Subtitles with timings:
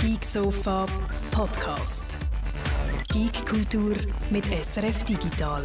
[0.00, 0.86] Geek Sofa
[1.30, 2.16] Podcast.
[3.12, 3.94] Geek Kultur
[4.30, 5.64] mit SRF Digital.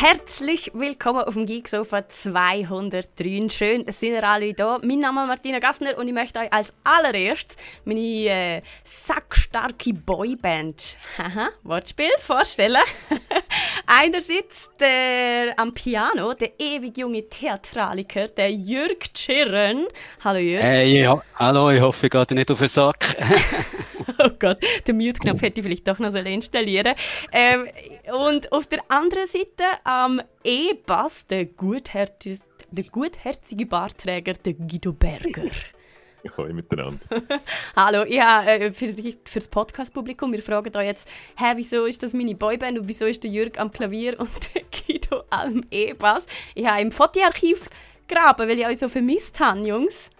[0.00, 3.48] Herzlich willkommen auf dem Geeksofa 203.
[3.48, 4.78] Schön, dass sind ihr alle da.
[4.80, 10.94] Mein Name ist Martina Gassner und ich möchte euch als allererstes meine äh, sackstarke Boyband,
[11.18, 12.76] haha, Wortspiel, vorstellen.
[13.88, 19.88] Einerseits der am Piano, der ewig junge Theatraliker, der Jürg Tschirren.
[20.22, 20.62] Hallo Jürg.
[20.62, 23.04] Hey, ja, hallo, ich hoffe, ich gehe nicht auf den Sack.
[24.18, 26.94] oh Gott, den Mute-Knopf hätte ich vielleicht doch noch installieren
[27.32, 27.68] ähm,
[28.12, 32.38] Und auf der anderen Seite am E-Bass der gutherzige,
[32.70, 35.50] der gutherzige Barträger, der Guido Berger.
[36.36, 37.00] Hoi miteinander.
[37.76, 42.12] Hallo, ja, äh, für, für das Podcast-Publikum, wir fragen da jetzt, hä, wieso ist das
[42.12, 46.26] meine Boyband und wieso ist der Jürg am Klavier und der Guido am E-Bass?
[46.54, 47.70] Ich habe im Fotoarchiv
[48.08, 50.10] graben, weil ich euch so vermisst habe, Jungs.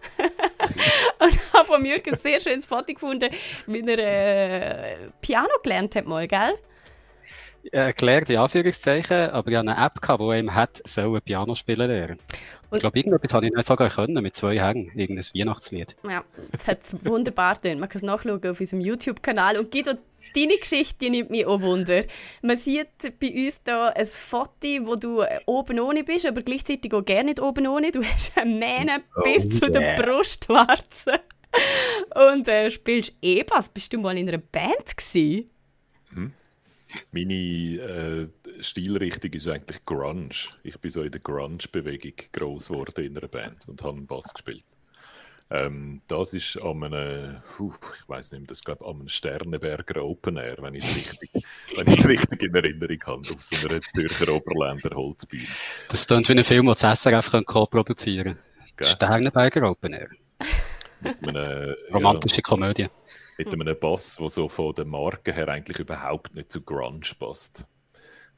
[1.19, 3.29] und habe von Jürg ein sehr schönes Foto gefunden,
[3.67, 6.59] wie er äh, Piano gelernt hat mal, gell?
[7.71, 12.19] Gelernt, in Anführungszeichen, aber ich hatte eine App, die ihm hat, sollen Piano spielen lernen.
[12.71, 15.97] Und ich glaube, irgendetwas habe ich nicht sogar können, mit zwei Hängen, irgendein Weihnachtslied.
[16.09, 17.81] Ja, das hat wunderbar getan.
[17.81, 19.59] Man kann es nachschauen auf unserem YouTube-Kanal.
[19.59, 19.93] Und Guido,
[20.35, 22.05] deine Geschichte die nimmt mich auch Wunder.
[22.43, 27.05] Man sieht bei uns hier ein Foto, wo du oben ohne bist, aber gleichzeitig auch
[27.05, 27.91] gerne nicht oben ohne.
[27.91, 29.55] Du hast eine Mähne oh, bis yeah.
[29.55, 31.15] zu den Brustwarzen.
[32.15, 33.71] Und äh, spielst E-Bass.
[33.71, 35.51] Bist du mal in einer Band gewesen?
[36.15, 36.33] Hm.
[37.13, 38.29] Meine äh,
[38.61, 40.31] Stilrichtung ist eigentlich Grunge.
[40.63, 44.33] Ich bin so in der Grunge-Bewegung groß geworden in einer Band und habe einen Bass
[44.33, 44.65] gespielt.
[45.51, 50.57] Ähm, das ist an einem, uh, ich weiß nicht, das glaube einem Sternenberger Open Air,
[50.61, 51.31] wenn ich es richtig,
[51.77, 55.45] wenn ich richtig in Erinnerung habe, auf so einer Zürcher Oberländer Holzbühne.
[55.89, 58.37] Das klingt wie ein Film, den das SRF co-produzieren
[58.77, 58.87] kann.
[58.87, 60.11] Sternenberger Open Air.
[61.23, 62.89] Eine, Romantische ja, Komödie.
[63.41, 67.69] Mit einem Bass, der so von der Marke her eigentlich überhaupt nicht zu Grunge passt.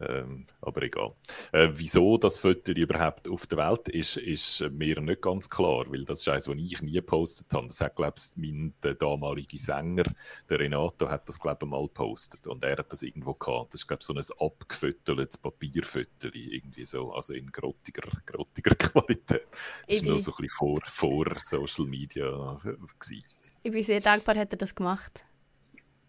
[0.00, 1.12] Ähm, aber egal.
[1.52, 6.04] Äh, wieso das Foto überhaupt auf der Welt ist, ist mir nicht ganz klar, weil
[6.04, 7.66] das ist eines, was ich nie gepostet habe.
[7.66, 10.04] Das hat, glaube ich, mein der damalige Sänger,
[10.48, 12.46] der Renato, hat das, glaube ich, mal gepostet.
[12.46, 13.74] Und er hat das irgendwo gehabt.
[13.74, 19.46] Das ist, glaube ich, so ein abgefütteltes Papierfoto, irgendwie so, also in grottiger, grottiger Qualität.
[19.86, 22.60] Das war noch so ein bisschen vor, vor Social Media.
[22.98, 23.24] Gewesen.
[23.62, 25.24] Ich bin sehr dankbar, hat er das gemacht.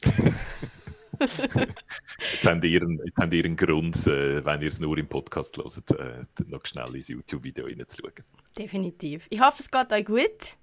[2.32, 5.08] jetzt, habt ihr einen, jetzt habt ihr einen Grund, äh, wenn ihr es nur im
[5.08, 8.14] Podcast hört, äh, noch schnell ins YouTube-Video reinzuschauen.
[8.58, 9.28] Definitiv.
[9.30, 10.58] Ich hoffe, es geht euch gut.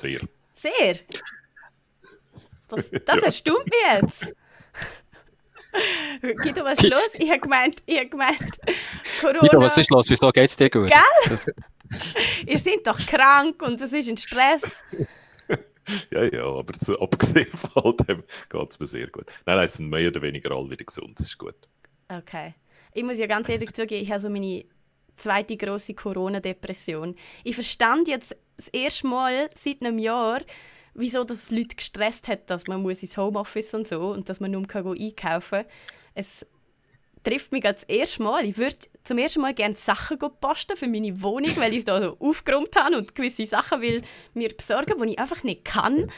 [0.00, 0.20] Sehr.
[0.54, 0.96] Sehr?
[2.68, 3.22] Das, das ja.
[3.22, 4.36] erstaunt mich jetzt.
[6.42, 7.10] Guido, was ist los?
[7.14, 8.58] Ich habe gemeint, ich habe gemeint,
[9.20, 9.40] Corona...
[9.40, 10.08] Guido, was ist los?
[10.08, 10.88] Wieso geht es dir gut?
[10.88, 11.54] Gell?
[12.46, 14.62] Ihr seid doch krank und es ist ein Stress.
[16.10, 19.26] ja, ja, aber so, abgesehen von all dem geht es mir sehr gut.
[19.44, 21.56] Nein, nein, sind mehr oder weniger alle wieder gesund, das ist gut.
[22.08, 22.54] Okay.
[22.92, 24.64] Ich muss ja ganz ehrlich zugeben, ich habe so meine
[25.16, 27.14] zweite große Corona-Depression.
[27.44, 30.40] Ich verstand jetzt das erste Mal seit einem Jahr,
[30.94, 34.50] wieso das Leute gestresst hat, dass man muss ins Homeoffice und so und dass man
[34.50, 35.72] nur einkaufen kann.
[36.14, 36.46] Es
[37.26, 38.44] trifft mich das erste Mal.
[38.44, 42.16] Ich würde zum ersten Mal gerne Sachen posten für meine Wohnung, weil ich da so
[42.20, 44.00] aufgeräumt habe und gewisse Sachen will
[44.34, 46.10] mir besorgen, die ich einfach nicht kann.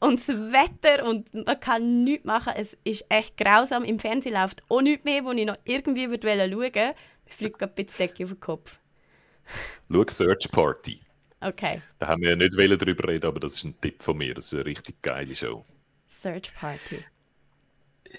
[0.00, 2.54] Und das Wetter und man kann nichts machen.
[2.56, 3.84] Es ist echt grausam.
[3.84, 6.94] Im Fernsehen läuft auch nichts mehr, wo ich noch irgendwie würde schauen würde.
[7.24, 8.78] Mir fliegt gerade ein bisschen Decke auf den Kopf.
[9.92, 11.00] Schau Search Party.
[11.40, 11.82] Okay.
[11.98, 14.32] Da haben wir ja nicht darüber reden, aber das ist ein Tipp von mir.
[14.32, 15.66] Das ist eine richtig geile Show.
[16.08, 17.04] Search Party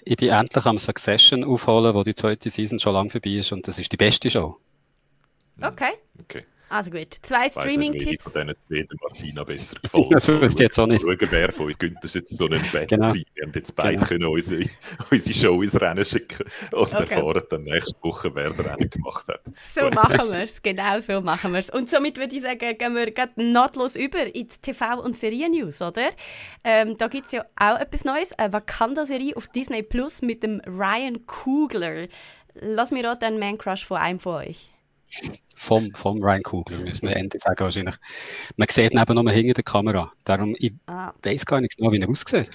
[0.04, 3.66] ich bin endlich am Succession aufholen, wo die zweite Season schon lange vorbei ist und
[3.66, 4.58] das ist die beste Show.
[5.60, 5.92] Okay.
[6.20, 6.44] okay.
[6.68, 8.26] Also gut, zwei Streaming-Tipps.
[8.26, 10.08] Ich von denen Martina besser gefallen.
[10.10, 11.02] das wüsste jetzt auch nicht.
[11.02, 13.14] Schauen, wer von uns ist jetzt so ein Bett genau.
[13.14, 14.06] Wir haben jetzt beide genau.
[14.06, 14.64] können unsere,
[15.10, 17.02] unsere Show ins Rennen schicken und okay.
[17.02, 19.42] erfahren dann nächste Woche, wer das Rennen gemacht hat.
[19.72, 19.94] So gut.
[19.94, 21.70] machen wir es, genau so machen wir es.
[21.70, 26.10] Und somit würde ich sagen, gehen wir gerade nahtlos über ins TV- und Serien-News, oder?
[26.64, 30.60] Ähm, da gibt es ja auch etwas Neues, eine Wakanda-Serie auf Disney Plus mit dem
[30.66, 32.08] Ryan Coogler.
[32.54, 34.70] Lass mir raten, ein Man-Crush von einem von euch.
[35.58, 37.96] Vom, vom Ryan Kugler, müssen wir endlich sagen wahrscheinlich.
[38.56, 40.12] Man sieht ihn eben nur hinter der Kamera.
[40.22, 41.12] Darum, ich ah.
[41.22, 42.50] weiß gar nicht genau, wie er aussieht.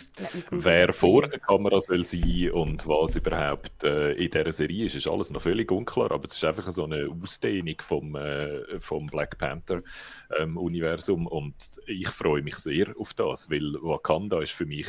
[0.51, 5.07] Wer vor der Kamera soll sein und was überhaupt äh, in dieser Serie ist, ist
[5.07, 6.11] alles noch völlig unklar.
[6.11, 11.21] Aber es ist einfach so eine Ausdehnung vom, äh, vom Black Panther-Universum.
[11.21, 11.55] Ähm, und
[11.87, 14.87] ich freue mich sehr auf das, weil Wakanda ist für mich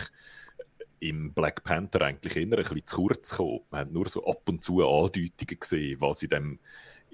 [1.02, 3.60] im Black Panther eigentlich eher ein bisschen zu kurz gekommen.
[3.70, 6.58] Man hat nur so ab und zu Andeutungen gesehen, was in dem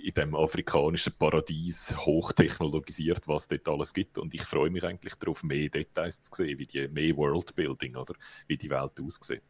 [0.03, 4.19] in dem afrikanischen Paradies hochtechnologisiert, was dort alles gibt.
[4.19, 8.15] Und ich freue mich eigentlich darauf, mehr Details zu sehen, wie die, mehr Worldbuilding, oder
[8.47, 9.43] wie die Welt aussieht.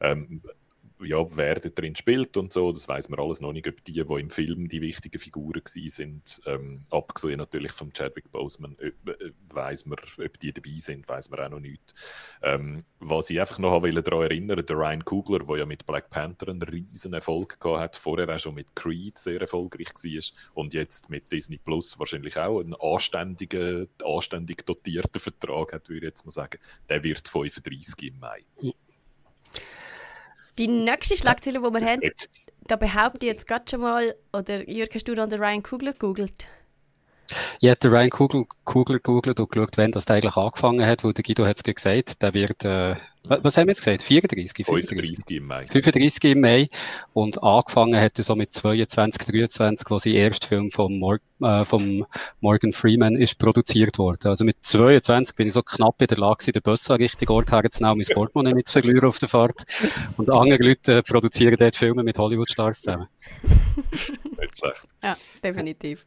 [0.00, 0.42] Ähm,
[1.02, 3.92] ja, wer da drin spielt und so, das weiß man alles noch nicht, ob die,
[3.92, 8.92] die im Film die wichtigen Figuren sind, ähm, abgesehen natürlich von Chadwick Boseman, äh,
[9.52, 11.94] weiß man, ob die dabei sind, weiß man auch noch nicht.
[12.42, 16.48] Ähm, was ich einfach noch daran erinnern, der Ryan Coogler, der ja mit Black Panther
[16.48, 21.10] einen riesen Erfolg gehabt hat, vorher auch schon mit Creed sehr erfolgreich war und jetzt
[21.10, 26.30] mit Disney Plus wahrscheinlich auch einen anständigen, anständig dotierten Vertrag hat, würde ich jetzt mal
[26.30, 26.58] sagen,
[26.88, 28.40] der wird 35 im Mai.
[30.58, 32.10] Die nächste Schlagzeile, die wir haben,
[32.66, 35.92] da behaupte ich jetzt gerade schon mal, oder Jürg, hast du dann den Ryan Kugler
[35.92, 36.46] gegoogelt?
[37.60, 41.12] Ich habe den Ryan Kugler, Kugler gegoogelt und geschaut, wann das eigentlich angefangen hat, weil
[41.12, 44.02] der Guido hat es gesagt, der wird, äh, was haben wir jetzt gesagt?
[44.02, 44.64] 34?
[44.64, 45.66] 35 im Mai.
[45.66, 46.68] 35 im Mai.
[47.12, 51.64] Und angefangen hat er so mit 22, 23, wo sein erster Film vom, Mor äh,
[51.64, 52.06] vom
[52.40, 54.28] Morgan Freeman ist produziert worden.
[54.28, 57.52] Also mit 22 bin ich so knapp in der Lage, den Bus an richtigen Ort
[57.52, 59.64] herzunehmen, mein Portemonnaie nicht zu verlieren auf der Fahrt.
[60.16, 63.08] Und andere Leute äh, produzieren dort Filme mit Hollywood-Stars zusammen.
[63.42, 64.86] nicht schlecht.
[65.02, 66.04] Ja, definitiv.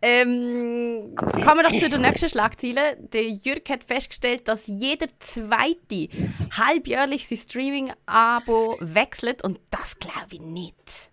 [0.00, 2.96] Ähm, kommen wir doch zu der nächsten Schlagzeile.
[3.12, 6.08] Der Jürg hat festgestellt, dass jeder zweite
[6.52, 11.10] halbjährlich sein Streaming-Abo wechselt und das glaube ich nicht.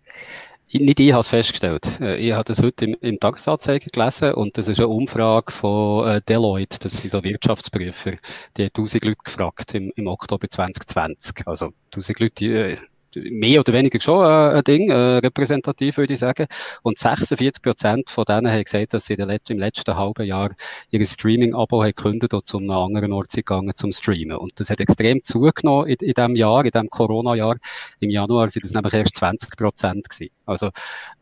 [0.72, 2.00] Nicht ich habe es festgestellt.
[2.02, 6.08] Äh, ich habe das heute im, im Tagesanzeiger gelesen und das ist eine Umfrage von
[6.08, 8.12] äh, Deloitte, das sind so Wirtschaftsprüfer.
[8.58, 11.48] Die hat 1000 Leute gefragt im, im Oktober 2020.
[11.48, 12.78] Also 1000 Leute, äh,
[13.16, 16.48] mehr oder weniger schon äh, ein Ding, äh, repräsentativ würde ich sagen.
[16.84, 20.52] Und 46 Prozent von denen haben gesagt, dass sie im letzten halben Jahr
[20.90, 24.38] ihr Streaming-Abo haben gekündigt und zu einem anderen Ort sind gegangen zum Streamen.
[24.38, 27.58] Und das hat extrem zugenommen in, in diesem Jahr, in diesem Corona-Jahr.
[28.00, 30.32] Im Januar sind das nämlich erst 20 Prozent gewesen.
[30.46, 30.70] Also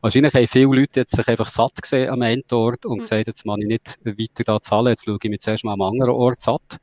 [0.02, 3.02] wahrscheinlich haben viele Leute jetzt sich einfach satt gesehen am Endort und mhm.
[3.02, 5.82] gesagt, jetzt muss ich nicht weiter da zahlen, jetzt schaue ich mich zuerst mal am
[5.82, 6.80] anderen Ort satt.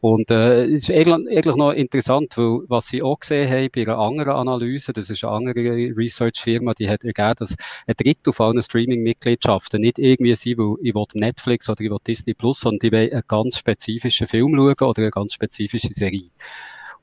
[0.00, 3.98] Und äh, ist eigentlich, eigentlich noch interessant, weil was sie auch gesehen haben bei einer
[3.98, 7.56] anderen Analyse, das ist eine andere Research-Firma, die hat ergeben, dass
[7.86, 11.98] ein Drittel von allen Streaming-Mitgliedschaften nicht irgendwie sein, weil ich will Netflix oder ich will
[12.06, 16.30] Disney Plus, sondern die wollen einen ganz spezifischen Film schauen oder eine ganz spezifische Serie.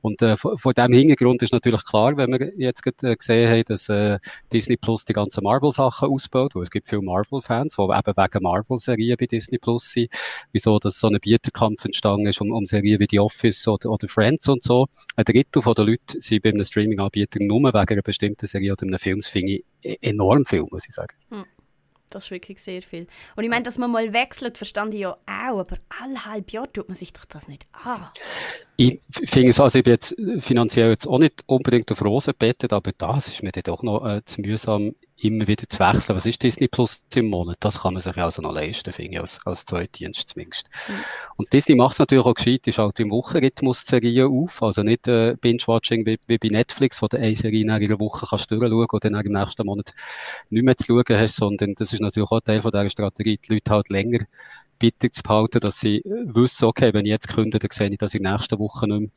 [0.01, 3.63] Und äh, vor, vor dem Hintergrund ist natürlich klar, wenn wir jetzt äh, gesehen haben,
[3.65, 4.19] dass äh,
[4.51, 9.17] Disney Plus die ganzen Marvel-Sachen ausbaut, weil es gibt viele Marvel-Fans, die eben wegen Marvel-Serien
[9.19, 10.09] bei Disney Plus sind,
[10.51, 14.07] wieso dass so ein Bieterkampf entstanden ist um, um Serien wie The Office oder, oder
[14.07, 14.87] Friends und so.
[15.15, 18.83] Ein Drittel von den Leuten sind bei einem Streaming-Anbieter nur wegen einer bestimmten Serie oder
[18.83, 19.19] einem Film.
[19.19, 21.15] Das finde ich e-, enorm viel, muss ich sagen.
[21.29, 21.45] Hm.
[22.15, 23.07] Das ist wirklich sehr viel.
[23.35, 26.71] Und ich meine, dass man mal wechselt, verstand ich ja auch, aber alle halb Jahr
[26.71, 28.07] tut man sich doch das nicht an.
[28.77, 32.71] Ich finde es, also ich bin jetzt finanziell jetzt auch nicht unbedingt auf Rosen bettet,
[32.71, 36.15] aber das ist mir dann doch noch äh, zu mühsam, immer wieder zu wechseln.
[36.15, 37.57] Was ist Disney Plus im Monat?
[37.59, 40.69] Das kann man sich also noch leisten, finde ich, als, als Zweitdienst zumindest.
[40.87, 40.93] Mhm.
[41.37, 45.07] Und Disney macht es natürlich auch gescheit, ist halt im Wochenrhythmus Serien auf, also nicht
[45.07, 48.87] äh, Binge-Watching wie, wie bei Netflix, wo du eine Serie in einer Woche kannst durchschauen
[48.89, 49.93] und dann im nächsten Monat
[50.49, 53.53] nicht mehr zu schauen hast, sondern das ist natürlich auch Teil von dieser Strategie, die
[53.53, 54.19] Leute halt länger
[54.77, 58.13] bitte zu behalten, dass sie wissen, okay, wenn ich jetzt kündige, dann sehe ich das
[58.13, 59.11] in der nächsten Woche nicht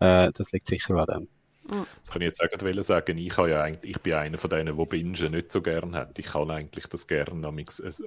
[0.00, 0.26] mehr.
[0.26, 1.37] Äh, das liegt sicher an dem.
[1.68, 3.18] Das kann ich jetzt auch sagen.
[3.18, 6.18] Ich, ja eigentlich, ich bin einer von denen, der Bingen nicht so gerne hat.
[6.18, 7.48] Ich kann eigentlich das gerne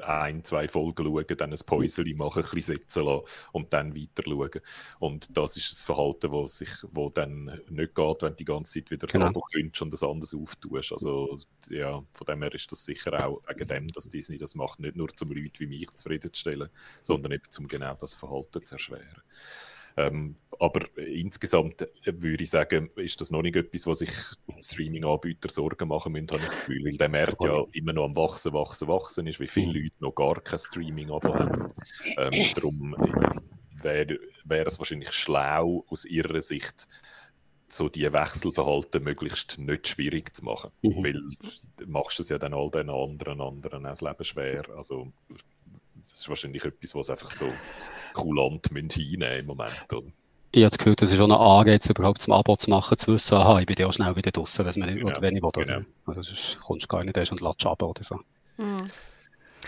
[0.02, 4.24] ein, zwei Folgen schauen, dann ein Päuschen machen, ein bisschen sitzen lassen und dann weiter
[4.26, 4.62] schauen.
[5.00, 8.74] Und das ist ein Verhalten, das sich, wo dann nicht geht, wenn du die ganze
[8.74, 9.26] Zeit wieder genau.
[9.26, 9.44] das Abo
[9.82, 10.94] und das anders auftust.
[10.94, 11.40] Also,
[11.70, 14.96] ja, von dem her ist das sicher auch wegen dem, dass Disney das macht, nicht
[14.96, 16.70] nur zum Leute wie mich zufriedenzustellen,
[17.02, 19.22] sondern eben zum genau das Verhalten zu erschweren.
[19.98, 24.12] Ähm, aber insgesamt würde ich sagen, ist das noch nicht etwas, was sich
[24.60, 28.16] Streaming-Anbieter Sorgen machen müssen, habe ich das Gefühl, weil der Markt ja immer noch am
[28.16, 29.74] Wachsen, Wachsen, Wachsen ist, wie viele mhm.
[29.74, 31.74] Leute noch gar kein Streaming-Abo haben.
[32.18, 32.96] Ähm, darum
[33.82, 36.88] wäre wär es wahrscheinlich schlau aus ihrer Sicht,
[37.68, 40.72] so die Wechselverhalten möglichst nicht schwierig zu machen.
[40.82, 41.04] Mhm.
[41.04, 41.22] Weil
[41.78, 44.64] du machst es ja dann all den anderen anderen das Leben schwer.
[44.76, 45.12] Also
[46.10, 47.52] das ist wahrscheinlich etwas, was einfach so
[48.14, 50.08] kulant hinnehmen im Moment, oder?
[50.54, 53.14] Ich habe das Gefühl, das ist schon ein Anreiz, überhaupt zum Abo zu machen, zu
[53.14, 55.52] wissen, aha, ich bin ja auch schnell wieder draußen, wenn, genau, oder wenn ich will.
[55.54, 55.82] Genau.
[56.06, 58.20] Also sonst kommst du gar nicht erst und latsch ab oder so.
[58.58, 58.92] Mhm.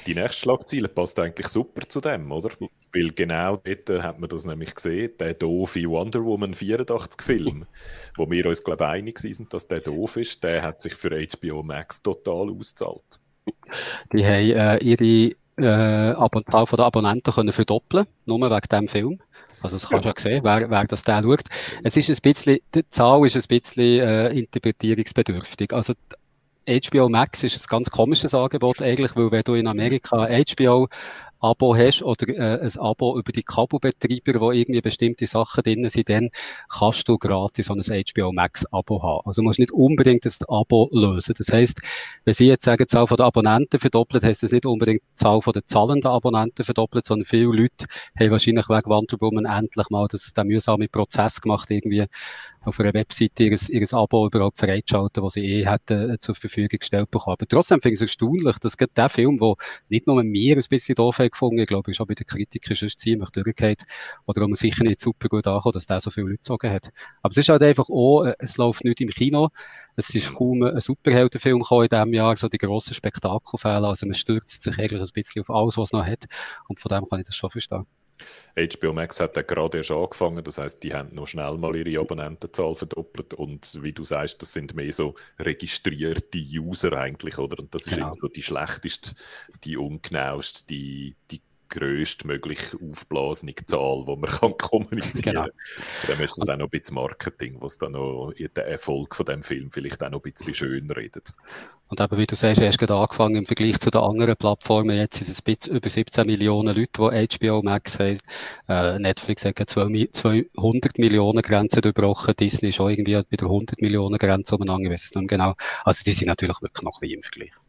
[0.06, 2.50] Die nächste Schlagzeile passt eigentlich super zu dem, oder?
[2.92, 7.66] Weil genau dort hat man das nämlich gesehen, der doofe Wonder Woman 84 Film,
[8.18, 11.10] wo wir uns, glaube ich, einig sind, dass der doof ist, der hat sich für
[11.10, 13.22] HBO Max total ausgezahlt.
[14.12, 19.20] Die haben äh, ihre äh, Ab Zahl der Abonnenten können verdoppeln, nur wegen diesem Film.
[19.62, 21.44] Also das kannst du ja sehen, wer, wer das da schaut.
[21.84, 25.72] Es ist ein bisschen, die Zahl ist ein bisschen äh, interpretierungsbedürftig.
[25.72, 25.94] Also
[26.68, 30.88] HBO Max ist ein ganz komisches Angebot eigentlich, weil wenn du in Amerika HBO
[31.44, 36.08] Abo hast oder äh, ein Abo über die Kabelbetreiber, wo irgendwie bestimmte Sachen drin sind,
[36.08, 36.30] dann
[36.70, 39.28] kannst du gratis so ein HBO Max Abo haben.
[39.28, 41.36] Also musst nicht unbedingt das Abo lösen.
[41.38, 41.82] Das heißt,
[42.24, 45.42] wenn Sie jetzt sagen, die Zahl der Abonnenten verdoppelt, heißt das nicht unbedingt die Zahl
[45.54, 50.32] der zahlenden Abonnenten verdoppelt, sondern viele Leute haben wahrscheinlich wegen Wonder Woman endlich mal das,
[50.32, 52.06] den mühsamen Prozess gemacht, irgendwie
[52.65, 56.79] auf einer Webseite ihr, ihr Abo überhaupt freizuschalten, was sie eh hätten äh, zur Verfügung
[56.79, 57.36] gestellt bekommen.
[57.39, 59.55] Aber trotzdem finde ich es erstaunlich, dass gerade der Film, der
[59.89, 62.89] nicht nur mir ein bisschen doof gefunden, ich glaube, ich auch bei den Kritikern schon
[62.89, 63.84] ziemlich durchgeht,
[64.25, 66.89] oder man sicher nicht super gut ankommt, dass der so viele Leute gezogen hat.
[67.22, 69.50] Aber es ist halt einfach auch, äh, es läuft nicht im Kino,
[69.96, 74.15] es ist kaum ein Superheldenfilm gekommen in diesem Jahr, so die grossen Spektakelfälle, also man
[74.15, 76.25] stürzt sich eigentlich ein bisschen auf alles, was es noch hat,
[76.67, 77.86] und von dem kann ich das schon verstehen.
[78.56, 82.00] HBO Max hat ja gerade erst angefangen, das heißt, die haben noch schnell mal ihre
[82.00, 87.60] Abonnentenzahl verdoppelt und wie du sagst, das sind mehr so registrierte User eigentlich, oder?
[87.60, 88.12] Und das ist genau.
[88.13, 89.15] so die schlechteste,
[89.63, 91.42] die ungenaueste, die, die
[91.74, 95.34] größtmögliche aufblasene Zahl, die man kann kommunizieren kann.
[95.34, 95.48] Genau.
[96.08, 99.44] Dann ist das auch noch ein bisschen Marketing, was dann noch den Erfolg von dem
[99.44, 101.34] Film vielleicht auch noch ein bisschen schön redet.
[101.94, 104.96] Und eben, wie du sagst, erst gerade angefangen im Vergleich zu den anderen Plattformen.
[104.96, 108.20] Jetzt sind es ein bisschen über 17 Millionen Leute, die HBO Max haben.
[108.68, 112.34] Äh, Netflix hat 200 Millionen Grenzen durchbrochen.
[112.39, 114.86] Disney ist auch irgendwie bei der 100 Millionen Grenze umeinander.
[114.86, 115.53] Ich weiß es nicht genau.
[115.84, 117.62] Also, die sind natürlich wirklich noch ein bisschen im Vergleich.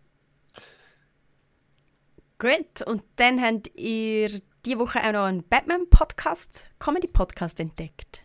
[2.38, 4.29] Gut, und dann habt ihr
[4.67, 8.25] diese Woche auch noch einen Batman-Podcast, Comedy-Podcast entdeckt.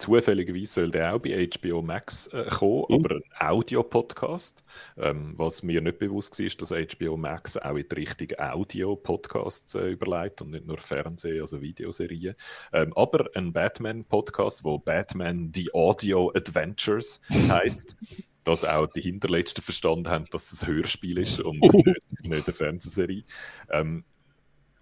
[0.00, 2.94] Zufälligerweise soll der auch bei HBO Max äh, kommen, mhm.
[2.94, 4.62] aber ein Audio-Podcast.
[4.96, 9.74] Ähm, was mir nicht bewusst war, ist, dass HBO Max auch in die Richtung Audio-Podcasts
[9.74, 12.34] äh, überlegt und nicht nur Fernseh-, also Videoserien.
[12.72, 17.96] Ähm, aber ein Batman-Podcast, wo Batman The Audio Adventures heißt.
[18.44, 22.54] Dass auch die Hinterletzten verstanden haben, dass es ein Hörspiel ist und nicht, nicht eine
[22.54, 23.24] Fernsehserie.
[23.70, 24.04] Ähm,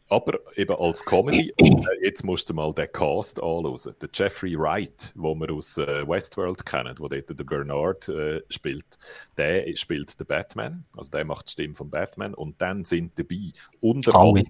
[0.08, 3.94] aber eben als Comedy, und äh, jetzt musst du mal den Cast anschauen.
[4.00, 8.98] Der Jeffrey Wright, den wir aus äh, Westworld kennen, wo dort der Bernard äh, spielt,
[9.36, 12.34] der spielt den Batman, also der macht die Stimme von Batman.
[12.34, 14.46] Und dann sind dabei unter oh, anderem,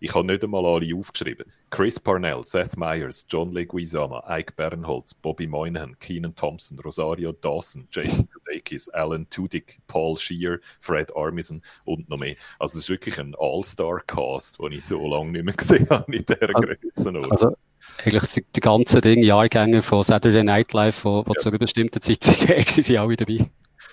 [0.00, 5.46] ich habe nicht einmal alle aufgeschrieben, Chris Parnell, Seth Meyers, John Leguizamo, Ike Bernholz, Bobby
[5.46, 12.18] Moynihan, Keenan Thompson, Rosario Dawson, Jason Sudeikis, Alan Tudyk, Paul Shear, Fred Armisen und noch
[12.18, 12.36] mehr.
[12.58, 16.24] Also es ist wirklich ein All-Star-Cast, den ich so lange nicht mehr gesehen habe in
[16.24, 17.32] dieser also, Größenordnung.
[17.32, 17.56] Also
[18.04, 21.34] eigentlich die, die ganzen Dinge, Jahrgänge von Saturday Night Live, die ja.
[21.36, 23.48] zu einer bestimmten Zeit sind, sind alle dabei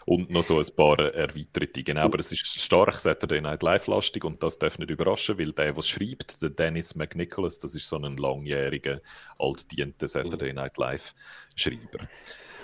[0.05, 1.83] und noch so ein paar erweiterte.
[1.83, 5.73] Genau, aber es ist stark Saturday Night Live-lastig und das darf nicht überraschen, weil der,
[5.73, 9.01] der schreibt, der Dennis McNicholas, das ist so ein langjähriger,
[9.39, 12.07] altdienter Saturday Night Live-Schreiber.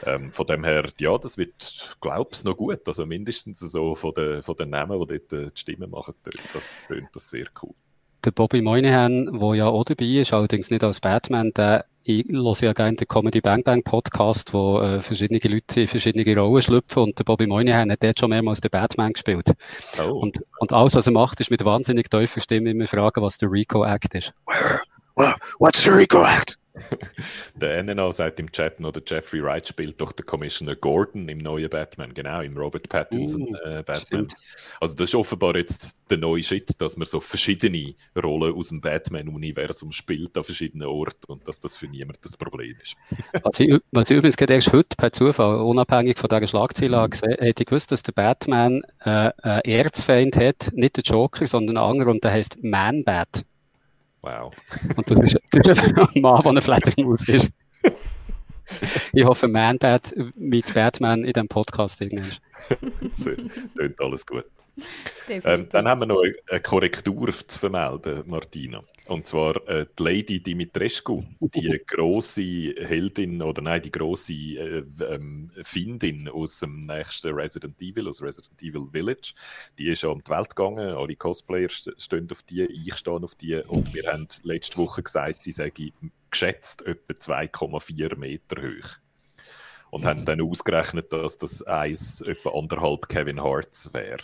[0.03, 2.87] Ähm, von dem her, ja, das wird, glaub's noch gut.
[2.87, 6.15] Also mindestens so von den, von den Namen, die dort äh, die Stimme machen,
[6.53, 7.75] das tönt das sehr cool.
[8.23, 12.55] Der Bobby Moynihan, der ja auch dabei ist, allerdings nicht als Batman, der ich höre
[12.61, 17.03] ja gerne den Comedy Bang Bang Podcast, wo äh, verschiedene Leute in verschiedene Rollen schlüpfen
[17.03, 19.53] und der Bobby Moynihan hat dort schon mehrmals den Batman gespielt.
[19.99, 20.19] Oh.
[20.19, 23.51] Und, und alles, was er macht, ist mit wahnsinnig tiefer Stimme immer fragen, was der
[23.51, 24.33] Rico Act ist.
[25.15, 26.57] Where, what's the Rico Act?
[27.55, 31.39] der NNO sagt im Chat noch, der Jeffrey Wright spielt doch der Commissioner Gordon im
[31.39, 34.29] neuen Batman, genau, im Robert Pattinson uh, äh, Batman.
[34.29, 34.35] Stimmt.
[34.79, 38.81] Also das ist offenbar jetzt der neue Shit, dass man so verschiedene Rollen aus dem
[38.81, 42.95] Batman-Universum spielt an verschiedenen Orten und dass das für niemand das Problem ist.
[43.43, 47.09] was, ich, was ich übrigens gerade erst heute per Zufall, unabhängig von dieser Schlagzeile mhm.
[47.09, 51.77] gesehen hätte ich gewusst, dass der Batman äh, einen Erzfeind hat, nicht der Joker, sondern
[51.77, 53.45] einen anderen und der heißt Man-Bat.
[54.21, 54.53] Wow.
[54.95, 57.51] Und das ist, das ist ein Mann, der eine Fledermaus ist.
[59.13, 62.37] Ich hoffe, Man-Bat mit Batman in diesem Podcast irgendwann.
[63.75, 64.45] klingt alles gut.
[65.45, 68.81] Ähm, dann haben wir noch eine Korrektur zu vermelden, Martina.
[69.05, 75.49] Und zwar äh, die Lady Dimitrescu, die große Heldin oder nein, die große äh, ähm,
[75.63, 79.33] Findin aus dem nächsten Resident Evil, aus Resident Evil Village.
[79.77, 80.95] Die ist schon um die Welt gegangen.
[80.95, 83.55] Alle Cosplayer stehen auf die, ich stehe auf die.
[83.55, 85.71] Und wir haben letzte Woche gesagt, sie sei
[86.29, 89.01] geschätzt etwa 2,4 Meter hoch
[89.91, 94.23] und haben dann ausgerechnet, dass das eins etwa anderthalb Kevin Harts wäre.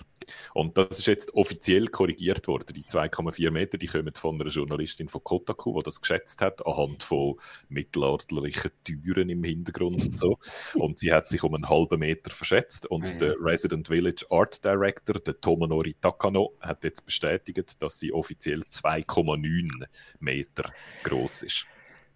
[0.53, 2.73] Und das ist jetzt offiziell korrigiert worden.
[2.73, 7.03] Die 2,4 Meter, die kommen von einer Journalistin von Kotaku, die das geschätzt hat, anhand
[7.03, 7.35] von
[7.69, 10.37] mittelalterlichen Türen im Hintergrund und so.
[10.73, 12.85] Und sie hat sich um einen halben Meter verschätzt.
[12.85, 13.17] Und mhm.
[13.19, 19.85] der Resident Village Art Director, der Tomonori Takano, hat jetzt bestätigt, dass sie offiziell 2,9
[20.19, 20.71] Meter
[21.03, 21.65] groß ist.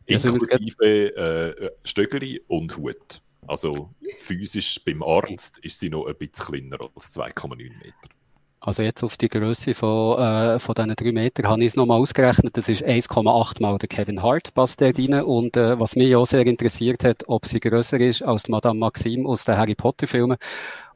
[0.06, 3.22] Inklusive äh, Stöckeli und Hut.
[3.48, 8.10] Also physisch beim Arzt ist sie noch ein bisschen kleiner als 2,9 Meter.
[8.64, 12.00] Also jetzt auf die Größe von, äh, von diesen drei Metern habe ich es nochmal
[12.00, 12.56] ausgerechnet.
[12.56, 15.24] Das ist 1,8 mal der Kevin Hart passt der rein.
[15.24, 19.28] Und äh, was mich auch sehr interessiert hat, ob sie größer ist als Madame Maxime
[19.28, 20.38] aus den Harry Potter Filmen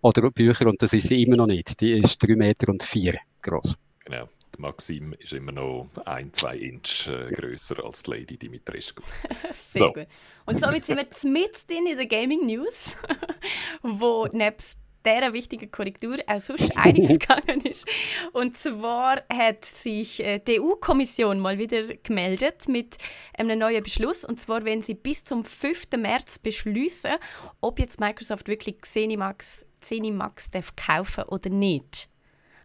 [0.01, 0.67] oder Büchern.
[0.67, 1.81] Und das ist sie immer noch nicht.
[1.81, 3.75] Die ist drei Meter und vier groß.
[4.05, 4.29] Genau.
[4.59, 9.03] Maxim ist immer noch ein, zwei Inch äh, größer als die Lady Dimitrescu.
[9.53, 9.93] Sehr so.
[9.93, 10.07] gut.
[10.45, 12.95] Und somit sind wir mit in der Gaming News,
[13.81, 17.87] wo nebst dieser wichtigen Korrektur auch sonst einiges gegangen ist.
[18.33, 22.97] Und zwar hat sich äh, die EU-Kommission mal wieder gemeldet mit
[23.37, 24.25] einem neuen Beschluss.
[24.25, 25.91] Und zwar, wenn sie bis zum 5.
[25.97, 27.15] März beschließen,
[27.61, 32.09] ob jetzt Microsoft wirklich Xenimax, Xenimax darf kaufen oder nicht.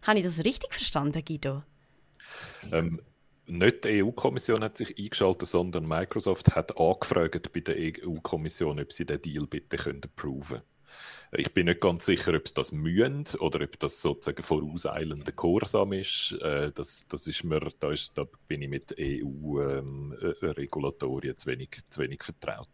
[0.03, 1.63] Habe ich das richtig verstanden, Guido?
[2.71, 3.01] Ähm,
[3.47, 9.05] nicht die EU-Kommission hat sich eingeschaltet, sondern Microsoft hat angefragt bei der EU-Kommission, ob sie
[9.05, 10.70] den Deal bitte approven können.
[11.33, 15.93] Ich bin nicht ganz sicher, ob es das mühen oder ob das sozusagen vorauseilender Kursam
[15.93, 16.33] ist.
[16.41, 21.49] Äh, das, das ist mir, da, ist, da bin ich mit EU-Regulatorien ähm, äh, zu,
[21.49, 22.67] wenig, zu wenig vertraut.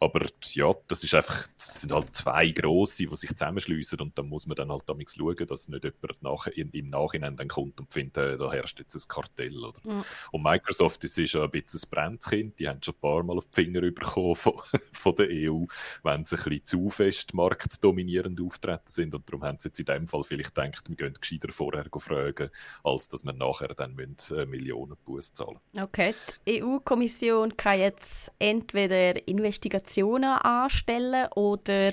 [0.00, 4.28] Aber ja, das ist einfach, das sind halt zwei grosse, die sich zusammenschließen und dann
[4.28, 7.80] muss man dann halt damit schauen, dass nicht jemand nach, in, im Nachhinein dann kommt
[7.80, 9.64] und findet, äh, da herrscht jetzt ein Kartell.
[9.64, 9.80] Oder?
[9.82, 10.04] Mhm.
[10.30, 13.38] Und Microsoft das ist ja ein bisschen ein Brandkind, die haben schon ein paar Mal
[13.38, 14.60] auf die Finger bekommen von,
[14.92, 15.64] von der EU,
[16.02, 19.14] wenn sie ein bisschen zu fest Markt dominierend auftreten sind.
[19.14, 22.50] Und darum haben sie jetzt in dem Fall vielleicht gedacht, wir gehen gescheiter vorher fragen,
[22.82, 26.14] als dass wir nachher dann müssen, äh, Millionen Buß zahlen Okay,
[26.46, 31.92] die EU-Kommission kann jetzt entweder Investigationen anstellen oder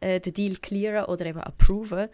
[0.00, 2.08] äh, den Deal clearen oder eben approven.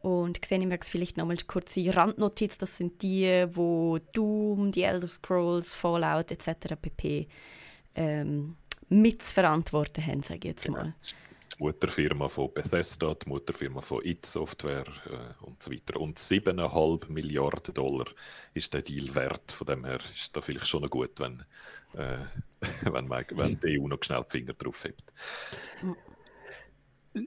[0.00, 5.06] Und gesehen wir vielleicht nochmal eine kurze Randnotiz, das sind die, wo Doom, die Elder
[5.06, 6.74] Scrolls, Fallout etc.
[6.80, 7.28] pp.
[7.94, 8.56] Ähm,
[8.88, 10.78] mitzuverantworten haben, sage ich jetzt genau.
[10.78, 10.94] mal
[11.62, 16.00] Mutterfirma von Bethesda, die Mutterfirma von It Software äh, und so weiter.
[16.00, 18.06] Und 7,5 Milliarden Dollar
[18.52, 19.52] ist der Deal wert.
[19.52, 21.44] Von dem her ist da vielleicht schon gut, wenn,
[21.94, 22.18] äh,
[22.92, 25.12] wenn, man, wenn die EU noch schnell die Finger drauf hebt.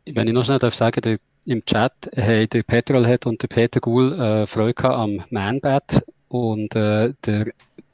[0.05, 3.79] Wenn ich noch schnell darf sagen, der, im Chat haben der Petrolhead und der Peter
[3.79, 7.45] Guhl äh, Freude am Manbat und äh, der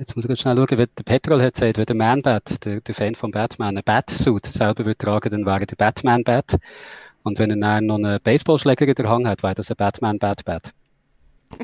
[0.02, 2.96] jetzt muss ich schnell schauen, wie der Petrol hat gesagt, wenn der Man-Bat, der, der
[2.96, 6.58] Fan von Batman, einen Bat-Suit selber würde tragen, dann wäre der Batman-Bat.
[7.24, 10.74] Und wenn er dann noch einen Baseballschläger in der Hand hat, wäre das ein Batman-Bat-Bat.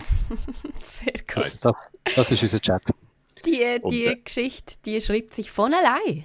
[0.81, 1.35] Sehr gut.
[1.35, 1.67] Das,
[2.15, 2.83] das, ist unser Chat.
[3.43, 6.23] Die, die und, Geschichte, die schreibt sich von allein.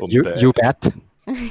[0.00, 0.92] you, der, you bet.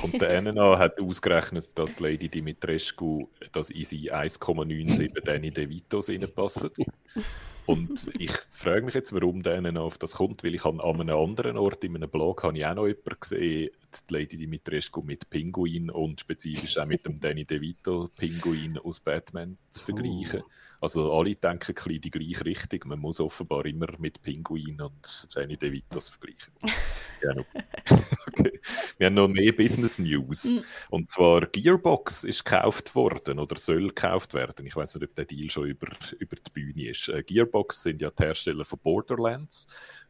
[0.03, 6.71] Und der NNA hat ausgerechnet, dass Lady Dimitrescu das in sie 1,97 Danny DeVito reinpassen.
[7.65, 11.57] Und ich frage mich jetzt, warum der auf das kommt, weil ich an, einem anderen
[11.57, 13.71] Ort in einem Blog habe ich auch noch jemanden gesehen,
[14.09, 19.57] die Lady Dimitrescu mit Pinguin und spezifisch auch mit dem Danny DeVito Pinguin aus Batman
[19.69, 20.43] zu vergleichen.
[20.85, 22.81] Also alle denken ein bisschen die gleiche Richtung.
[22.85, 26.53] Man muss offenbar immer mit Pinguin und Danny DeVitos vergleichen.
[27.21, 27.43] genau.
[28.27, 28.61] okay.
[28.99, 30.45] Wir haben noch mehr Business News.
[30.45, 30.59] Mm.
[30.91, 34.67] Und zwar Gearbox ist gekauft worden oder soll gekauft werden.
[34.67, 35.87] Ich weiß nicht, ob der Deal schon über,
[36.19, 37.09] über die Bühne ist.
[37.09, 39.65] Äh, Gearbox sind ja die Hersteller von Borderlands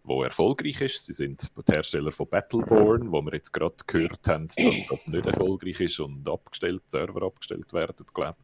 [0.05, 1.05] wo erfolgreich ist.
[1.05, 5.25] Sie sind die Hersteller von Battleborn, wo wir jetzt gerade gehört haben, dass das nicht
[5.25, 8.37] erfolgreich ist und abgestellt, Server abgestellt werden, glaube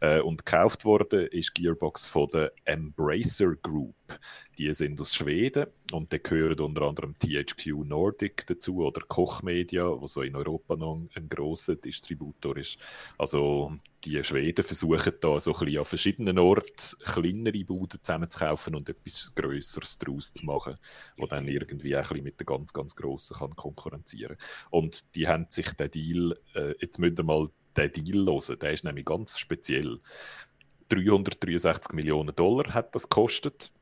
[0.00, 3.94] äh, Und gekauft worden ist Gearbox von der Embracer Group.
[4.58, 9.84] Die sind aus Schweden und die gehören unter anderem THQ Nordic dazu oder Koch Media,
[9.88, 12.78] wo so in Europa noch ein grosser Distributor ist.
[13.18, 13.72] Also
[14.04, 19.98] die Schweden versuchen da so ein an verschiedenen Orten kleinere Buden zusammenzukaufen und etwas Größeres
[19.98, 20.74] daraus zu machen,
[21.16, 24.36] wo dann irgendwie auch mit den ganz, ganz Grossen kann konkurrenzieren
[24.70, 28.72] Und die haben sich den Deal, äh, jetzt müsst ihr mal den Deal hören, der
[28.72, 30.00] ist nämlich ganz speziell.
[30.88, 33.72] 363 Millionen Dollar hat das gekostet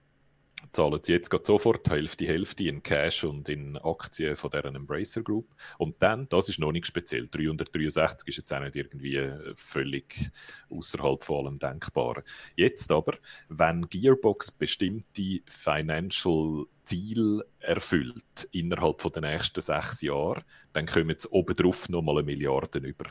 [0.72, 5.54] zahlen sie jetzt sofort Hälfte Hälfte in Cash und in Aktien von deren Embracer Group.
[5.78, 10.30] Und dann, das ist noch nicht speziell, 363 ist jetzt auch nicht irgendwie äh, völlig
[10.70, 12.22] außerhalb von allem Denkbaren.
[12.56, 21.14] Jetzt aber, wenn Gearbox bestimmte Financial Ziele erfüllt innerhalb den nächsten sechs Jahren, dann kommen
[21.16, 23.04] sie obendrauf nochmal eine Milliarde über.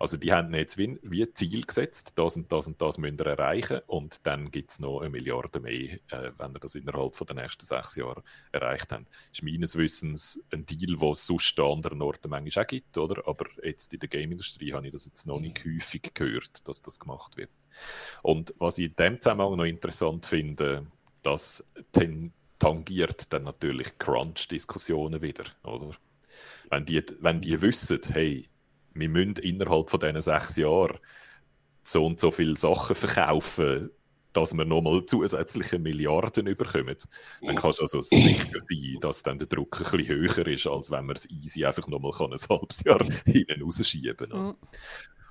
[0.00, 3.26] Also die haben jetzt wie, wie Ziel gesetzt, das und das und das müssen wir
[3.26, 7.26] erreichen und dann gibt es noch eine Milliarde mehr, äh, wenn wir das innerhalb von
[7.26, 9.04] den nächsten sechs Jahren erreicht haben.
[9.04, 12.96] Das ist meines Wissens ein Deal, den es sonst an anderen Orten manchmal auch gibt,
[12.96, 13.28] oder?
[13.28, 16.98] aber jetzt in der Game-Industrie habe ich das jetzt noch nicht häufig gehört, dass das
[16.98, 17.50] gemacht wird.
[18.22, 20.86] Und was ich in dem Zusammenhang noch interessant finde,
[21.22, 21.62] das
[22.58, 25.94] tangiert dann natürlich Crunch-Diskussionen wieder, oder?
[26.70, 28.49] Wenn die, wenn die wissen, hey,
[28.94, 30.98] wir müssen innerhalb von diesen sechs Jahren
[31.82, 33.90] so und so viele Sachen verkaufen,
[34.32, 36.96] dass wir nochmal zusätzliche Milliarden überkommen,
[37.42, 40.90] dann kann es also sicher sein, dass dann der Druck ein bisschen höher ist, als
[40.90, 44.46] wenn man es easy einfach nochmal ein halbes Jahr hinten rausschieben kann.
[44.46, 44.54] Mhm.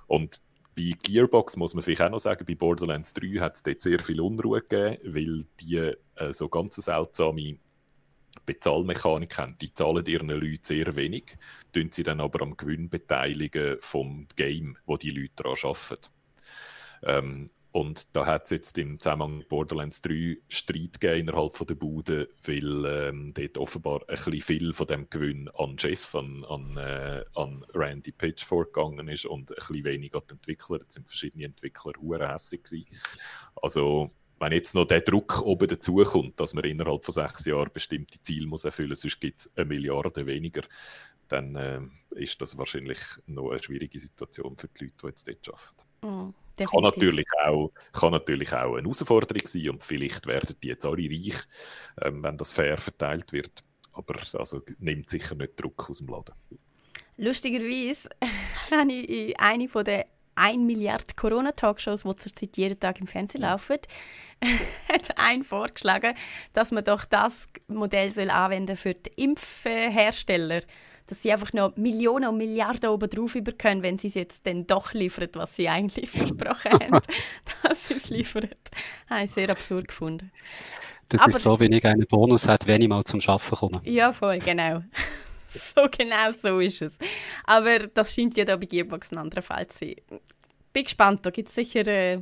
[0.07, 0.41] Und
[0.75, 3.99] bei Gearbox muss man vielleicht auch noch sagen, bei Borderlands 3 hat es dort sehr
[3.99, 7.57] viel Unruhe gegeben, weil die äh, so ganz seltsame
[8.53, 9.57] Bezahlmechanik haben.
[9.59, 11.37] Die zahlen ihren Leuten sehr wenig,
[11.71, 16.09] tun sie dann aber am Gewinn beteiligen vom Game, wo die Leute daran arbeiten.
[17.03, 21.67] Ähm, und da hat es jetzt im Zusammenhang mit Borderlands 3 Streit gegeben innerhalb von
[21.67, 26.43] der Bude, weil ähm, dort offenbar ein bisschen viel von dem Gewinn an Jeff, an,
[26.45, 30.79] an, äh, an Randy Pitchfork gegangen ist und ein bisschen wenig an die Entwickler.
[30.79, 31.93] Jetzt sind verschiedene Entwickler
[32.33, 32.85] hässig gewesen.
[33.55, 34.09] Also
[34.39, 38.47] wenn jetzt noch der Druck oben dazukommt, dass man innerhalb von sechs Jahren bestimmte Ziele
[38.47, 40.63] muss erfüllen muss, sonst gibt es eine Milliarde weniger,
[41.27, 45.59] dann äh, ist das wahrscheinlich noch eine schwierige Situation für die Leute, die jetzt dort
[46.01, 46.29] arbeiten.
[46.29, 50.85] Mm, kann, natürlich auch, kann natürlich auch eine Herausforderung sein und vielleicht werden die jetzt
[50.85, 51.35] alle reich,
[52.01, 53.63] ähm, wenn das fair verteilt wird.
[53.93, 56.35] Aber also nimmt sicher nicht Druck aus dem Laden.
[57.17, 58.09] Lustigerweise
[58.71, 60.03] habe ich in eine von den
[60.39, 63.77] 1 Milliarde Corona-Talkshows, die zurzeit jeden Tag im Fernsehen laufen,
[64.91, 66.15] hat ein vorgeschlagen,
[66.53, 70.61] dass man doch das Modell soll anwenden für die Impfhersteller
[71.09, 74.67] dass sie einfach noch Millionen und Milliarden oben drauf können, wenn sie es jetzt dann
[74.67, 76.99] doch liefern, was sie eigentlich versprochen haben,
[77.63, 78.49] dass sie es liefern.
[79.09, 80.31] Habe ich sehr absurd gefunden.
[81.09, 83.81] Das Aber, ist so, wenn ich einen Bonus hat, wenn ich mal zum Arbeiten komme.
[83.83, 84.83] Ja, voll, genau.
[85.75, 86.97] so genau so ist es.
[87.45, 89.95] Aber das scheint ja da bei Gearbox ein anderer Fall zu sein.
[90.71, 92.21] Bin gespannt, da gibt es sicher äh,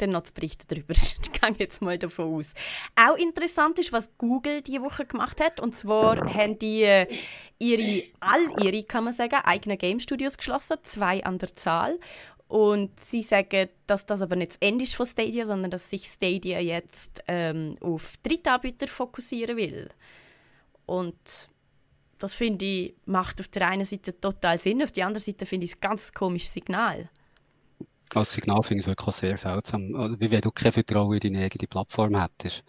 [0.00, 0.90] dann noch zu berichten darüber.
[0.92, 2.54] ich gehe jetzt mal davon aus.
[2.96, 5.60] Auch interessant ist, was Google diese Woche gemacht hat.
[5.60, 7.06] Und zwar haben die äh,
[7.58, 11.98] ihre, all ihre, kann man sagen, eigenen Game Studios geschlossen, zwei an der Zahl.
[12.48, 16.06] Und sie sagen, dass das aber nicht das Ende ist von Stadia, sondern dass sich
[16.06, 19.88] Stadia jetzt ähm, auf Drittanbieter fokussieren will.
[20.84, 21.48] Und
[22.20, 25.64] das finde ich, macht auf der einen Seite total Sinn, auf der anderen Seite finde
[25.64, 27.10] ich es ein ganz komisches Signal.
[28.14, 30.16] Als Signal finde ich es wirklich sehr seltsam.
[30.18, 32.64] Wie wenn du kein Vertrauen in deine eigene Plattform hättest.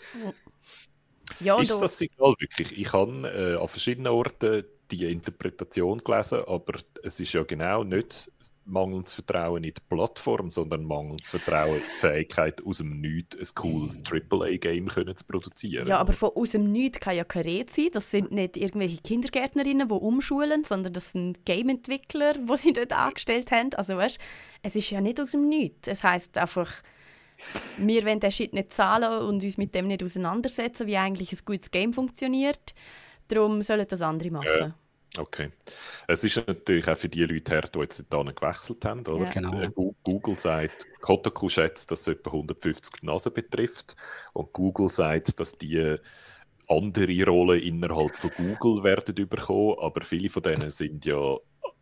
[1.40, 2.78] Ja, ist das Signal wirklich?
[2.78, 8.30] Ich habe äh, an verschiedenen Orten die Interpretation gelesen, aber es ist ja genau nicht
[8.65, 13.56] mangelndes Vertrauen in die Plattform, sondern mangelndes Vertrauen in die Fähigkeit, aus dem Nichts ein
[13.56, 15.88] cooles AAA-Game zu produzieren.
[15.88, 17.89] Ja, aber von aus dem Nichts kann ja keine Rede sein.
[17.91, 23.52] Das sind nicht irgendwelche Kindergärtnerinnen, die umschulen, sondern das sind Game-Entwickler, die sie dort angestellt
[23.52, 23.74] haben.
[23.74, 24.19] Also weißt,
[24.63, 25.88] es ist ja nicht aus dem Nichts.
[25.88, 26.71] Es heißt einfach,
[27.78, 31.39] wir wollen den Shit nicht zahlen und uns mit dem nicht auseinandersetzen, wie eigentlich ein
[31.45, 32.76] gutes Game funktioniert.
[33.28, 34.47] Darum sollen das andere machen.
[34.47, 34.76] Ja.
[35.17, 35.52] Okay.
[36.08, 39.06] Es ist natürlich auch für die Leute her, die jetzt da gewechselt haben.
[39.06, 39.26] Oder?
[39.26, 39.32] Ja.
[39.32, 39.62] Genau.
[39.62, 39.69] Äh,
[40.04, 43.95] Google sagt, Kotaku schätzt, dass es etwa 150 Nasen betrifft.
[44.34, 45.97] Und Google sagt, dass die
[46.67, 51.36] andere Rollen innerhalb von Google werden überkommen, aber viele von denen sind ja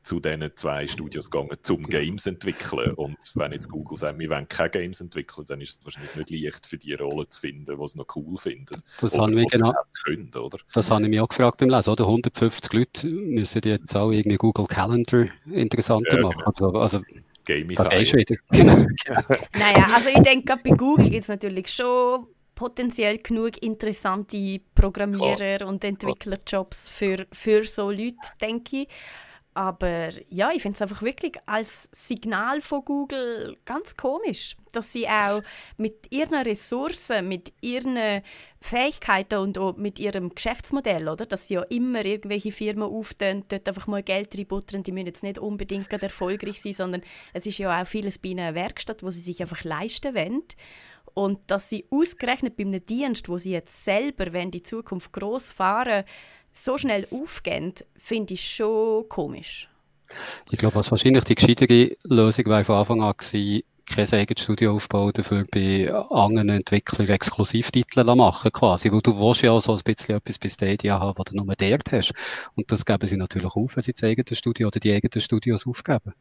[0.04, 2.94] zu diesen zwei Studios gegangen, zum Games entwickeln.
[2.94, 6.44] Und wenn jetzt Google sagt, wir wollen keine Games entwickeln, dann ist es wahrscheinlich nicht
[6.44, 8.82] leicht für die Rolle zu finden, die sie noch cool finden.
[9.02, 9.74] Das oder haben wir genau.
[10.04, 10.58] Können, oder?
[10.74, 11.90] Das habe ich mich auch gefragt beim Lesen.
[11.90, 16.44] Oder 150 Leute müssen jetzt auch irgendwie Google Calendar interessanter ja, machen.
[16.56, 16.80] Genau.
[16.80, 17.02] Also, also
[17.46, 18.18] Gamify.
[18.18, 18.36] wieder.
[19.54, 22.28] naja, also ich denke, bei Google gibt es natürlich schon
[22.60, 25.70] potenziell genug interessante Programmierer oh.
[25.70, 28.88] und Entwicklerjobs für, für so Leute, denke ich.
[29.60, 35.06] Aber ja, ich finde es einfach wirklich als Signal von Google ganz komisch, dass sie
[35.06, 35.42] auch
[35.76, 38.22] mit ihren Ressourcen, mit ihren
[38.62, 43.68] Fähigkeiten und auch mit ihrem Geschäftsmodell, oder, dass sie ja immer irgendwelche Firmen auftun, dort
[43.68, 47.02] einfach mal Geld reinbuttern, die müssen jetzt nicht unbedingt erfolgreich sein, sondern
[47.34, 50.44] es ist ja auch vieles bei ihnen eine Werkstatt, wo sie sich einfach leisten wollen.
[51.16, 55.52] Und dass sie ausgerechnet bei einem Dienst, wo sie jetzt selber, wenn die Zukunft groß
[55.52, 56.06] fahren,
[56.52, 59.70] so schnell aufgehen, finde ich schon komisch.
[60.50, 64.76] Ich glaube, was wahrscheinlich die gescheitere Lösung war von Anfang an war, kein eigenes Studio
[64.76, 70.18] aufbauen, dafür bei anderen Entwicklern Exklusivtitel machen quasi, weil du willst ja so ein bisschen
[70.18, 72.14] etwas bei Stadia haben, was du nur dort hast.
[72.56, 75.66] Und das geben sie natürlich auf, wenn sie das eigene Studio oder die eigenen Studios
[75.66, 76.14] aufgeben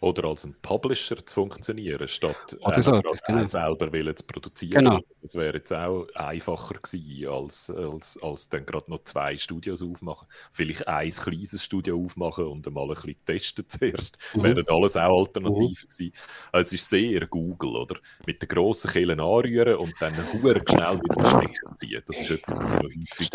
[0.00, 3.44] oder als ein Publisher zu funktionieren, statt oder so, genau.
[3.44, 4.84] selber wollen zu produzieren.
[4.84, 5.00] Genau.
[5.22, 10.28] Das wäre jetzt auch einfacher gewesen, als, als, als dann gerade noch zwei Studios aufmachen.
[10.52, 14.18] Vielleicht ein kleines Studio aufmachen und einmal ein bisschen testen zuerst.
[14.34, 14.42] Mhm.
[14.42, 15.88] Wären alles auch Alternativen mhm.
[15.88, 16.12] gewesen.
[16.52, 17.96] Also es ist sehr Google, oder?
[18.26, 22.02] Mit den grossen Kehlen anrühren und dann schnell wieder den Stecker ziehen.
[22.06, 23.30] Das ist etwas, was noch häufig,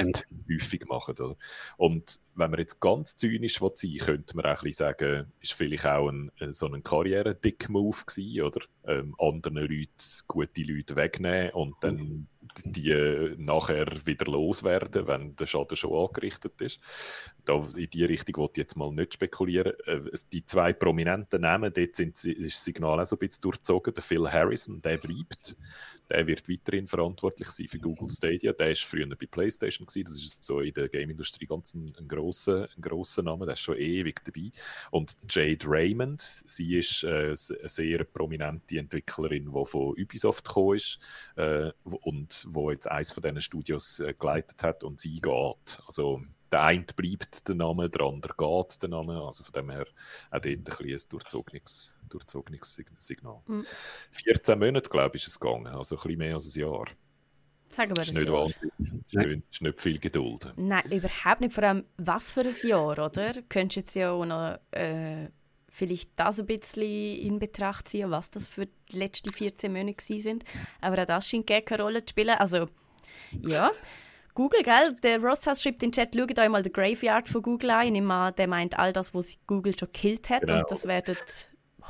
[0.50, 1.16] häufig machen.
[1.20, 1.36] Oder?
[1.78, 5.54] Und wenn man jetzt ganz zynisch sein will, könnte man auch ein bisschen sagen, ist
[5.54, 8.62] vielleicht auch ein, äh, so ein Karriere-Dick-Move gewesen, oder?
[8.86, 9.90] Ähm, anderen Leuten,
[10.28, 12.28] gute Leute wegnehmen und dann
[12.64, 16.80] die äh, nachher wieder loswerden, wenn der Schaden schon angerichtet ist.
[17.46, 19.74] Da, in die Richtung wollte ich jetzt mal nicht spekulieren.
[19.86, 20.00] Äh,
[20.32, 23.94] die zwei prominenten Namen, dort sind, ist das Signal auch so ein bisschen durchzogen.
[23.94, 25.56] Der Phil Harrison, der bleibt
[26.10, 28.54] der wird weiterhin verantwortlich sein für Google Stadia.
[28.54, 30.06] Der war früher bei PlayStation gewesen.
[30.06, 33.46] Das ist so in der Game-Industrie ganz ein, ein grosser, ein grosser Name.
[33.46, 34.52] Der ist schon ewig dabei.
[34.92, 41.00] Und Jade Raymond, sie ist äh, eine sehr prominente Entwicklerin, die von Ubisoft gekommen ist
[41.36, 45.82] äh, und wo jetzt eins von diesen Studios äh, geleitet hat und sie geht.
[45.86, 49.22] Also der eine bleibt der Name, der andere geht der Name.
[49.22, 49.86] Also von dem her
[50.32, 53.42] auch dort ein, bisschen ein durchzogenes, durchzogenes Signal.
[53.48, 53.66] Mhm.
[54.12, 56.86] 14 Monate, glaube ich, ist es gegangen, also ein bisschen mehr als ein Jahr.
[57.72, 58.48] Sagen wir das ist nicht, Jahr.
[58.48, 60.54] Ist, nicht, ist nicht viel Geduld.
[60.56, 61.54] Nein, überhaupt nicht.
[61.54, 63.34] Vor allem, was für ein Jahr, oder?
[63.48, 65.30] Könntest du jetzt ja auch noch äh,
[65.68, 70.44] vielleicht das ein bisschen in Betracht ziehen, was das für die letzten 14 Monate sind.
[70.82, 72.36] Aber auch das scheint keine Rolle zu spielen.
[72.38, 72.70] Also,
[73.32, 73.72] ja.
[74.40, 74.96] Google, gell?
[75.04, 77.88] Der Rosshaus schreibt in den Chat, schaut euch mal den Graveyard von Google ein.
[77.88, 80.44] Ich nehme der meint all das, was Google schon gekillt hat.
[80.44, 80.60] Genau.
[80.60, 81.18] Und das werden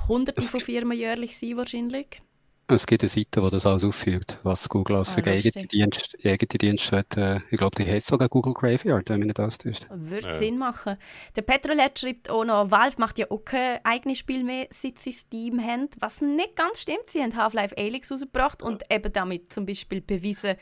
[0.07, 2.23] hunderte von Firmen jährlich sein wahrscheinlich.
[2.71, 6.57] Es gibt eine Seite, die das alles aufführt, was Google als ah, für eigene Dienste,
[6.59, 7.17] Dienst hat.
[7.17, 9.87] Äh, ich glaube, die heißt sogar Google Graveyard, wenn mich nicht austäuscht.
[9.89, 10.35] Würde ja.
[10.35, 10.97] Sinn machen.
[11.35, 15.13] Der Petrolet schreibt auch noch, Valve macht ja auch kein eigenes Spiel mehr, seit sie
[15.13, 15.89] Steam haben.
[15.99, 20.55] Was nicht ganz stimmt, sie haben Half-Life Alyx rausgebracht und eben damit zum Beispiel bewiesen,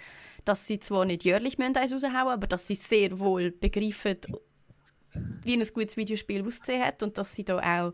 [0.46, 4.16] dass sie zwar nicht jährlich eins raushauen aber dass sie sehr wohl begreifen,
[5.44, 7.94] wie ein gutes Videospiel aussehen hat und dass sie da auch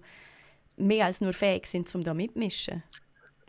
[0.77, 2.83] mehr als nur fähig sind, um da mitmischen.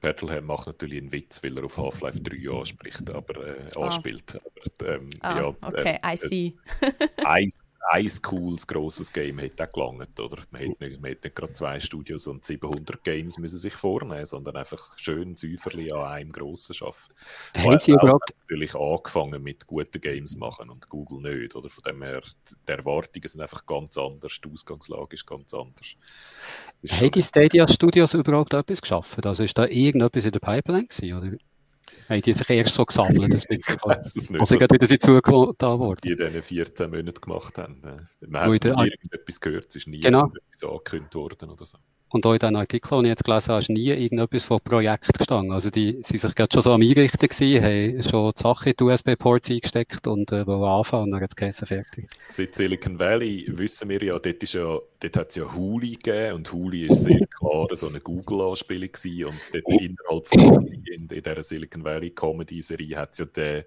[0.04, 3.84] Battlehead macht natürlich einen Witz, weil er auf Half-Life 3 anspricht, aber, äh, ah.
[3.84, 4.36] anspielt.
[4.36, 6.54] Aber, ähm, ah, ja, okay, äh, I see.
[7.24, 7.54] Eis,
[7.90, 10.42] ein cooles, grosses Game hätte auch gelangt, oder?
[10.50, 14.24] Man hätte nicht, man hätte nicht gerade zwei Studios und 700 Games müssen sich vornehmen,
[14.24, 17.12] sondern einfach schön Säuferli an einem grossen schaffen.
[17.54, 18.34] Haben Sie überhaupt...
[18.40, 21.68] natürlich angefangen mit guten Games machen und Google nicht, oder?
[21.68, 22.22] Von dem her,
[22.68, 25.96] die Erwartungen sind einfach ganz anders, die Ausgangslage ist ganz anders.
[26.88, 29.24] Haben die Stadia Studios überhaupt etwas geschaffen?
[29.24, 31.36] Also ist da irgendetwas in der Pipeline gewesen, oder?
[32.08, 34.98] Haben die sich erst so gesammelt, ein bisschen, als sie gerade wieder
[35.78, 36.00] worden.
[36.04, 37.80] die in diesen 14 Monaten gemacht haben.
[38.20, 40.20] Man hat nie irgendetwas gehört, es ist nie genau.
[40.20, 41.78] irgendetwas angekündigt worden oder so.
[42.14, 45.18] Und auch in diesen Artikeln, die ich jetzt gelesen habe, ist nie irgendetwas von Projekt
[45.18, 45.50] gestanden.
[45.50, 48.76] Also die sind sich gerade schon so am Einrichten gewesen, haben schon die Sache in
[48.78, 52.08] die USB-Ports eingesteckt und äh, wollen anfangen und dann hat es fertig.
[52.28, 56.34] Seit Silicon Valley wissen wir ja, dort, ist ja, dort hat es ja Huli gegeben
[56.34, 61.08] und Huli ist sehr klar so eine Google-Anspielung gewesen und dort innerhalb von in, in
[61.08, 63.64] dieser Silicon Valley Comedy-Serie hat es ja den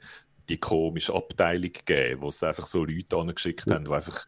[0.50, 4.26] die komische Abteilung gegeben, wo es einfach so Leute angeschickt haben, die einfach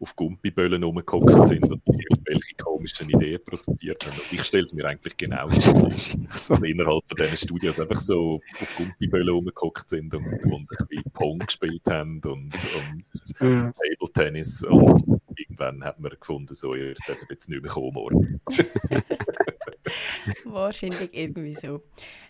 [0.00, 4.16] auf Gumpiböllen rumgehockt sind und irgendwelche komischen Ideen produziert haben.
[4.16, 5.88] Und ich stelle es mir eigentlich genau so vor,
[6.48, 11.12] dass innerhalb von diesen Studios einfach so auf Gumpiböllen rumgehockt sind und, und ein bisschen
[11.12, 14.62] Pong gespielt haben und, und Table Tennis.
[14.64, 18.40] Und irgendwann hat man gefunden, so, ihr dürft jetzt nicht mehr kommen morgen.
[20.44, 21.82] Wahrscheinlich irgendwie so.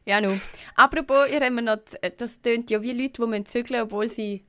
[0.05, 0.41] Ja, nun.
[0.75, 1.79] Apropos, ihr habt noch,
[2.17, 4.45] das tönt ja wie Leute, die zügeln obwohl sie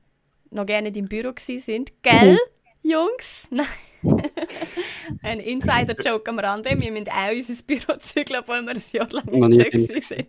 [0.50, 1.92] noch gerne im Büro sind.
[2.02, 2.38] Gell,
[2.82, 3.46] Jungs?
[3.50, 3.66] Nein.
[5.22, 6.70] ein Insider-Joke am Rande.
[6.80, 10.28] Wir müssen auch unser Büro zügeln, obwohl wir ein Jahr lang nicht sind.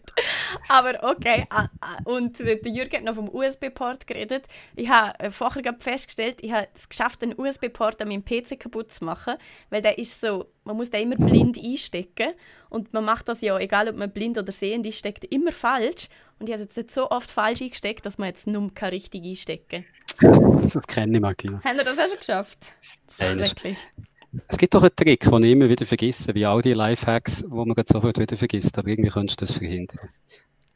[0.68, 1.46] Aber okay.
[1.50, 4.46] Ah, ah, und der Jürgen hat noch vom USB-Port geredet.
[4.76, 8.92] Ich habe äh, vorher festgestellt, ich habe es geschafft, einen USB-Port an meinem PC kaputt
[8.92, 9.36] zu machen,
[9.70, 12.34] weil der ist so, man muss den immer blind einstecken.
[12.70, 16.10] Und man macht das ja, egal ob man blind oder sehend einsteckt, immer falsch.
[16.40, 19.86] Und ich habe es jetzt so oft falsch eingesteckt, dass man jetzt nur richtig einstecken
[20.20, 21.62] Das kenne ich, Martina.
[21.64, 22.74] Haben wir das auch schon geschafft?
[23.08, 23.78] Das ist schrecklich.
[24.48, 27.64] Es gibt doch einen Trick, den ich immer wieder vergesse, wie all die Lifehacks, wo
[27.66, 30.10] man sofort wieder vergisst, aber irgendwie könntest du das verhindern.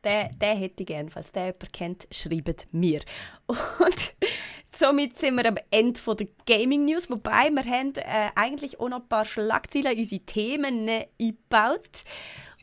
[0.04, 3.02] Den, den hätte ich gerne, falls der jemand kennt, schreibt mir.
[3.48, 4.14] Und
[4.74, 9.02] somit sind wir am Ende der Gaming News, wobei wir haben äh, eigentlich auch noch
[9.02, 12.04] ein paar Schlagzeilen in unsere Themen eingebaut.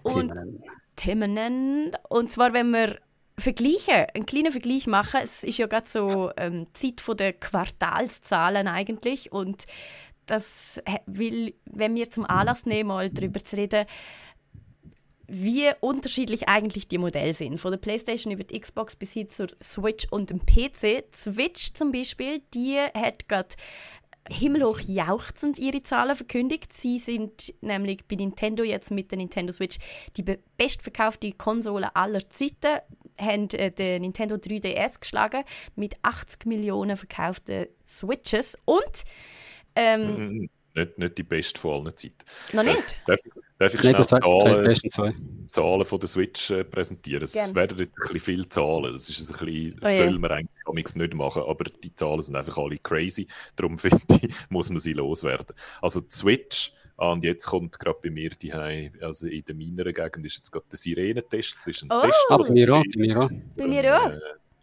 [0.03, 0.65] Und Themen.
[0.97, 1.97] Themen.
[2.09, 2.99] Und zwar, wenn wir
[3.39, 9.33] vergleichen, einen kleinen Vergleich machen, es ist ja gerade so ähm, Zeit der Quartalszahlen eigentlich
[9.33, 9.67] und
[10.27, 13.87] das will, wenn wir zum Anlass nehmen, mal darüber zu reden,
[15.29, 17.61] wie unterschiedlich eigentlich die Modelle sind.
[17.61, 21.05] Von der PlayStation über die Xbox bis hin zur Switch und dem PC.
[21.15, 23.55] Switch zum Beispiel, die hat gerade
[24.29, 26.73] himmelhoch jauchzend ihre Zahlen verkündigt.
[26.73, 29.79] Sie sind nämlich bei Nintendo jetzt mit der Nintendo Switch
[30.17, 30.25] die
[30.57, 32.81] bestverkaufte Konsole aller Zeiten.
[33.19, 39.05] Haben äh, den Nintendo 3DS geschlagen mit 80 Millionen verkauften Switches und
[39.75, 42.17] ähm, nicht, nicht die beste von allen Zeiten.
[42.53, 42.99] Noch nicht?
[43.07, 43.19] Darf,
[43.59, 47.23] darf ich schnell Zahlen, Zahlen von der Switch äh, präsentieren?
[47.23, 48.93] Es werden jetzt ein bisschen viele Zahlen.
[48.93, 52.37] Das, ist ein bisschen, das oh, soll man eigentlich nicht machen, aber die Zahlen sind
[52.37, 53.27] einfach alle crazy.
[53.57, 55.57] Darum finde ich, muss man sie loswerden.
[55.81, 59.93] Also die Switch, ah, und jetzt kommt gerade bei mir die also in der meiner
[59.93, 61.57] Gegend ist jetzt gerade der Sirenentest.
[61.57, 62.01] Das ist ein oh.
[62.01, 62.27] Test.
[62.31, 62.83] Ah, bei mir auch.
[62.95, 63.31] Bei mir auch.
[63.57, 64.11] Bei mir auch.
[64.11, 64.19] Äh,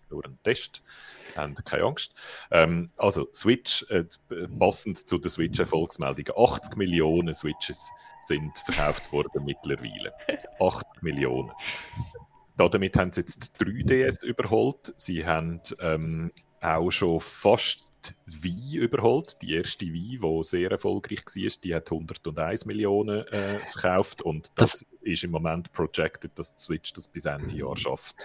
[0.10, 0.82] nur ein Test
[1.36, 2.13] haben keine Angst.
[2.52, 4.06] Ähm, also Switch, äh,
[4.60, 7.89] passend zu der Switch-Erfolgsmeldungen, 80 Millionen Switches
[8.22, 10.13] sind verkauft worden mittlerweile.
[10.60, 11.52] 80 Millionen.
[12.56, 14.93] Damit haben sie jetzt 3DS überholt.
[14.98, 17.92] Sie haben ähm, auch schon fast
[18.26, 19.38] Wii überholt.
[19.42, 24.72] Die erste Wii, die sehr erfolgreich war, die hat 101 Millionen äh, verkauft und das,
[24.72, 28.16] das, ist im Moment projected, dass die Switch das bis Ende Jahr schafft.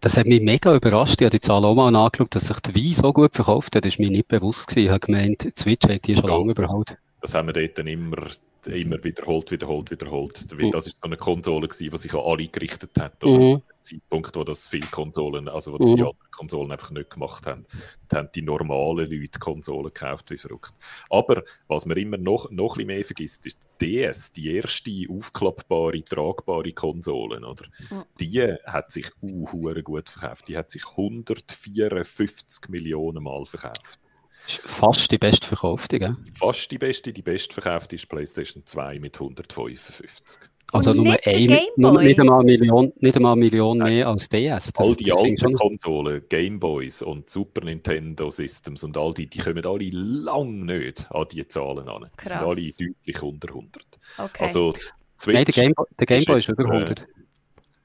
[0.00, 1.20] Das hat mich mega überrascht.
[1.20, 3.84] Ich habe die Zahl auch mal angeschaut, dass sich die Wii so gut verkauft hat.
[3.84, 4.68] Das war mir nicht bewusst.
[4.68, 4.84] Gewesen.
[4.84, 6.96] Ich habe gemeint, die Switch hat die schon ja, lange überholt.
[7.20, 8.28] Das haben wir dort dann immer
[8.66, 10.46] immer wiederholt, wiederholt, wiederholt.
[10.58, 13.22] Weil das ist so eine Konsole gewesen, die sich an alle gerichtet hat.
[13.22, 13.62] Mhm.
[13.86, 15.94] Zeitpunkt, wo das viele Konsolen, also wo das mhm.
[15.94, 17.62] die anderen Konsolen einfach nicht gemacht haben.
[18.08, 20.74] Da haben die normalen Leute Konsolen gekauft, wie verrückt.
[21.08, 24.90] Aber was man immer noch, noch ein bisschen mehr vergisst, ist die DS, die erste
[25.08, 27.66] aufklappbare, tragbare Konsole, oder?
[27.90, 28.04] Mhm.
[28.20, 29.44] Die hat sich uh,
[29.82, 30.48] gut verkauft.
[30.48, 34.00] Die hat sich 154 Millionen Mal verkauft.
[34.46, 36.16] Fast die bestverkaufte, gell?
[36.34, 37.12] Fast die beste.
[37.12, 40.48] Die bestverkaufte ist PlayStation 2 mit 155.
[40.72, 44.72] Also nur, ein, nur nicht einmal eine Million, nicht einmal Million mehr als DS.
[44.72, 49.64] Das, all die alten Konsolen, Gameboys und Super Nintendo Systems und all die, die kommen
[49.64, 52.10] alle lang nicht an die Zahlen an.
[52.20, 53.84] Die sind alle deutlich unter 100.
[54.18, 54.42] Okay.
[54.42, 54.72] Also,
[55.16, 57.06] Switch Nein, der, Game, der Gameboy ist, ist über 100.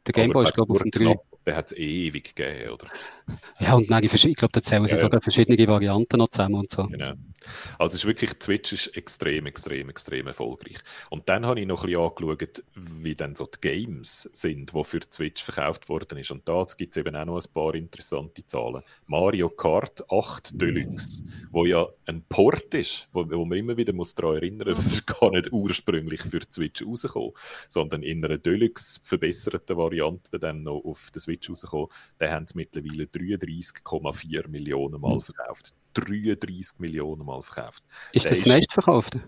[0.08, 2.88] Der Gameboy ist, glaube ich, auf dem 3 den hat es ewig gegeben, oder?
[3.60, 6.72] Ja, und nein, ich glaube, da zählen sie ja, sogar verschiedene Varianten noch zusammen und
[6.72, 6.88] so.
[6.88, 7.14] Genau.
[7.80, 10.78] Also es ist wirklich, Twitch ist extrem, extrem, extrem erfolgreich.
[11.10, 14.84] Und dann habe ich noch ein bisschen angeschaut, wie dann so die Games sind, die
[14.84, 16.32] für Twitch verkauft worden ist.
[16.32, 18.84] Und da gibt es eben auch noch ein paar interessante Zahlen.
[19.08, 24.16] Mario Kart 8 Deluxe, wo ja ein Port ist, wo, wo man immer wieder muss
[24.16, 27.32] daran erinnern muss, das ist gar nicht ursprünglich für Switch rausgekommen,
[27.68, 31.88] sondern in einer Deluxe verbesserten Variante dann noch auf der Switch rausgekommen.
[32.20, 35.74] Den haben sie mittlerweile 33,4 Millionen Mal verkauft.
[35.94, 37.84] 33 Millionen Mal verkauft.
[38.12, 39.24] Ist das das meistverkaufte?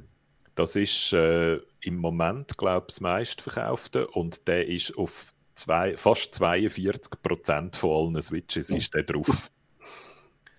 [0.55, 6.35] Das ist äh, im Moment, glaube ich, das meistverkaufte und der ist auf zwei, fast
[6.35, 9.51] 42 Prozent von allen Switches ist der drauf.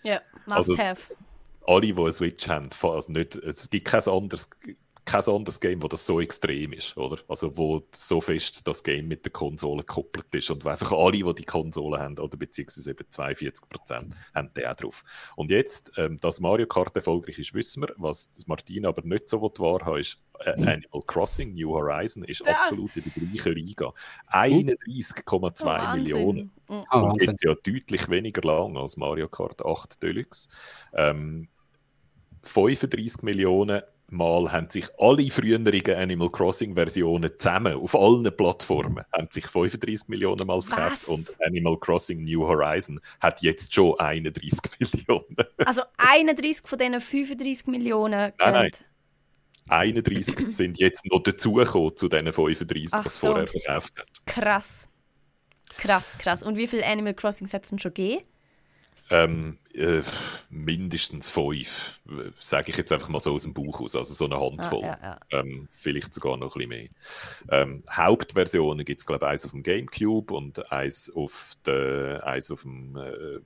[0.03, 1.15] Ja, must also, have.
[1.67, 4.51] Alle, die eine Switch haben, also nicht, es gibt kein anderes
[5.05, 7.19] kein anderes Game, wo das so extrem ist, oder?
[7.29, 11.13] Also wo so fest das Game mit der Konsole gekoppelt ist und wo einfach alle,
[11.19, 15.05] die die Konsole haben, oder beziehungsweise eben 42 Prozent, haben den auch drauf.
[15.37, 17.93] Und jetzt, ähm, dass Mario Kart erfolgreich ist, wissen wir.
[17.97, 22.55] Was Martin aber nicht so wahrhaben ist, äh, Animal Crossing New Horizon ist ja.
[22.55, 23.93] absolut in der gleichen Liga.
[24.29, 26.51] 31,2 oh, Millionen.
[26.69, 30.49] Oh, und jetzt ja deutlich weniger lang als Mario Kart 8 Deluxe.
[30.95, 31.49] Ähm,
[32.43, 33.83] 35 Millionen
[34.15, 40.47] Mal haben sich alle früheren Animal Crossing-Versionen zusammen auf allen Plattformen haben sich 35 Millionen
[40.47, 41.09] Mal verkauft Was?
[41.09, 45.37] und Animal Crossing New Horizon hat jetzt schon 31 Millionen.
[45.65, 48.33] Also 31 von diesen 35 Millionen.
[48.39, 48.71] Nein, nein.
[49.69, 53.29] 31 sind jetzt noch dazugekommen zu diesen 35, Ach was so.
[53.29, 54.27] vorher verkauft hat.
[54.27, 54.89] Krass.
[55.79, 56.43] Krass, krass.
[56.43, 58.25] Und wie viele Animal Crossing hat es schon gegeben?
[59.11, 60.03] Ähm, äh,
[60.51, 62.01] mindestens fünf,
[62.39, 64.85] sage ich jetzt einfach mal so aus dem Buch aus, also so eine Handvoll.
[64.85, 65.41] Ah, ja, ja.
[65.41, 66.89] Ähm, vielleicht sogar noch ein bisschen
[67.49, 67.61] mehr.
[67.63, 72.51] Ähm, Hauptversionen gibt es, glaube ich, eins auf dem Gamecube und eins auf der, eins
[72.51, 73.41] auf dem, äh,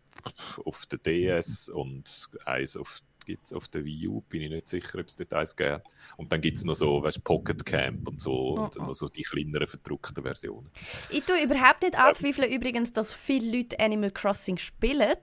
[0.65, 4.99] auf der DS und eins auf gibt's auf der Wii U, bin ich nicht sicher,
[4.99, 5.83] ob es Details gibt.
[6.17, 8.85] Und dann gibt es noch so, weißt, Pocket Camp und so, oh, und oh.
[8.85, 10.71] noch so die kleineren verdruckten Versionen.
[11.11, 15.17] Ich tue überhaupt nicht anzweifeln übrigens, dass viele Leute Animal Crossing spielen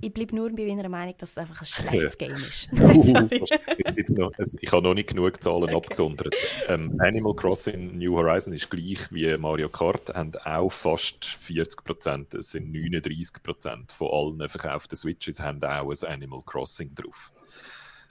[0.00, 2.68] ich bleibe nur bei meiner Meinung, dass es einfach ein schlechtes Game ist.
[4.18, 5.76] noch, ich habe noch nicht genug Zahlen okay.
[5.76, 6.34] abgesondert.
[6.68, 12.34] Ähm, Animal Crossing New Horizon ist gleich wie Mario Kart, haben auch fast 40 Prozent,
[12.34, 17.32] es sind 39 Prozent von allen verkauften Switches haben auch ein Animal Crossing drauf.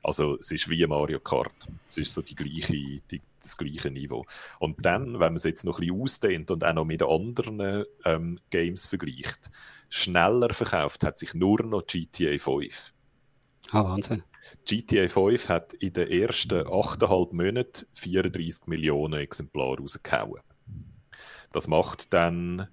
[0.03, 1.53] Also es ist wie Mario Kart.
[1.87, 4.25] Es ist so die gleiche, die, das gleiche Niveau.
[4.59, 7.85] Und dann, wenn man es jetzt noch ein bisschen ausdehnt und auch noch mit anderen
[8.05, 9.49] ähm, Games vergleicht,
[9.89, 12.93] schneller verkauft hat sich nur noch GTA 5.
[13.71, 14.23] Ah, Wahnsinn.
[14.65, 20.41] GTA 5 hat in den ersten 8,5 Monaten 34 Millionen Exemplare rausgehauen.
[21.51, 22.67] Das macht dann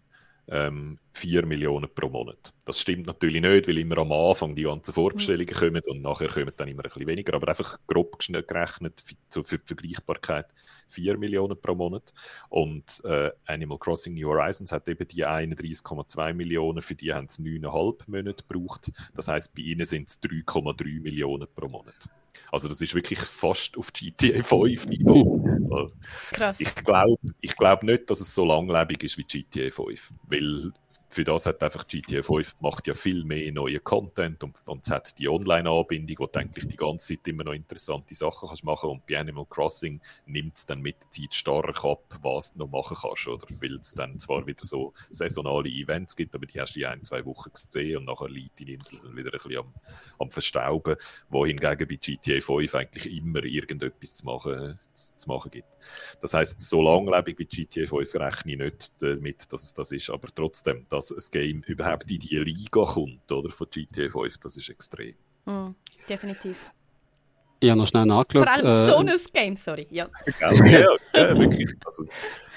[0.48, 2.52] ähm, 4 Millionen pro Monat.
[2.64, 5.58] Das stimmt natürlich nicht, weil immer am Anfang die ganzen Vorbestellungen mhm.
[5.58, 9.66] kommen und nachher kommen dann immer ein bisschen weniger, aber einfach grob gerechnet für, die
[9.66, 10.46] Vergleichbarkeit
[10.88, 12.12] 4 Millionen pro Monat.
[12.48, 17.38] Und äh, Animal Crossing New Horizons hat eben die 31,2 Millionen, für die haben es
[17.38, 18.90] 9,5 Monate gebraucht.
[19.14, 22.08] Das heißt, bei ihnen sind es 3,3 Millionen pro Monat.
[22.54, 25.44] Also das ist wirklich fast auf GTA 5 Niveau.
[26.30, 26.60] Krass.
[26.60, 30.72] Ich glaube ich glaub nicht, dass es so langlebig ist wie GTA 5, weil
[31.14, 34.90] für das hat einfach GTA 5 macht ja viel mehr neuen Content und, und es
[34.90, 38.90] hat die Online-Anbindung, wo du eigentlich die ganze Zeit immer noch interessante Sachen kannst machen
[38.90, 42.68] und bei Animal Crossing nimmt es dann mit der Zeit stark ab, was du noch
[42.68, 43.46] machen kannst, oder?
[43.60, 47.04] Weil es dann zwar wieder so saisonale Events gibt, aber die hast du in ein,
[47.04, 49.72] zwei Wochen gesehen und nachher liegt die Insel dann wieder ein bisschen am,
[50.18, 50.96] am Verstauben,
[51.28, 55.78] wohingegen bei GTA 5 eigentlich immer irgendetwas zu machen, zu, zu machen gibt.
[56.20, 60.10] Das heißt, so langlebig wie GTA 5 rechne ich nicht damit, dass es das ist,
[60.10, 64.38] aber trotzdem, das dass ein Game überhaupt in die Liga kommt, oder, von GTA 5,
[64.38, 65.14] das ist extrem.
[65.46, 65.74] Mm,
[66.08, 66.56] definitiv.
[67.64, 68.46] Ich habe noch schnell nachgeschaut.
[68.46, 69.86] Vor allem äh, so ein Game, sorry.
[69.90, 70.06] Ja,
[70.38, 71.74] ja, ja wirklich.
[71.86, 72.04] Also,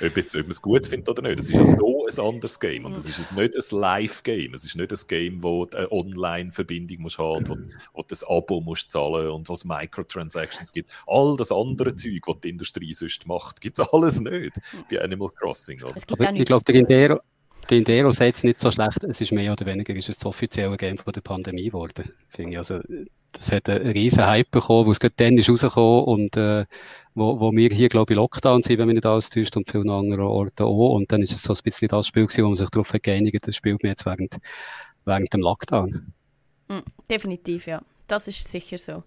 [0.01, 2.59] ob, jetzt, ob man es gut findet oder nicht, es ist ja so ein anderes
[2.59, 2.83] Game.
[2.83, 4.53] Und es ist nicht ein Live-Game.
[4.53, 7.55] Es ist nicht ein Game, wo du eine Online-Verbindung musst haben, wo,
[7.93, 10.89] wo du ein Abo musst zahlen und wo es Microtransactions gibt.
[11.05, 15.29] All das andere Zeug, was die Industrie sonst macht, gibt es alles nicht bei Animal
[15.29, 15.83] Crossing.
[15.83, 15.95] Oder?
[15.95, 17.21] Es gibt auch ich glaube, der
[17.69, 20.25] der Indero sagt es nicht so schlecht, es ist mehr oder weniger ist es das
[20.25, 22.11] offizielle Game von der Pandemie geworden.
[22.29, 22.57] Finde ich.
[22.57, 22.79] Also,
[23.33, 26.65] das hat einen riesen Hype bekommen, wo es gerade dann ist rausgekommen und äh,
[27.13, 29.89] wo, wo wir hier, glaube ich, Lockdown sind, wenn man nicht alles täuscht und vielen
[29.89, 30.93] anderen Orten auch.
[30.93, 33.03] Und dann ist es so ein bisschen das Spiel gewesen, wo man sich darauf hat
[33.03, 34.37] geeinigt, das spielt man jetzt während,
[35.05, 36.13] während dem Lockdown.
[36.67, 37.81] Mm, definitiv, ja.
[38.07, 39.03] Das ist sicher so.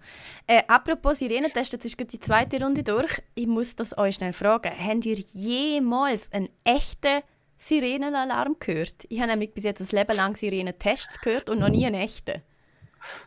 [0.47, 3.23] Äh, apropos Sirenentest, jetzt ist die zweite Runde durch.
[3.35, 4.73] Ich muss das euch schnell fragen.
[4.79, 7.23] Habt ihr jemals einen echten
[7.61, 9.05] Sirenenalarm gehört.
[9.11, 12.41] Ich habe nämlich bis jetzt ein Leben lang Sirenentests gehört und noch nie einen echten.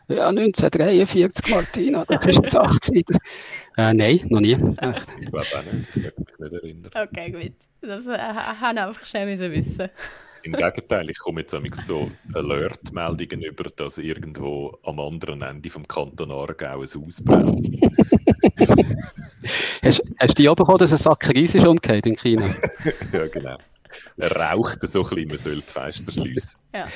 [0.08, 3.06] Ja, 1943, Martina, das ist jetzt 80.
[3.76, 4.52] äh, nein, noch nie.
[4.52, 5.06] Echt.
[5.20, 5.96] Ich glaube auch nicht.
[5.96, 6.90] Ich kann mich nicht erinnern.
[6.94, 7.52] Okay, gut.
[7.80, 9.88] Das äh, habe ich einfach schnell wissen.
[10.42, 16.30] Im Gegenteil, ich komme jetzt so Alert-Meldungen über, dass irgendwo am anderen Ende vom Kanton
[16.30, 17.80] Aargau ein Haus brennt.
[19.82, 22.52] hast, hast du die auch bekommen, dass ein Sack Reis ist umgekehrt in China?
[23.12, 23.58] ja, genau
[24.18, 26.60] raucht so ein bisschen, man sollte Fenster schliessen.
[26.74, 26.86] Ja.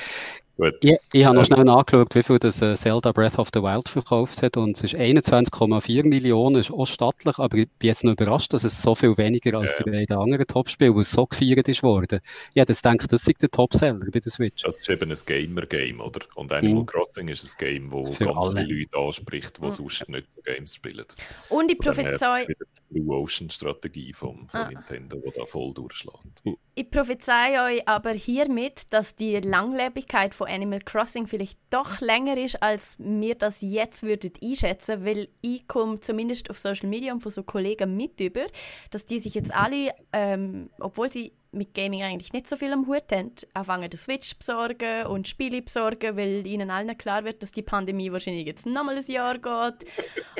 [0.59, 0.75] Gut.
[0.81, 3.87] Ich, ich habe noch schnell nachgeschaut, wie viel das äh, Zelda Breath of the Wild
[3.87, 8.11] verkauft hat und es ist 21,4 Millionen, ist auch stattlich, aber ich bin jetzt noch
[8.11, 9.85] überrascht, dass es so viel weniger als ja.
[9.85, 12.19] die beiden anderen Top-Spiele, wo es so gefeiert ist worden.
[12.53, 14.63] Ich hätte gedacht, das ist der Top-Seller bei der Switch.
[14.63, 16.19] Das ist eben ein Gamer-Game, oder?
[16.35, 16.85] Und Animal mhm.
[16.87, 18.65] Crossing ist ein Game, das ganz alle.
[18.65, 19.71] viele Leute anspricht, die mhm.
[19.71, 21.05] sonst nicht so Games spielen.
[21.47, 22.47] Und die prophezei...
[22.89, 24.69] Blue Ocean Strategie von, von ah.
[24.69, 26.43] Nintendo, die da voll durchschlägt.
[26.75, 32.61] Ich prophezei euch aber hiermit, dass die Langlebigkeit von Animal Crossing vielleicht doch länger ist,
[32.63, 37.31] als mir das jetzt würdet einschätzen, weil ich komme zumindest auf Social Media und von
[37.31, 38.45] so Kollegen mit über,
[38.91, 42.87] dass die sich jetzt alle, ähm, obwohl sie mit Gaming eigentlich nicht so viel am
[42.87, 47.41] Hut haben, anfangen, den Switch zu besorgen und Spiele besorgen, weil ihnen allen klar wird,
[47.41, 49.89] dass die Pandemie wahrscheinlich jetzt nochmal ein Jahr geht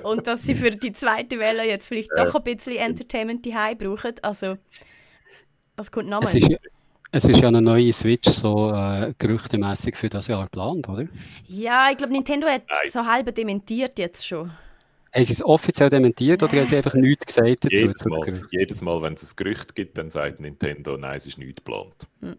[0.03, 4.13] und dass sie für die zweite Welle jetzt vielleicht doch ein bisschen Entertainment daheim brauchen.
[4.21, 4.57] Also,
[5.75, 6.35] was kommt nochmal?
[6.35, 6.59] Es ist,
[7.11, 11.07] es ist ja eine neue Switch so äh, gerüchtemäßig für das Jahr geplant, oder?
[11.47, 12.91] Ja, ich glaube, Nintendo hat Nein.
[12.91, 14.51] so halb dementiert jetzt schon.
[15.13, 17.75] Haben sie es offiziell dementiert oder haben sie einfach nichts gesagt dazu?
[17.75, 21.37] Jedes Mal, jedes Mal wenn es ein Gerücht gibt, dann sagt Nintendo, nein, es ist
[21.37, 22.07] nicht geplant.
[22.21, 22.35] Hm.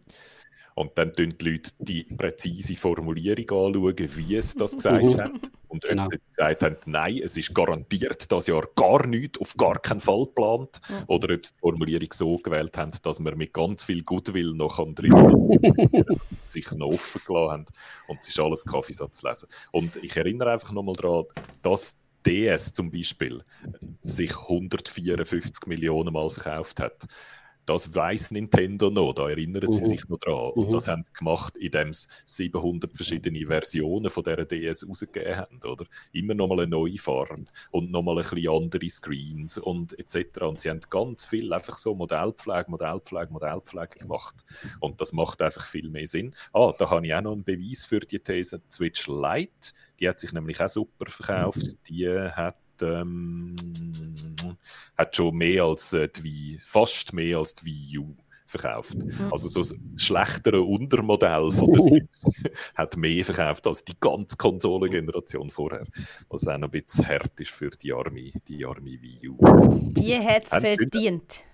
[0.74, 5.18] Und dann tun die Leute die präzise Formulierung anschauen, wie es das gesagt mhm.
[5.18, 5.50] hat.
[5.68, 6.08] Und wenn genau.
[6.08, 10.24] sie gesagt haben, nein, es ist garantiert das Jahr gar nichts, auf gar keinen Fall
[10.24, 10.80] geplant.
[10.88, 11.04] Mhm.
[11.06, 14.78] Oder ob sie die Formulierung so gewählt haben, dass man mit ganz viel Goodwill noch
[14.94, 15.12] drin
[16.46, 17.64] sich noch offen gelassen haben.
[18.08, 19.48] Und es ist alles Kaffeesatz lesen.
[19.72, 21.24] Und ich erinnere einfach nochmal daran,
[21.62, 21.94] dass
[22.26, 23.42] DS zum Beispiel
[24.02, 27.06] sich 154 Millionen Mal verkauft hat.
[27.70, 29.74] Das weiß Nintendo noch, da erinnern uh -huh.
[29.76, 30.34] sie sich noch dran.
[30.34, 30.52] Uh -huh.
[30.54, 30.72] Und mhm.
[30.72, 35.60] das haben sie gemacht, indem sie 700 verschiedene Versionen von dieser DS rausgegeben haben.
[35.64, 35.84] Oder?
[36.10, 40.40] Immer nochmal eine neue Farbe und nochmal ein bisschen andere Screens und etc.
[40.40, 44.44] Und sie haben ganz viel einfach so Modellpflege, Modellpflege, Modellpflege gemacht.
[44.80, 46.34] Und das macht einfach viel mehr Sinn.
[46.52, 48.62] Ah, da habe ich auch noch einen Beweis für die These.
[48.68, 51.76] Switch Lite, die hat sich nämlich auch super verkauft.
[51.88, 53.56] Die hat ähm,
[54.96, 58.16] hat schon mehr als äh, die fast mehr als die Wii U
[58.50, 58.96] verkauft.
[58.96, 59.32] Mhm.
[59.32, 62.08] Also so ein schlechtere Untermodell von der Switch
[62.74, 65.86] hat mehr verkauft als die ganze Konsolengeneration vorher.
[66.28, 69.38] Was auch noch ein bisschen hart ist für die arme, die arme Wii U.
[69.92, 71.44] Die hat es verdient.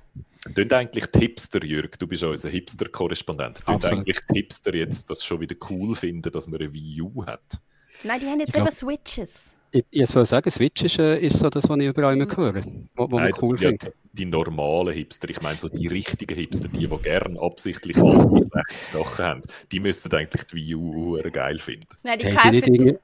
[0.55, 5.25] Tun eigentlich die Hipster, Jürg, du bist unser Hipster-Korrespondent, tun eigentlich die Hipster jetzt das
[5.25, 7.61] schon wieder cool finden, dass man eine Wii U hat?
[8.05, 9.56] Nein, die haben jetzt eben Switches.
[9.77, 12.63] Ich, ich soll sagen, Switch ist, äh, ist so das, was ich überall immer höre,
[12.95, 13.85] was man cool findet.
[13.85, 18.47] Ja, die normalen Hipster, ich meine so die richtigen Hipster, die, die gerne absichtlich alle
[18.93, 21.89] Sachen haben, die müssten eigentlich die Wii U geil finden.
[22.03, 22.99] Nein, die hey, kaufen...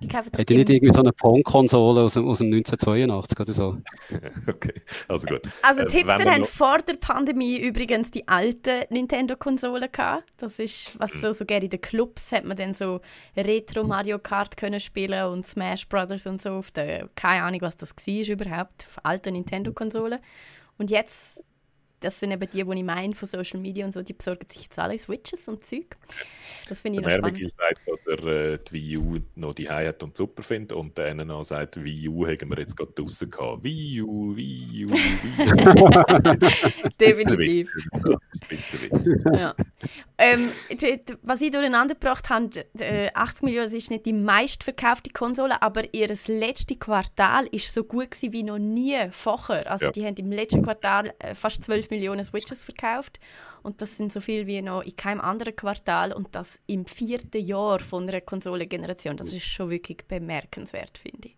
[0.00, 3.78] die nicht irgendwie so eine Pong-Konsole aus, aus dem 1982 oder so?
[4.46, 5.42] okay, also gut.
[5.62, 10.32] Also die äh, Hipster haben vor der Pandemie übrigens die alten Nintendo-Konsolen gehabt.
[10.36, 13.00] Das ist, was so, so gerne in den Clubs hat man dann so
[13.36, 17.76] Retro Mario Kart können spielen und Smash Brothers und so auf der, keine Ahnung, was
[17.76, 20.20] das war überhaupt, auf alten Nintendo-Konsolen.
[20.78, 21.42] Und jetzt
[22.06, 24.62] das sind eben die, die ich meine von Social Media und so, die besorgen sich
[24.62, 25.96] jetzt alle Switches und Zeug.
[26.68, 27.40] Das finde ich noch spannend.
[27.40, 30.96] Der sagt, dass er äh, die Wii U noch die hat und super findet und
[30.98, 33.64] der noch sagt, Wii U haben wir jetzt gerade draußen gehabt.
[33.64, 36.88] Wii U, Wii U, Wii U.
[37.00, 37.70] Definitiv.
[39.32, 39.54] ja.
[40.18, 40.50] ähm,
[41.22, 42.66] was ich durcheinander gebracht habe,
[43.14, 48.32] 80 Millionen ist nicht die meistverkaufte Konsole, aber ihr letztes Quartal ist so gut gewesen
[48.32, 49.70] wie noch nie vorher.
[49.70, 49.92] Also ja.
[49.92, 53.20] die haben im letzten Quartal äh, fast 12 Millionen Switches verkauft
[53.62, 57.44] und das sind so viel wie noch in keinem anderen Quartal und das im vierten
[57.44, 59.16] Jahr von einer Konsolengeneration.
[59.16, 61.36] Das ist schon wirklich bemerkenswert, finde ich.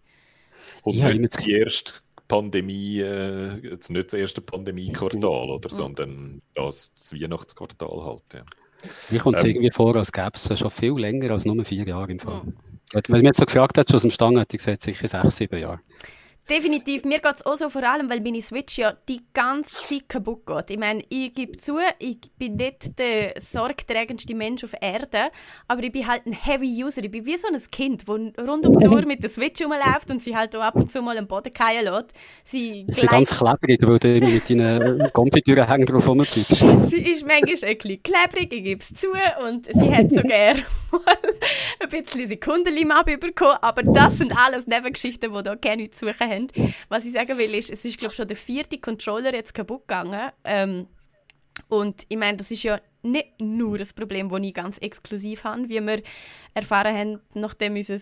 [0.83, 1.93] Und ja, nicht die erste
[2.29, 8.23] Pandemie, äh, jetzt nicht das erste Pandemie-Quartal, oder, sondern das, das Weihnachtsquartal halt.
[8.35, 8.43] Ja.
[9.11, 11.87] Mir kommt es ähm, irgendwie vor, als gäbe es schon viel länger als nur vier
[11.87, 12.43] Jahre im Fall.
[12.93, 13.01] Ja.
[13.09, 15.37] Wenn man jetzt so gefragt hat, schon aus dem Stangen, hätte ich gesagt, sicher sechs,
[15.37, 15.81] sieben Jahre.
[16.51, 17.05] Definitiv.
[17.05, 20.47] Mir geht es auch so vor allem, weil meine Switch ja die ganze Zeit kaputt
[20.47, 20.71] geht.
[20.71, 25.31] Ich meine, ich gebe zu, ich bin nicht der sorgträgendste Mensch auf Erde,
[25.67, 27.05] aber ich bin halt ein Heavy User.
[27.05, 30.11] Ich bin wie so ein Kind, das rund um die Uhr mit der Switch rumläuft
[30.11, 32.13] und sie halt auch ab und zu mal am Boden fallen lässt.
[32.45, 36.57] Sie ist ganz klebrig, weil du immer mit deinen Konfitüren hängen drauf rumtippst.
[36.89, 39.09] sie ist manchmal ein bisschen klebrig, ich gebe es zu,
[39.47, 41.19] und sie hat so gerne mal
[41.81, 46.38] ein bisschen Sekundenlim abbekommen, aber das sind alles Nebengeschichten, die da keine zu suchen haben
[46.39, 46.75] haben.
[46.89, 50.31] Was ich sagen will, ist, es ist glaube schon der vierte Controller jetzt kaputt gegangen.
[50.45, 50.87] Ähm,
[51.69, 55.69] und ich meine, das ist ja nicht nur das Problem, das ich ganz exklusiv habe,
[55.69, 56.03] wie wir
[56.55, 57.99] erfahren haben, nachdem unser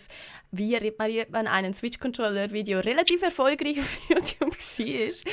[0.50, 5.32] «Wie repariert man einen Switch-Controller»-Video relativ erfolgreich auf YouTube war.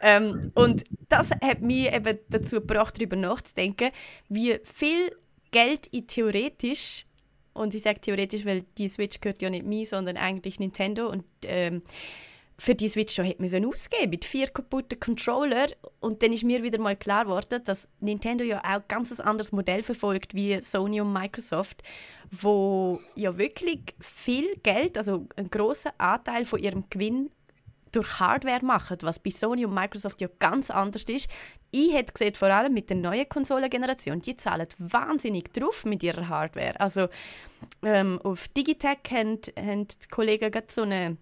[0.00, 3.90] Ähm, und das hat mich eben dazu gebracht, darüber nachzudenken,
[4.28, 5.16] wie viel
[5.50, 7.06] Geld ich theoretisch
[7.52, 11.24] und ich sage theoretisch, weil die Switch gehört ja nicht mir, sondern eigentlich Nintendo und
[11.44, 11.82] ähm,
[12.56, 15.66] für die Switch schon hätte ausgeben mit vier kaputten Controller
[16.00, 19.52] und dann ist mir wieder mal klar geworden, dass Nintendo ja auch ganz ein anderes
[19.52, 21.82] Modell verfolgt wie Sony und Microsoft,
[22.30, 27.30] wo ja wirklich viel Geld, also einen großen Anteil von ihrem Gewinn
[27.90, 31.28] durch Hardware machen, was bei Sony und Microsoft ja ganz anders ist.
[31.70, 36.28] Ich hätte gesehen, vor allem mit der neuen Konsolengeneration, die zahlen wahnsinnig drauf mit ihrer
[36.28, 36.78] Hardware.
[36.80, 37.08] Also
[37.82, 41.16] ähm, auf Digitech haben, haben die Kollegen gerade so eine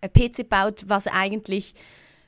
[0.00, 1.74] ein PC baut, was eigentlich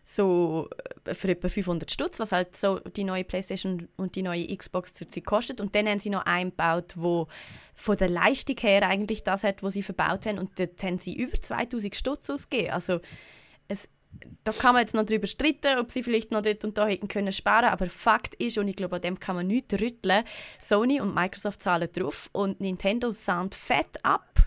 [0.05, 0.69] so
[1.05, 4.95] äh, für etwa 500 Stutz, was halt so die neue PlayStation und die neue Xbox
[4.95, 5.61] zurzeit kostet.
[5.61, 7.29] Und dann haben sie noch einen gebaut, wo
[7.75, 10.39] von der Leistung her eigentlich das hat, was sie verbaut haben.
[10.39, 12.73] Und dort haben sie über 2000 Stutz ausgegeben.
[12.73, 13.01] Also
[13.67, 13.89] es,
[14.45, 17.09] da kann man jetzt noch darüber streiten, ob sie vielleicht noch dort und da hätten
[17.09, 17.71] können sparen.
[17.71, 20.25] Aber Fakt ist, und ich glaube, an dem kann man nichts rütteln,
[20.59, 24.45] Sony und Microsoft zahlen drauf und Nintendo sandt fett ab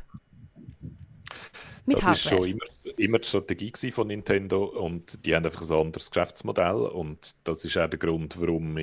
[1.87, 2.39] mit das Hardware.
[2.39, 6.75] ist schon immer, immer die Strategie von Nintendo und die haben einfach ein anderes Geschäftsmodell
[6.75, 8.77] und das ist auch der Grund, warum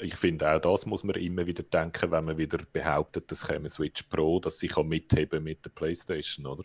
[0.00, 3.68] ich, finde, auch das muss man immer wieder denken, wenn man wieder behauptet, das käme
[3.68, 6.64] Switch Pro, dass sie kann mitheben mit der PlayStation, oder?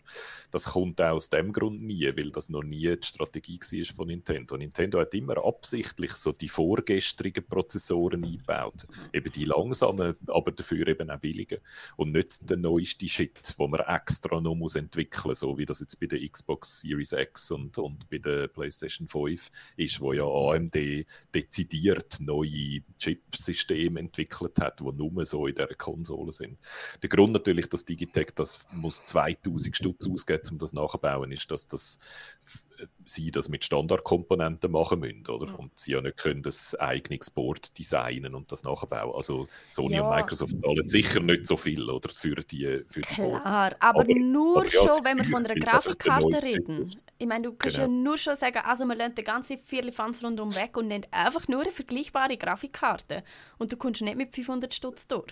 [0.52, 4.08] Das kommt auch aus dem Grund nie, weil das noch nie die Strategie war von
[4.08, 4.58] Nintendo.
[4.58, 8.86] Nintendo hat immer absichtlich so die vorgestrigen Prozessoren eingebaut.
[9.14, 11.60] Eben die langsamen, aber dafür eben auch billigen.
[11.96, 16.00] Und nicht der neueste Shit, wo man extra noch muss entwickeln so wie das jetzt
[16.00, 21.06] bei der Xbox Series X und, und bei der PlayStation 5 ist, wo ja AMD
[21.34, 26.58] dezidiert neue Chip-System entwickelt hat, die nur so in dieser Konsole sind.
[27.02, 31.68] Der Grund natürlich, dass Digitech das muss 2000 Stutz ausgeben, um das nachzubauen, ist, dass
[31.68, 32.00] das
[33.06, 35.48] sie das mit Standardkomponenten machen müssen, oder?
[35.48, 35.56] Mhm.
[35.56, 39.14] Und sie ja nicht können das eigenes Board designen und das nachbauen.
[39.14, 40.04] Also Sony ja.
[40.04, 42.10] und Microsoft zahlen sicher nicht so viel, oder?
[42.10, 43.56] Für die, für die Klar, Boards.
[43.56, 46.92] aber, aber nur aber ja, schon, wenn wir von einer Grafikkarte reden.
[47.18, 47.88] Ich meine, du kannst genau.
[47.88, 51.48] ja nur schon sagen, also man lernt den ganzen Viertelfanz rundum weg und nennt einfach
[51.48, 53.24] nur eine vergleichbare Grafikkarte.
[53.58, 55.32] Und du kommst nicht mit 500 Stutz durch.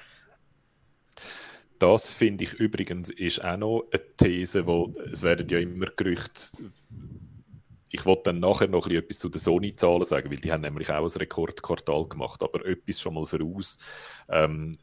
[1.80, 6.58] Das finde ich übrigens ist auch noch eine These, wo es werden ja immer Gerüchte
[7.90, 11.04] ich wollte dann nachher noch etwas zu den Sony-Zahlen sagen, weil die haben nämlich auch
[11.04, 13.78] ein Rekordquartal gemacht, aber etwas schon mal voraus.
[14.30, 14.78] Ähm,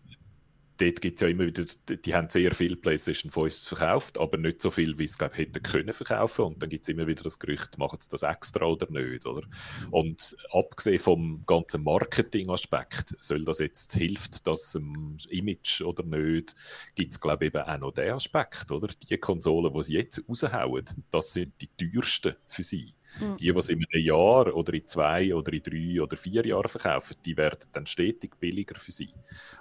[0.79, 4.61] dort gibt es ja immer wieder, die haben sehr viel PlayStation 5 verkauft, aber nicht
[4.61, 6.45] so viel, wie es glaube hätten können verkaufen.
[6.45, 9.43] Und dann gibt es immer wieder das Gerücht, machen sie das extra oder nicht, oder?
[9.91, 16.55] Und abgesehen vom ganzen Marketing-Aspekt, soll das jetzt hilft, das ähm, Image oder nicht,
[16.95, 18.89] gibt es glaube ich eben auch noch den Aspekt, oder?
[18.89, 22.96] Die Konsolen, die sie jetzt raushauen, das sind die teuersten für sie.
[23.21, 23.37] Mhm.
[23.37, 26.69] Die, die es in einem Jahr oder in zwei oder in drei oder vier Jahren
[26.69, 29.11] verkaufen, die werden dann stetig billiger für sie.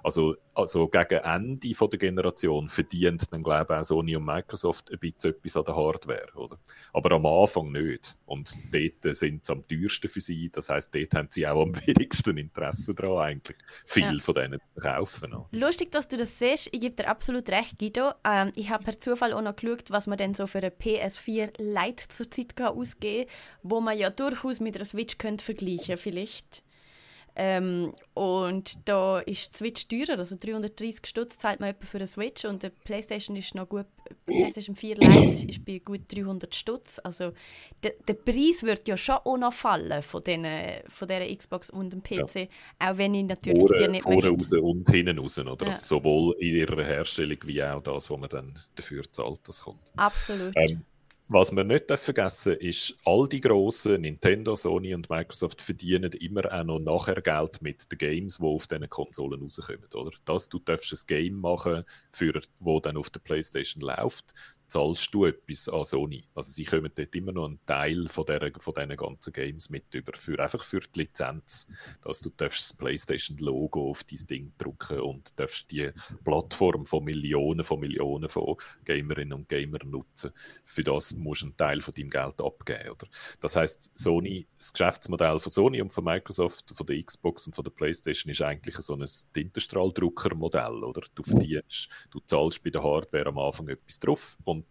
[0.04, 4.92] Also, also gegen Ende von der Generation verdient dann, glaube ich, auch Sony und Microsoft
[4.92, 6.28] ein bisschen etwas an der Hardware.
[6.36, 6.58] Oder?
[6.94, 8.18] Aber am Anfang nicht.
[8.26, 10.50] Und dort sind sie am teuersten für sie.
[10.50, 14.20] Das heißt, dort haben sie auch am wenigsten Interesse daran, eigentlich viel ja.
[14.20, 15.34] von denen zu kaufen.
[15.34, 15.48] Oder?
[15.52, 16.70] Lustig, dass du das siehst.
[16.72, 18.12] Ich gebe dir absolut recht, Guido.
[18.24, 21.54] Ähm, ich habe per Zufall auch noch geschaut, was man denn so für eine PS4
[21.58, 26.64] Lite zurzeit ausgeben kann wo man ja durchaus mit einer Switch könnte vergleichen vielleicht.
[27.38, 32.08] Ähm, und da ist die Switch teurer, also 330 Stutz zahlt man etwa für eine
[32.08, 33.88] Switch und der PlayStation ist noch gut,
[34.26, 36.98] PlayStation 4 Lite ist bei gut 300 Stutz.
[37.04, 37.34] Also
[37.84, 40.48] de, der Preis wird ja schon auch noch fallen von, den,
[40.88, 42.48] von dieser Xbox und dem PC, ja.
[42.80, 45.58] auch wenn ich natürlich vorne, die nicht vorne raus und hinten raus, oder?
[45.60, 45.68] Ja.
[45.68, 49.82] Also sowohl in ihrer Herstellung wie auch das, was man dann dafür zahlt, das kommt.
[49.98, 50.54] Absolut.
[50.56, 50.86] Ähm,
[51.28, 56.52] was wir nicht vergessen dürfen, ist, all die grossen Nintendo, Sony und Microsoft verdienen immer
[56.54, 59.88] auch noch nachher Geld mit den Games, die auf diesen Konsolen rauskommen.
[59.94, 60.12] Oder?
[60.26, 64.34] Dass du darfst ein Game machen, für, wo dann auf der Playstation läuft
[64.68, 66.24] zahlst du etwas an Sony.
[66.34, 69.94] Also sie kommen dort immer noch einen Teil von, der, von diesen ganzen Games mit
[69.94, 71.68] über, für, einfach für die Lizenz,
[72.02, 75.92] dass du das PlayStation-Logo auf dein Ding drucken und darfst die
[76.24, 80.32] Plattform von Millionen von Millionen von Gamerinnen und Gamern nutzen.
[80.64, 82.90] Für das musst du einen Teil von deinem Geld abgeben.
[82.92, 83.08] Oder?
[83.40, 87.64] Das heißt, Sony, das Geschäftsmodell von Sony und von Microsoft, von der Xbox und von
[87.64, 90.82] der PlayStation ist eigentlich so ein Tintenstrahldruckermodell.
[91.14, 94.65] Du verdienst, du zahlst bei der Hardware am Anfang etwas drauf und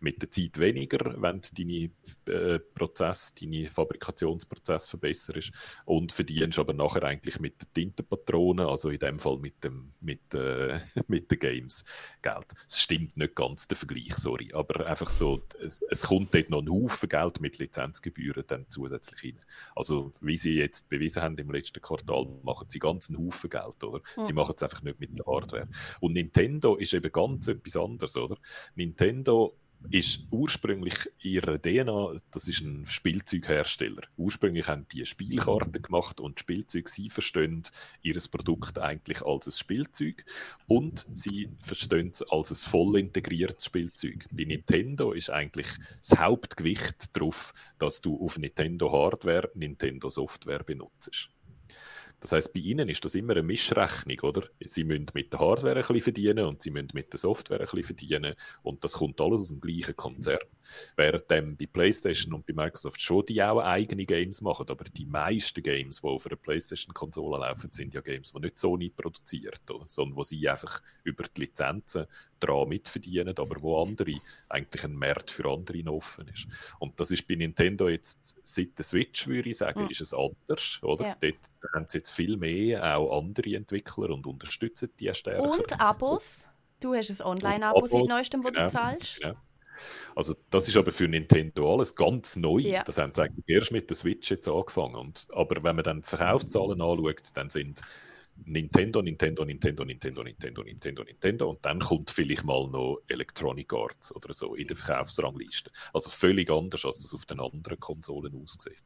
[0.00, 1.90] mit der Zeit weniger, wenn du deine
[2.26, 5.52] äh, Prozess, deine Fabrikationsprozess verbesserst
[5.84, 10.34] und verdienst aber nachher eigentlich mit der Tintenpatrone, also in dem Fall mit, dem, mit,
[10.34, 11.84] äh, mit den Games
[12.22, 12.46] Geld.
[12.68, 16.62] Es stimmt nicht ganz der Vergleich, sorry, aber einfach so, es, es kommt dort noch
[16.62, 19.44] ein Haufen Geld mit Lizenzgebühren dann zusätzlich rein.
[19.74, 23.82] Also wie sie jetzt bewiesen haben im letzten Quartal, machen sie ganz einen Haufen Geld,
[23.82, 24.00] oder?
[24.20, 25.68] Sie machen es einfach nicht mit der Hardware.
[26.00, 28.36] Und Nintendo ist eben ganz etwas anderes, oder?
[28.74, 29.54] Nintendo Nintendo
[29.90, 34.02] ist ursprünglich ihre DNA, das ist ein Spielzeughersteller.
[34.16, 37.62] Ursprünglich haben die Spielkarten gemacht und Spielzeug, sie verstehen
[38.02, 40.24] ihr Produkt eigentlich als ein Spielzeug
[40.66, 44.26] und sie verstehen es als ein voll integriertes Spielzeug.
[44.32, 45.68] Bei Nintendo ist eigentlich
[45.98, 51.30] das Hauptgewicht darauf, dass du auf Nintendo Hardware Nintendo Software benutzt.
[52.20, 54.48] Das heißt, bei ihnen ist das immer eine Mischrechnung, oder?
[54.60, 57.66] Sie müssen mit der Hardware ein bisschen verdienen und sie müssen mit der Software ein
[57.66, 60.40] bisschen verdienen und das kommt alles aus dem gleichen Konzern.
[60.96, 65.06] Während dem bei PlayStation und bei Microsoft schon die auch eigene Games machen, aber die
[65.06, 70.16] meisten Games, die auf einer PlayStation-Konsole laufen, sind ja Games, die nicht Sony produziert, sondern
[70.16, 72.06] wo sie einfach über die Lizenzen
[72.40, 76.46] daran mitverdienen, aber wo andere eigentlich ein Markt für andere offen ist.
[76.78, 80.80] Und das ist bei Nintendo jetzt seit der Switch, würde ich sagen, ist es anders,
[80.82, 81.06] oder?
[81.06, 81.16] Ja.
[81.20, 85.42] Dort haben sie jetzt viel mehr auch andere Entwickler und unterstützen die stärker.
[85.42, 86.42] Und Abos?
[86.42, 86.48] So.
[86.80, 89.20] Du hast ein Online-Abo seit neuestem, wo genau, du zahlst.
[89.20, 89.34] Genau.
[90.14, 92.58] Also das ist aber für Nintendo alles ganz neu.
[92.58, 92.82] Ja.
[92.82, 94.96] Das haben sie eigentlich erst mit der Switch jetzt angefangen.
[94.96, 97.80] Und, aber wenn man dann die Verkaufszahlen anschaut, dann sind
[98.44, 104.14] Nintendo, Nintendo, Nintendo, Nintendo, Nintendo, Nintendo, Nintendo und dann kommt vielleicht mal noch Electronic Arts
[104.14, 105.70] oder so in der Verkaufsrangliste.
[105.92, 108.84] Also völlig anders, als das auf den anderen Konsolen aussieht.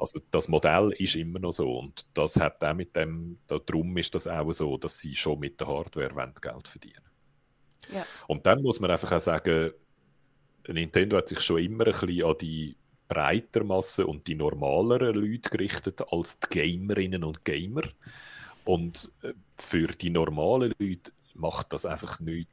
[0.00, 4.14] Also das Modell ist immer noch so und das hat auch mit dem, darum ist
[4.14, 7.04] das auch so, dass sie schon mit der Hardware Geld verdienen.
[7.92, 8.06] Ja.
[8.26, 9.72] Und dann muss man einfach auch sagen,
[10.68, 12.76] Nintendo hat sich schon immer ein bisschen an die
[13.08, 17.82] breiter Masse und die normaleren Leute gerichtet als die Gamerinnen und Gamer.
[18.64, 22.48] Und äh, für die normalen Leute macht das einfach nicht,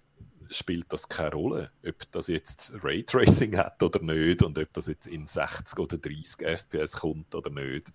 [0.52, 5.08] spielt das keine Rolle, ob das jetzt Raytracing hat oder nicht und ob das jetzt
[5.08, 7.91] in 60 oder 30 FPS kommt oder nicht.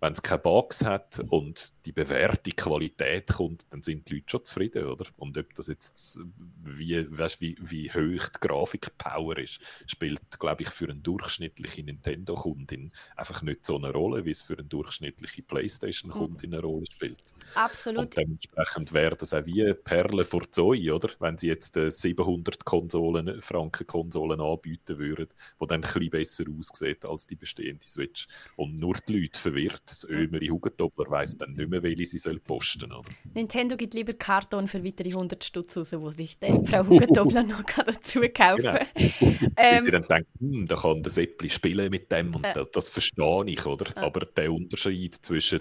[0.00, 4.44] Wenn es keine Bugs hat und die bewährte Qualität kommt, dann sind die Leute schon
[4.44, 5.06] zufrieden, oder?
[5.16, 6.20] Und ob das jetzt,
[6.62, 12.92] wie, weißt, wie, wie hoch die Grafikpower ist, spielt, glaube ich, für eine durchschnittliche Nintendo-Kundin
[13.16, 17.24] einfach nicht so eine Rolle, wie es für eine durchschnittliche Playstation-Kundin eine Rolle spielt.
[17.54, 18.04] Absolut.
[18.04, 21.10] Und dementsprechend wäre das auch wie eine Perle vor Zoe, oder?
[21.18, 25.28] Wenn sie jetzt äh, 700 Konsolen, Franken-Konsolen anbieten würden,
[25.60, 28.26] die dann ein bisschen besser aussieht als die bestehende Switch.
[28.56, 32.38] Und nur die Leute verwirrt das Ömeri Hugentobler weiss dann nicht mehr, welche sie soll
[32.38, 33.02] posten soll.
[33.34, 37.62] Nintendo gibt lieber Karton für weitere 100 Stutz raus, wo sich dann Frau Hugentobler noch
[37.62, 39.50] dazu kaufen genau.
[39.56, 42.88] ähm, sie dann denkt, hm, da kann der Seppli spielen mit dem und äh, das
[42.88, 43.96] verstehe ich, oder?
[43.96, 44.00] Äh.
[44.00, 45.60] Aber der Unterschied zwischen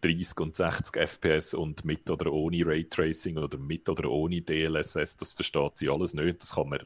[0.00, 5.32] 30 und 60 FPS und mit oder ohne Raytracing oder mit oder ohne DLSS, das
[5.32, 6.42] versteht sie alles nicht.
[6.42, 6.80] Das kann man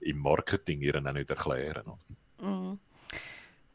[0.00, 1.92] im Marketing ihr auch nicht erklären.
[2.40, 2.78] Mhm.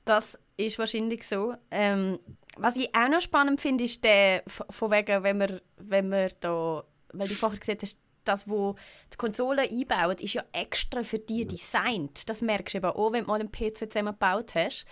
[0.05, 1.55] Das ist wahrscheinlich so.
[1.71, 2.19] Ähm,
[2.57, 6.83] was ich auch noch spannend finde, ist der, von wegen, wenn man, wenn man da,
[7.13, 8.75] weil du vorher gesagt hast, das, wo
[9.11, 12.29] die Konsole einbauen, ist ja extra für dich designt.
[12.29, 14.85] Das merkst du eben auch, wenn du mal einen PC zusammengebaut hast.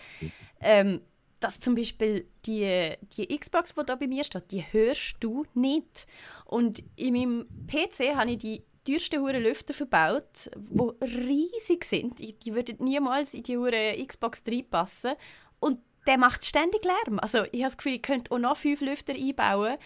[0.62, 1.02] Ähm,
[1.40, 6.08] dass zum Beispiel die, die Xbox, die da bei mir steht, die hörst du nicht.
[6.46, 12.20] Und in meinem PC habe ich die teuersten Huren Lüfter verbaut, die riesig sind.
[12.20, 15.14] Die würden niemals in die Hure Xbox reinpassen.
[15.60, 17.20] Und der macht ständig Lärm.
[17.20, 19.78] Also ich habe das Gefühl, ich könnte auch noch fünf Lüfter einbauen.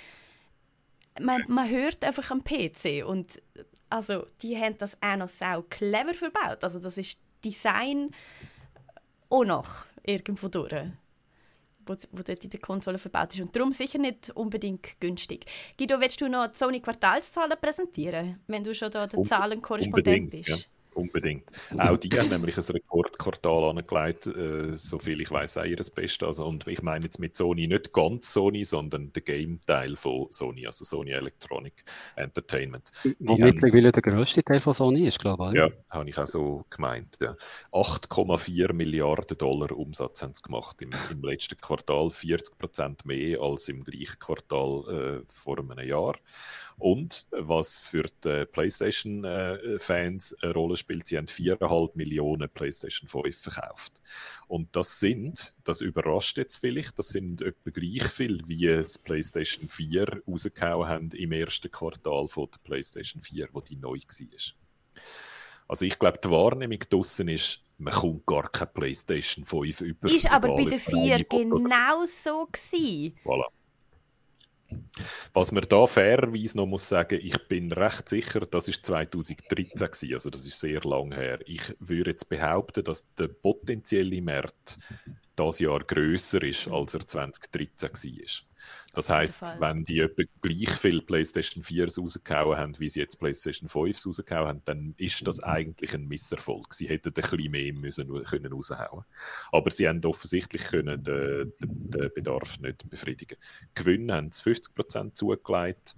[1.19, 3.05] Man, man hört einfach am PC.
[3.05, 3.41] Und
[3.89, 6.63] also, die haben das auch noch sau clever verbaut.
[6.63, 8.11] Also das ist Design
[9.29, 10.73] auch noch irgendwo durch
[11.85, 13.41] wo, wo dort in der Konsole verbaut ist.
[13.41, 15.45] Und darum sicher nicht unbedingt günstig.
[15.77, 20.49] Guido, willst du noch die Sony Quartalszahlen präsentieren, wenn du schon da der Zahlenkorrespondent bist?
[20.49, 20.57] Ja.
[20.93, 21.49] Unbedingt.
[21.77, 25.89] Auch die haben nämlich ein Rekordquartal angelegt, äh, so viel ich weiß, auch ihr das
[25.89, 26.27] Beste.
[26.27, 30.65] Also, und ich meine jetzt mit Sony nicht ganz Sony, sondern der Game-Teil von Sony,
[30.65, 31.85] also Sony Electronic
[32.17, 32.91] Entertainment.
[33.19, 35.53] Wo mittlerweile der größte Teil von Sony ist, glaube ich.
[35.53, 37.17] Ja, habe ich auch so gemeint.
[37.21, 37.37] Ja.
[37.71, 43.69] 8,4 Milliarden Dollar Umsatz haben sie gemacht im, im letzten Quartal, 40 Prozent mehr als
[43.69, 46.15] im gleichen Quartal äh, vor einem Jahr.
[46.81, 54.01] Und was für die PlayStation-Fans eine Rolle spielt, sie haben 4,5 Millionen PlayStation 5 verkauft.
[54.47, 59.69] Und das sind, das überrascht jetzt vielleicht, das sind etwa gleich viel, wie das PlayStation
[59.69, 65.03] 4 rausgehauen haben im ersten Quartal von der PlayStation 4, wo die neu war.
[65.67, 70.11] Also ich glaube, die Wahrnehmung draussen ist, man kommt gar keine PlayStation 5 über.
[70.11, 73.15] Ist aber bei der 4 genau so gewesen.
[73.23, 73.45] Voilà.
[75.33, 80.13] Was man da fairerweise noch muss sagen, ich bin recht sicher, das ist 2013 gewesen,
[80.13, 81.39] also das ist sehr lang her.
[81.45, 84.77] Ich würde jetzt behaupten, dass der potenzielle Markt
[85.35, 88.50] das Jahr größer ist, als er 2013 war.
[88.93, 93.69] Das heißt, wenn die etwa gleich viel PlayStation 4 rausgehauen haben, wie sie jetzt PlayStation
[93.69, 96.73] 5 rausgehauen haben, dann ist das eigentlich ein Misserfolg.
[96.73, 99.05] Sie hätten ein bisschen mehr müssen können raushauen.
[99.51, 103.37] Aber sie haben offensichtlich können den, den, den Bedarf nicht befriedigen.
[103.75, 105.95] Gewinn haben sie 50% zugelegt.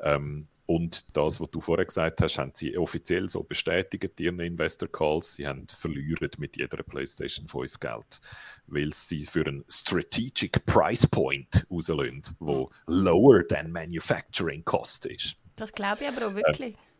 [0.00, 4.88] Ähm, und das, was du vorher gesagt hast, haben sie offiziell so bestätigt, ihren Investor
[4.90, 5.34] Calls.
[5.34, 8.20] Sie haben verlieren mit jeder PlayStation 5 Geld,
[8.66, 15.36] weil sie für einen Strategic Price Point rauslösen, wo lower than manufacturing cost ist.
[15.56, 16.74] Das glaube ich aber auch wirklich.
[16.74, 16.93] Äh,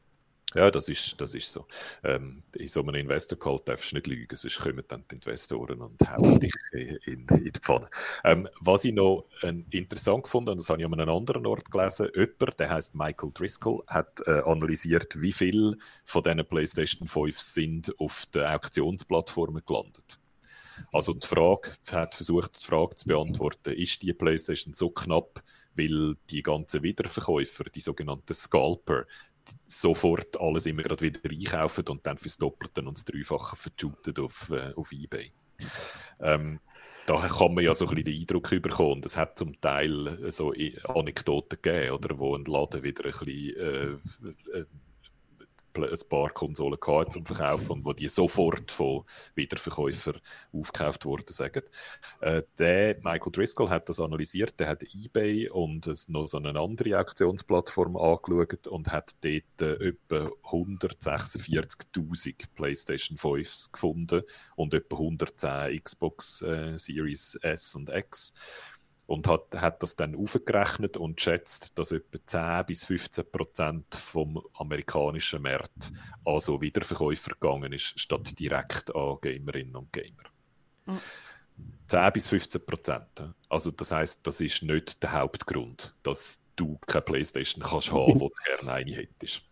[0.55, 1.67] ja, das ist, das ist so.
[2.03, 6.01] Ähm, in so einem Investor-Call darfst du nicht lügen, sonst kommen dann die Investoren und
[6.09, 7.89] hauen dich in, in, die Pfanne.
[8.25, 11.71] Ähm, was ich noch äh, interessant gefunden und das habe ich an einem anderen Ort
[11.71, 17.41] gelesen, jemand, der heißt Michael Driscoll, hat äh, analysiert, wie viel von diesen PlayStation 5
[17.41, 20.19] sind auf den Auktionsplattformen gelandet.
[20.93, 25.43] Also die Frage, hat versucht, die Frage zu beantworten, ist die PlayStation so knapp,
[25.77, 29.07] weil die ganzen Wiederverkäufer, die sogenannten Scalper,
[29.67, 34.51] sofort alles immer gerade wieder einkaufen und dann fürs Doppelte und das Dreifache vershooten auf,
[34.51, 35.33] äh, auf Ebay.
[36.21, 36.61] Ähm,
[37.07, 40.55] da kann man ja so ein bisschen den Eindruck bekommen, es hat zum Teil so
[40.85, 44.65] Anekdoten gegeben, oder, wo ein Laden wieder ein bisschen äh, äh
[45.83, 49.05] ein paar Konsolen gehabt zum Verkaufen und wo die sofort von
[49.35, 50.21] Wiederverkäufern
[50.53, 51.63] aufgekauft wurden, sagen.
[52.21, 57.01] Äh, der Michael Driscoll hat das analysiert, der hat eBay und noch so eine andere
[57.01, 64.23] Auktionsplattform angeschaut und hat dort äh, etwa 146.000 PlayStation 5s gefunden
[64.57, 68.35] und etwa 110 Xbox äh, Series S und X
[69.07, 74.43] und hat, hat das dann aufgerechnet und schätzt, dass etwa 10 bis 15 Prozent vom
[74.55, 75.93] amerikanischen Markt
[76.25, 80.25] an so Wiederverkäufer gegangen ist, statt direkt an Gamerinnen und Gamer.
[80.87, 81.01] Mhm.
[81.89, 83.35] 10 bis 15 Prozent.
[83.49, 88.29] Also das heißt, das ist nicht der Hauptgrund, dass du keine Playstation kannst haben, wo
[88.29, 89.43] du gerne eine hättest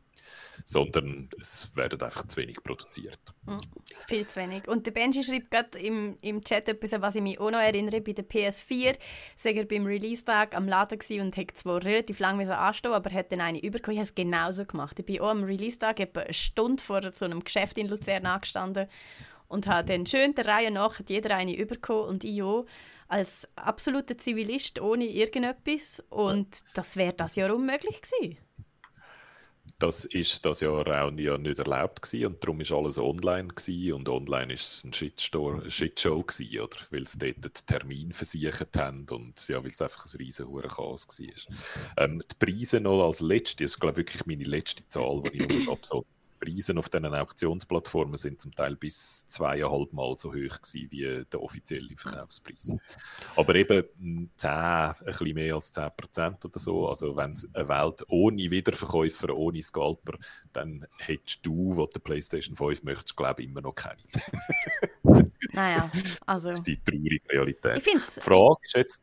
[0.64, 3.18] sondern es werden einfach zu wenig produziert.
[3.46, 3.58] Mhm.
[4.06, 4.68] Viel zu wenig.
[4.68, 8.00] Und der Benji schreibt gerade im, im Chat etwas, was ich mich auch noch erinnere,
[8.00, 8.96] bei der PS4
[9.36, 13.40] sei er beim Release-Tag am Laden und hat zwar relativ lange anstehen aber hat dann
[13.40, 13.94] eine bekommen.
[13.94, 14.98] Ich habe es genauso gemacht.
[14.98, 18.88] Ich bin auch am Release-Tag etwa eine Stunde vor so einem Geschäft in Luzern angestanden
[19.48, 22.66] und habe dann schön der Reihe nach jeder eine bekommen und ich auch
[23.08, 28.38] als absoluter Zivilist ohne irgendetwas und das wäre das Jahr unmöglich gewesen
[29.82, 33.94] das ist das Jahr auch ja nicht erlaubt gewesen und darum ist alles online gewesen
[33.94, 36.76] und online ist es ein Shitstore, Shitshow gewesen, oder?
[36.90, 41.08] Weil sie dort den Termin versichert haben und ja, weil es einfach ein riesen Chaos
[41.08, 42.04] war.
[42.04, 45.42] Ähm, die Preise noch als letzte, das ist glaube ich wirklich meine letzte Zahl, die
[45.42, 46.06] ich noch so
[46.42, 51.40] Preise auf diesen Auktionsplattformen sind zum Teil bis zweieinhalb Mal so hoch gewesen wie der
[51.40, 52.74] offizielle Verkaufspreis.
[53.36, 56.88] Aber eben 10, ein bisschen mehr als 10 Prozent oder so.
[56.88, 60.18] Also wenn es eine Welt ohne Wiederverkäufer, ohne Scalper,
[60.52, 64.02] dann hättest du, was der PlayStation 5 möchtest, glaube ich, immer noch keine.
[65.52, 65.90] naja,
[66.26, 66.50] also...
[66.50, 67.78] Das ist die traurige Realität.
[67.78, 68.16] Ich find's...
[68.16, 69.02] Die Frage ist jetzt,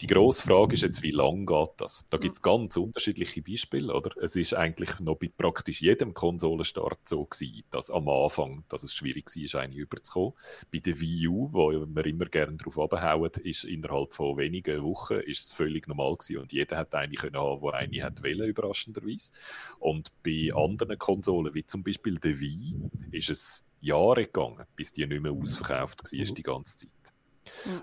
[0.00, 2.06] die grosse Frage ist jetzt, wie lange geht das?
[2.08, 4.10] Da gibt es ganz unterschiedliche Beispiele, oder?
[4.22, 8.94] Es ist eigentlich noch bei praktisch jedem Konsolenstart so gewesen, dass am Anfang, dass es
[8.94, 10.32] schwierig war, eine überzukommen.
[10.72, 15.20] Bei der Wii U, wo wir immer gerne drauf abhauen, ist innerhalb von wenigen Wochen
[15.20, 18.48] ist es völlig normal gewesen und jeder hat eine können haben, wo eine hat wollen,
[18.48, 19.32] überraschenderweise.
[19.78, 22.74] Und bei anderen Konsolen, wie zum Beispiel der Wii,
[23.10, 26.90] ist es Jahre gegangen, bis die nicht mehr ausverkauft war die ganze Zeit.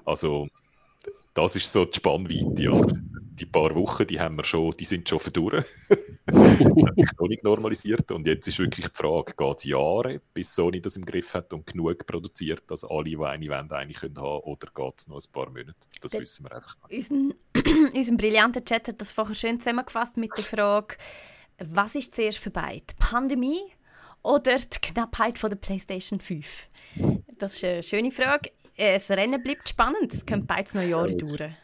[0.06, 0.48] Also
[1.38, 2.72] das ist so die Spannweite.
[2.72, 2.98] Oder?
[3.40, 5.30] Die paar Wochen, die haben wir schon, die sind schon ist
[7.20, 8.12] noch nicht normalisiert.
[8.12, 11.54] Und jetzt ist wirklich die Frage, geht es Jahre, bis Sony das im Griff hat
[11.54, 15.18] und genug produziert, dass alle, die eine wollen, eine können haben oder geht es noch
[15.18, 15.76] ein paar Monate?
[16.02, 17.12] Das der, wissen wir einfach nicht.
[17.12, 20.96] Unser, unser brillanter Chat hat das vorher schön zusammengefasst mit der Frage,
[21.60, 22.86] was ist zuerst für beide?
[22.98, 23.62] Pandemie
[24.28, 26.68] oder die Knappheit von der PlayStation 5?
[27.38, 28.52] Das ist eine schöne Frage.
[28.78, 30.14] Das Rennen bleibt spannend.
[30.14, 31.56] Es können beides noch Jahre dauern.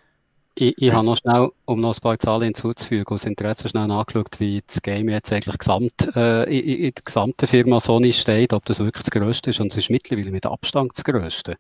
[0.55, 4.39] Ich, ich habe noch schnell, um noch ein paar Zahlen hinzuzufügen, aus Interesse schnell nachgeschaut,
[4.39, 8.63] wie das Game jetzt eigentlich gesamt, äh, in, in der gesamten Firma Sony steht, ob
[8.65, 9.59] das wirklich das Größte ist.
[9.59, 11.55] Und es ist mittlerweile mit Abstand das Größte.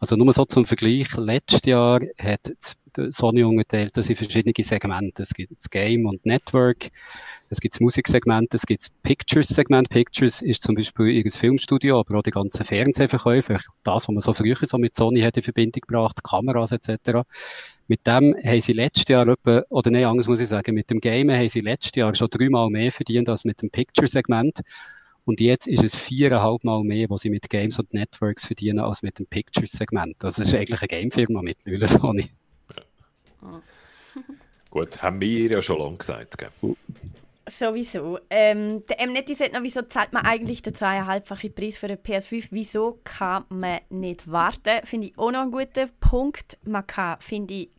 [0.00, 1.06] Also nur so zum Vergleich.
[1.16, 2.50] Letztes Jahr hat
[3.10, 5.22] Sony unterteilt das in verschiedene Segmente.
[5.22, 6.90] Es gibt das Game und Network,
[7.48, 9.88] es gibt das Musiksegment, es gibt das Pictures-Segment.
[9.88, 14.32] Pictures ist zum Beispiel ihr Filmstudio, aber auch die ganzen Fernsehverkäufe, das, was man so
[14.32, 17.20] früher so mit Sony hat in Verbindung gebracht, Kameras etc.
[17.88, 21.00] Mit dem haben sie letztes Jahr etwa, oder nein, anders muss ich sagen, mit dem
[21.00, 24.60] Game haben sie letztes Jahr schon dreimal mehr verdient als mit dem Picture-Segment.
[25.24, 29.02] Und jetzt ist es viereinhalb Mal mehr, was sie mit Games und Networks verdienen, als
[29.02, 30.24] mit dem Pictures-Segment.
[30.24, 32.30] Also, das ist eigentlich eine Game-Firma mittlerweile, Sony.
[34.70, 36.38] Gut, haben wir ja schon lange gesagt.
[36.38, 36.76] Gell?
[37.48, 38.18] Sowieso.
[38.30, 42.48] Ähm, der Mnetti sagt noch, wieso zahlt man eigentlich den zweieinhalbfachen Preis für eine PS5?
[42.50, 44.84] Wieso kann man nicht warten?
[44.84, 46.56] Finde ich auch noch einen guten Punkt.
[46.66, 47.70] Man kann, finde ich,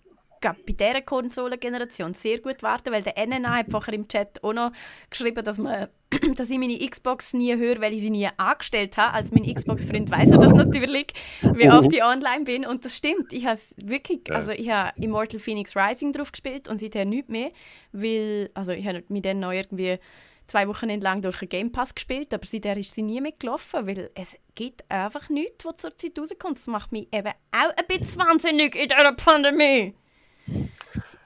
[0.44, 4.72] bei dieser Konsolengeneration sehr gut warten, weil der NNA hat vorher im Chat auch noch
[5.10, 5.88] geschrieben, dass, man,
[6.36, 9.14] dass ich meine Xbox nie höre, weil ich sie nie angestellt habe.
[9.14, 12.66] Als mein Xbox-Freund weiß er das natürlich, wie oft ich online bin.
[12.66, 13.34] Und das stimmt.
[13.34, 17.52] Ich habe wirklich, also ich habe Immortal Phoenix Rising drauf gespielt und seither nichts mehr,
[17.92, 20.00] weil, also ich habe mit denen noch irgendwie
[20.48, 24.12] zwei Wochen entlang durch einen Game Pass gespielt, aber seither ist sie nie mitgelaufen, weil
[24.16, 26.58] es gibt einfach nichts, was zur Zeit rauskommt.
[26.58, 29.96] Das macht mich eben auch ein bisschen wahnsinnig in dieser Pandemie.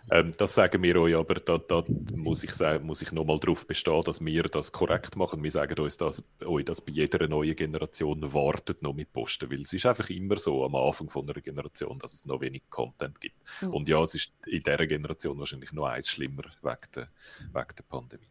[0.09, 1.83] Ähm, das sagen wir euch, aber da, da
[2.15, 5.43] muss ich, sagen, muss ich nochmal darauf bestehen, dass wir das korrekt machen.
[5.43, 9.61] Wir sagen uns das, euch das bei jeder neuen Generation wartet noch mit Posten, weil
[9.61, 13.19] es ist einfach immer so am Anfang von einer Generation, dass es noch wenig Content
[13.19, 13.35] gibt.
[13.61, 13.73] Mhm.
[13.73, 17.09] Und ja, es ist in dieser Generation wahrscheinlich noch eins schlimmer wegen der,
[17.53, 18.27] wegen der Pandemie.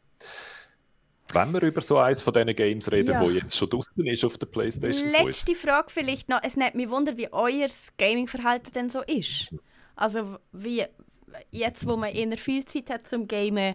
[1.32, 3.20] Wenn wir über so eins von diesen Games reden, ja.
[3.20, 5.60] wo jetzt schon draußen ist auf der PlayStation Letzte 5.
[5.60, 6.40] Frage vielleicht noch.
[6.42, 7.68] Es nimmt mich wunder, wie euer
[7.98, 9.52] Gaming-Verhalten denn so ist.
[9.96, 10.84] Also wie
[11.50, 13.74] jetzt, wo man eher viel Zeit hat zum Gamen,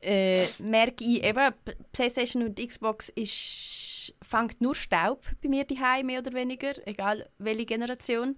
[0.00, 1.54] äh, merke ich eben,
[1.92, 7.66] PlayStation und Xbox ist, fängt nur Staub bei mir daheim mehr oder weniger, egal welche
[7.66, 8.36] Generation.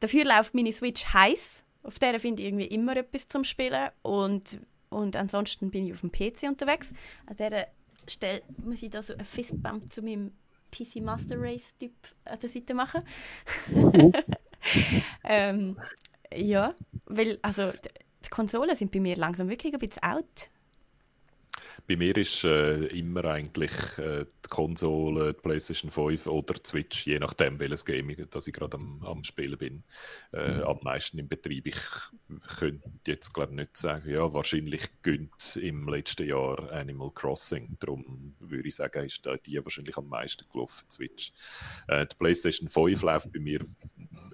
[0.00, 1.64] Dafür läuft meine Switch heiß.
[1.82, 6.00] Auf der finde ich irgendwie immer etwas zum Spielen und, und ansonsten bin ich auf
[6.00, 6.92] dem PC unterwegs.
[7.26, 7.66] An dieser
[8.06, 10.32] Stelle muss ich da so einen Fistbump zu meinem
[10.70, 11.94] PC Master Race Typ
[12.24, 13.02] an der Seite machen.
[15.24, 15.76] Ähm,
[16.34, 16.74] ja,
[17.06, 17.72] weil also
[18.24, 20.50] die Konsolen sind bei mir langsam wirklich ein bisschen out.
[21.86, 27.06] Bei mir ist äh, immer eigentlich äh, die Konsole, die PlayStation 5 oder die Switch,
[27.06, 29.84] je nachdem, welches Game das ich gerade am, am Spielen bin,
[30.32, 31.66] äh, am meisten im Betrieb.
[31.66, 31.80] Ich
[32.58, 37.76] könnte jetzt glaube nicht sagen, ja, wahrscheinlich gönnt im letzten Jahr Animal Crossing.
[37.78, 41.32] Darum würde ich sagen, ist da die wahrscheinlich am meisten gelaufen, die Switch.
[41.86, 43.60] Äh, die PlayStation 5 läuft bei mir,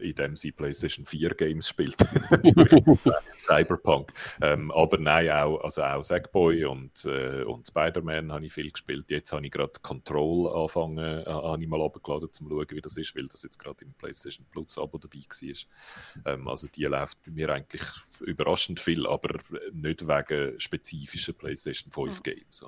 [0.01, 1.97] indem sie PlayStation 4 Games spielt.
[3.47, 4.13] Cyberpunk.
[4.41, 9.11] Ähm, aber nein, auch, also auch Sackboy und, äh, und Spider-Man habe ich viel gespielt.
[9.11, 12.81] Jetzt habe ich gerade Control angefangen, äh, habe ich mal runtergeladen, um zu schauen, wie
[12.81, 16.35] das ist, weil das jetzt gerade im PlayStation Plus Abo dabei war.
[16.35, 17.83] Ähm, also die läuft bei mir eigentlich
[18.21, 19.39] überraschend viel, aber
[19.73, 22.65] nicht wegen spezifischen PlayStation 5 Games.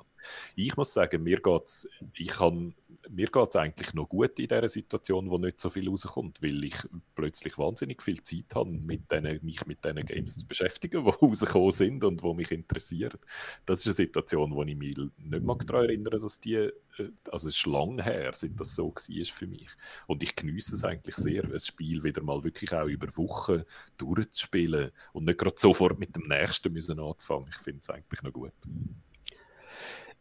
[0.55, 2.75] Ich muss sagen, mir geht es, ich kann
[3.09, 6.63] mir geht es eigentlich noch gut in dieser Situation, wo nicht so viel rauskommt, weil
[6.63, 6.75] ich
[7.15, 11.71] plötzlich wahnsinnig viel Zeit habe, mit denen, mich mit diesen Games zu beschäftigen, die rausgekommen
[11.71, 13.19] sind und die mich interessieren.
[13.65, 16.71] Das ist eine Situation, wo ich mich nicht mal daran erinnere, dass die, äh,
[17.31, 19.69] also es ist lange her, seit das so war für mich.
[20.07, 23.63] Und ich genieße es eigentlich sehr, ein Spiel wieder mal wirklich auch über Wochen
[23.97, 27.47] durchzuspielen und nicht gerade sofort mit dem nächsten müssen anzufangen.
[27.49, 28.53] Ich finde es eigentlich noch gut.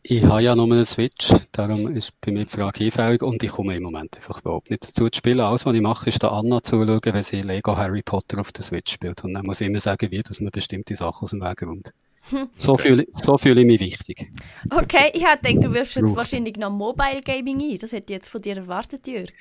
[0.09, 3.51] Ich habe ja nur einen Switch, darum ist bei mir die Frage einfällig und ich
[3.51, 5.41] komme im Moment einfach überhaupt nicht dazu zu spielen.
[5.41, 8.63] Alles, was ich mache, ist da Anna zuschauen, wenn sie Lego Harry Potter auf der
[8.63, 9.25] Switch spielt.
[9.25, 11.93] Und dann muss ich immer sagen, wie, dass man bestimmte Sachen aus dem Weg räumt.
[12.57, 12.83] So okay.
[12.83, 14.31] fühle so fühl ich mich wichtig.
[14.71, 17.79] Okay, ich hätte gedacht, du wirfst jetzt wahrscheinlich noch Mobile Gaming ein.
[17.79, 19.33] Das hätte ich jetzt von dir erwartet, Jörg.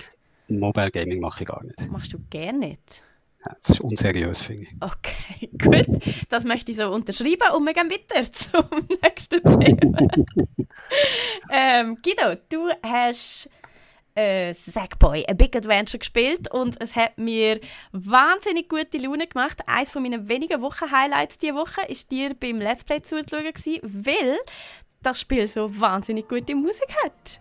[0.48, 1.88] Mobile Gaming mache ich gar nicht.
[1.88, 3.04] Machst du gerne nicht?
[3.60, 4.74] Das ist unseriös, finde ich.
[4.80, 6.02] Okay, gut.
[6.28, 10.08] Das möchte ich so unterschreiben und wir gehen weiter zum nächsten Thema.
[11.52, 13.50] ähm, Guido, du hast
[14.14, 17.60] äh, Sackboy, A Big Adventure gespielt und es hat mir
[17.92, 19.60] wahnsinnig gute Laune gemacht.
[19.66, 24.38] Eines von meinen wenigen Wochen-Highlights diese Woche war dir beim Let's Play zuzuschauen, weil
[25.02, 27.40] das Spiel so wahnsinnig gute Musik hat.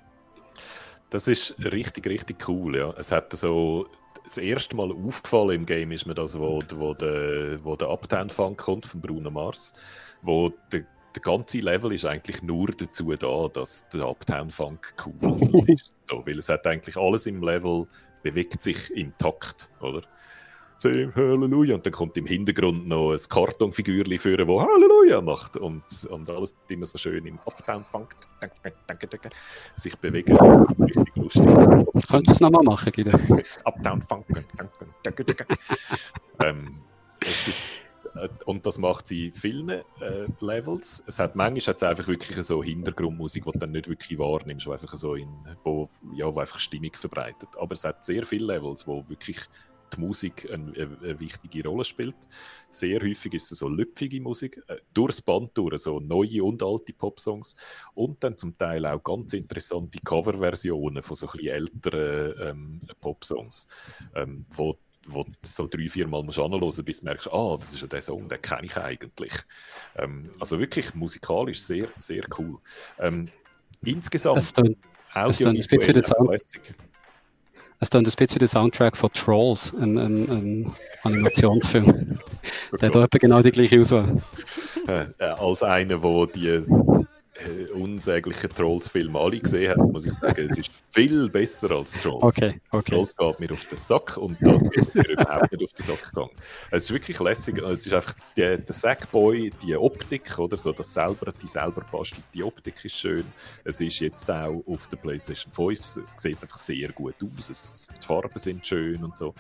[1.09, 2.77] Das ist richtig, richtig cool.
[2.77, 2.93] Ja.
[2.97, 3.87] Es hat so
[4.25, 8.57] das erste Mal aufgefallen im Game ist mir das, wo, wo der, wo der Uptown-Funk
[8.57, 9.73] kommt von Bruno Mars,
[10.21, 15.91] wo der, der ganze Level ist eigentlich nur dazu da, dass der Uptown-Funk cool ist.
[16.03, 17.87] So, weil es hat eigentlich alles im Level
[18.21, 20.01] bewegt sich im Takt, oder?
[20.85, 21.75] Sing Halleluja.
[21.75, 25.57] Und dann kommt im Hintergrund noch ein Kartonfigürchen führen, das Halleluja macht.
[25.57, 28.15] Und, und alles immer so schön im Uptown-Funk
[29.75, 30.37] sich bewegen.
[30.37, 31.45] Richtig lustig.
[31.45, 33.17] Könntest du es nochmal machen, Guido?
[33.63, 34.25] Uptown-Funk.
[36.39, 36.75] ähm,
[38.15, 39.83] äh, und das macht sie vielen äh,
[40.39, 41.03] Levels.
[41.07, 44.71] Es hat manchmal hat's einfach wirklich so Hintergrundmusik, die du dann nicht wirklich wahrnimmst, wo
[44.71, 45.29] einfach so in,
[45.63, 47.49] wo, ja, wo einfach Stimmung verbreitet.
[47.59, 49.39] Aber es hat sehr viele Levels, wo wirklich
[49.93, 52.15] die Musik eine, eine, wichtige Rolle spielt.
[52.69, 56.93] Sehr häufig ist es so lüpfige Musik, äh, durchs Band durch, so neue und alte
[56.93, 57.55] Popsongs
[57.93, 63.67] und dann zum Teil auch ganz interessante Coverversionen von so ein bisschen älteren ähm, Popsongs,
[64.15, 64.77] ähm, wo
[65.07, 67.87] wo du so drei, vier Mal musst anhören bis du merkst, ah, das ist ja
[67.87, 69.33] der Song, den kenne ich eigentlich.
[69.95, 72.57] Ähm, also wirklich musikalisch sehr, sehr cool.
[72.97, 73.29] Ähm,
[73.83, 74.51] insgesamt
[75.13, 76.75] audiovisuell Classic.
[77.79, 80.71] Es klingt ein bisschen der Soundtrack von Trolls, ein, ein, ein
[81.03, 82.19] Animationsfilm.
[82.81, 84.21] der hat genau die gleiche Auswahl.
[84.87, 86.61] Äh, äh, als einer, der die
[87.35, 92.23] äh, unsäglichen Trolls-Filme alle gesehen hat, muss ich sagen, es ist viel besser als Trolls.
[92.23, 92.95] Okay, okay.
[92.95, 96.03] Trolls geht mir auf den Sack und das geht mir überhaupt nicht auf den Sack
[96.09, 96.31] gegangen.
[96.71, 97.57] Es ist wirklich lässig.
[97.57, 102.23] Es ist einfach die, der Sackboy, die Optik, oder so, das selber, die selber bastelt,
[102.33, 103.25] die Optik ist schön.
[103.63, 107.49] Es ist jetzt auch auf der PlayStation 5, es sieht einfach sehr gut aus.
[107.49, 109.33] Es, die Farben sind schön und so.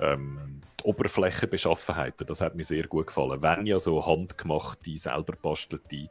[0.00, 3.40] Ähm, die Oberflächenbeschaffenheiten, das hat mir sehr gut gefallen.
[3.40, 6.08] Wenn ja so handgemachte, selber bastelte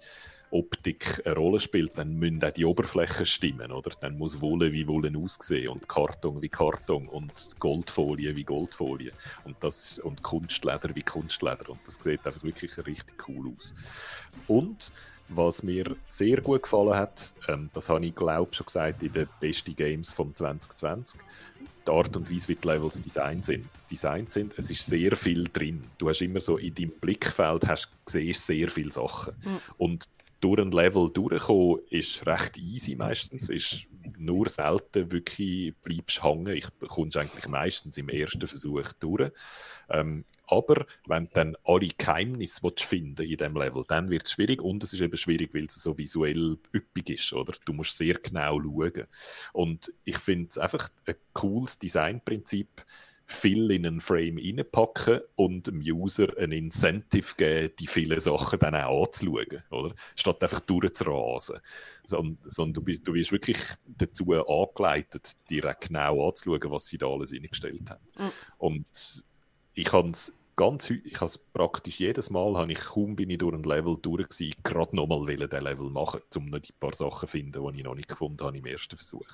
[0.56, 3.91] Optik eine Rolle spielt, dann müssen auch die Oberflächen stimmen, oder?
[3.99, 9.12] Dann muss Wolle wie Wolle aussehen und Karton wie Karton und Goldfolie wie Goldfolie
[9.43, 13.74] und, das, und Kunstleder wie Kunstleder und das sieht einfach wirklich richtig cool aus.
[14.47, 14.91] Und
[15.28, 19.28] was mir sehr gut gefallen hat, ähm, das habe ich glaube schon gesagt in den
[19.39, 21.20] besten Games vom 2020,
[21.86, 23.66] die Art und Weise, wie die Levels designt sind.
[23.89, 24.53] Designt sind.
[24.58, 25.84] Es ist sehr viel drin.
[25.97, 29.34] Du hast immer so in deinem Blickfeld hast, siehst sehr viele Sachen.
[29.43, 29.60] Mhm.
[29.78, 30.10] Und
[30.45, 33.49] durch ein Level durchkommen, ist recht easy meistens.
[33.49, 33.87] Ist
[34.17, 36.55] nur selten wirklich bleibst hängen.
[36.55, 39.31] Ich kommst eigentlich meistens im ersten Versuch durch.
[39.89, 44.61] Ähm, aber wenn du dann alle Geheimnisse finden in diesem Level, dann wird es schwierig
[44.61, 47.53] und es ist eben schwierig, weil es so visuell üppig ist, oder?
[47.65, 49.07] Du musst sehr genau schauen.
[49.51, 52.85] Und ich finde es einfach ein cooles Designprinzip,
[53.28, 58.76] viel in einen Frame reinpacken und dem User ein Incentive geben, die vielen Sachen dann
[58.76, 59.95] auch anzuschauen, oder?
[60.15, 61.59] Statt einfach durchzurasen.
[62.03, 67.07] Sondern, sondern du, bist, du bist wirklich dazu angeleitet, dir genau anzuschauen, was sie da
[67.07, 68.07] alles reingestellt haben.
[68.17, 68.32] Mhm.
[68.57, 69.23] Und
[69.73, 73.53] ich habe es ganz ich habe praktisch jedes Mal, habe ich kaum bin ich durch
[73.53, 74.28] ein Level durch
[74.64, 77.95] gerade nochmal diesen Level machen, um noch die paar Sachen zu finden, die ich noch
[77.95, 79.28] nicht gefunden habe im ersten Versuch.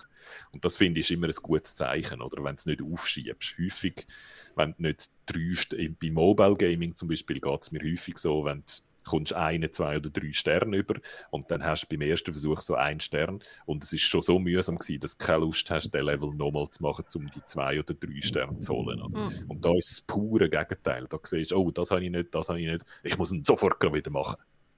[0.52, 2.44] Und das finde ich immer ein gutes Zeichen, oder?
[2.44, 3.56] Wenn du es nicht aufschiebst.
[3.60, 4.08] Häufig,
[4.56, 8.60] wenn du nicht drei, bei Mobile Gaming zum Beispiel geht es mir häufig so, wenn
[8.60, 8.72] du
[9.04, 10.95] kommst einen, zwei oder drei Sterne über
[11.30, 14.39] und dann hast du beim ersten Versuch so einen Stern und es ist schon so
[14.39, 17.80] mühsam gewesen, dass du keine Lust hast, den Level nochmal zu machen, um die zwei
[17.80, 19.02] oder drei Sterne zu holen.
[19.10, 19.49] Mhm.
[19.49, 21.08] Und da ist das pure Gegenteil.
[21.10, 23.43] Da siehst du, oh, das habe ich nicht, das habe ich nicht, ich muss ihn
[23.43, 24.38] sofort wieder machen.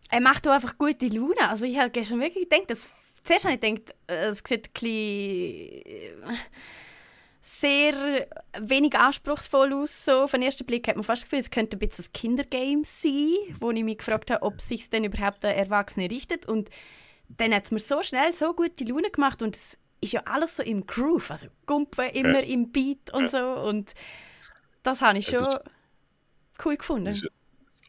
[0.10, 1.50] Er macht auch einfach gute Laune.
[1.50, 2.90] Also ich habe gestern wirklich gedacht, dass,
[3.24, 6.38] zuerst habe ich gedacht, äh, es sieht ein bisschen
[7.46, 8.26] sehr
[8.58, 10.06] wenig anspruchsvoll aus.
[10.06, 10.24] So.
[10.24, 12.84] Auf den ersten Blick hat man fast das Gefühl, es könnte ein bisschen ein Kindergame
[12.86, 16.46] sein, wo ich mich gefragt habe, ob es sich denn überhaupt an Erwachsene richtet.
[16.48, 16.70] Und
[17.28, 20.56] dann hat es mir so schnell so gute Laune gemacht und es ist ja alles
[20.56, 22.48] so im Groove, also Gumpen immer ja.
[22.48, 23.30] im Beat und ja.
[23.30, 23.68] so.
[23.68, 23.94] Und
[24.84, 25.48] das habe ich schon
[26.64, 27.08] cool gefunden.
[27.08, 27.42] Es ist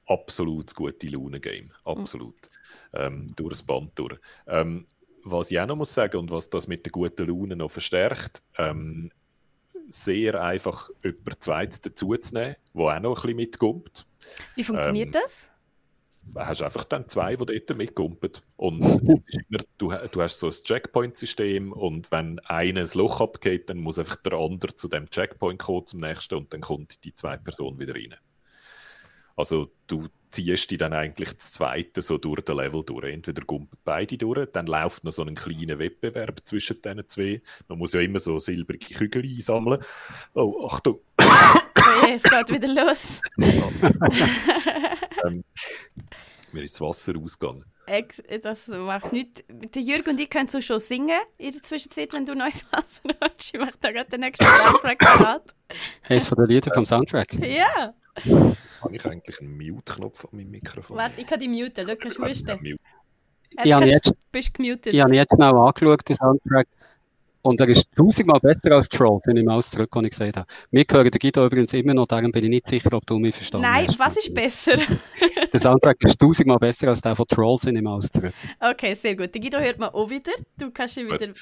[0.08, 1.70] ein absolut gute Laune-Game.
[1.84, 2.50] Absolut.
[2.92, 2.98] Mhm.
[3.00, 4.18] Ähm, durch das Band durch.
[4.48, 4.86] Ähm,
[5.22, 8.42] was ich auch noch muss sagen und was das mit der guten Laune noch verstärkt,
[8.58, 9.10] ähm,
[9.88, 14.06] sehr einfach jemand Zweites dazuzunehmen, der auch noch ein bisschen mitkommt.
[14.54, 15.50] Wie funktioniert ähm, das?
[16.32, 18.30] Du hast einfach dann zwei, die dort mitkumpen.
[18.56, 18.80] Und
[19.48, 23.98] immer, du, du hast so ein Checkpoint-System und wenn einer ein Loch abgeht, dann muss
[23.98, 27.78] einfach der andere zu dem Checkpoint kommen, zum nächsten, und dann kommt die zweite Person
[27.78, 28.14] wieder rein.
[29.36, 33.12] Also du ziehst die dann eigentlich das zweite so durch den Level durch.
[33.12, 37.40] Entweder kommen beide durch, dann läuft noch so ein kleiner Wettbewerb zwischen diesen zwei.
[37.68, 39.82] Man muss ja immer so silbrige Kügel einsammeln.
[40.34, 41.00] Oh, Achtung!
[41.16, 43.20] Okay, es geht wieder los.
[45.24, 45.44] ähm,
[46.52, 47.64] mir ist das Wasser ausgegangen.
[48.42, 49.44] Das macht nichts.
[49.48, 53.14] Der Jürgen und ich können so schon singen in der Zwischenzeit, wenn du neues Wasser
[53.20, 53.54] hast.
[53.54, 55.54] Ich mache da gerade den nächsten Soundtrack parat.
[56.02, 57.34] Hey, ist von der Lieder vom Soundtrack?
[57.34, 57.94] Ja.
[58.16, 60.96] Habe ich eigentlich einen Mute-Knopf an meinem Mikrofon?
[60.96, 61.86] Warte, ich kann die muten.
[61.86, 62.78] Schau, kannst du husten?
[63.62, 64.92] Ich habe jetzt, bist gemutet.
[64.92, 66.68] Ich habe jetzt mal angeschaut, den Soundtrack.
[67.42, 70.46] Und er ist tausendmal besser als Troll, wenn ich mal zurück, was ich gesagt habe.
[70.70, 73.34] Wir hören den Guido übrigens immer noch, darum bin ich nicht sicher, ob du mich
[73.34, 73.98] verstanden Nein, hast.
[73.98, 74.78] Nein, was ist besser?
[75.52, 78.32] der Soundtrack ist tausendmal besser als der von Trolls, wenn ich mal zurück.
[78.60, 79.34] Okay, sehr gut.
[79.34, 80.32] Den Guido hört man auch wieder.
[80.58, 81.34] Du kannst ihn wieder...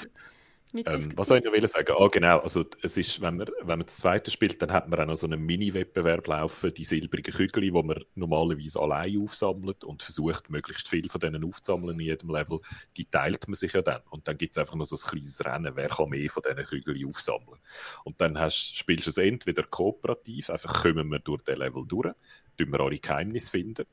[0.74, 1.94] Ähm, was soll ich noch sagen?
[1.98, 2.38] Ah, genau.
[2.38, 5.16] Also, es ist, wenn man, wenn man das zweite spielt, dann hat man auch noch
[5.16, 10.88] so einen Mini-Wettbewerb laufen, die silbrigen Kügel, die man normalerweise allein aufsammelt und versucht, möglichst
[10.88, 12.60] viel von denen aufzusammeln in jedem Level.
[12.96, 14.00] Die teilt man sich ja dann.
[14.08, 16.64] Und dann gibt es einfach noch so ein kleines Rennen, wer kann mehr von diesen
[16.64, 17.60] Kügeln aufsammeln.
[18.04, 22.14] Und dann hast, spielst du es entweder kooperativ, einfach kommen wir durch den Level durch,
[22.56, 23.84] tun wir alle Geheimnisse finden.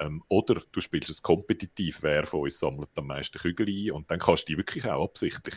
[0.00, 4.10] Ähm, oder du spielst es kompetitiv, wer von uns sammelt am meisten Kügel ein und
[4.10, 5.54] dann kannst du die wirklich auch absichtlich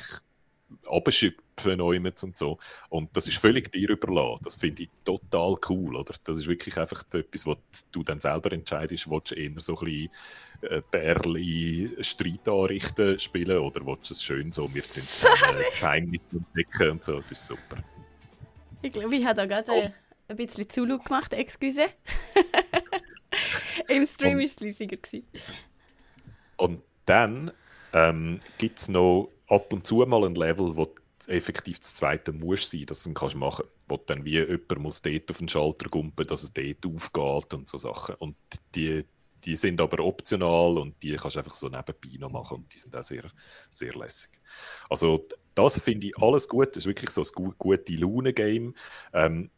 [0.88, 2.58] abschöpfen und so.
[2.90, 4.42] Und das ist völlig dir überlassen.
[4.44, 6.14] Das finde ich total cool, oder?
[6.24, 7.58] Das ist wirklich einfach etwas, was
[7.92, 10.10] du dann selber entscheidest, willst du eher so ein bisschen
[10.62, 15.04] äh, Bärli Streit anrichten spielen oder willst du es schön so mit den
[15.80, 17.16] Geheimnissen entdecken und so.
[17.18, 17.78] Das ist super.
[18.82, 19.90] Ich glaube, ich habe da gerade oh.
[20.30, 21.88] ein bisschen Zulu gemacht, excuse.
[23.88, 24.98] Im Stream war es leisiger.
[26.58, 27.52] Und dann
[27.94, 30.94] ähm, gibt es noch ab und zu mal ein Level, wo
[31.28, 33.74] effektiv das zweite muss sein, dass du es machen kannst.
[33.88, 37.68] Wo dann wie jemand muss dort auf den Schalter gumpen, dass es dort aufgeht und
[37.68, 38.16] so Sachen.
[38.16, 38.36] Und
[38.76, 39.04] die,
[39.44, 42.78] die sind aber optional und die kannst du einfach so nebenbei noch machen und die
[42.78, 43.26] sind auch sehr,
[43.70, 44.32] sehr lässig.
[44.90, 46.70] Also das finde ich alles gut.
[46.70, 48.74] Das ist wirklich so ein gute Laune-Game.
[49.14, 49.50] Ähm,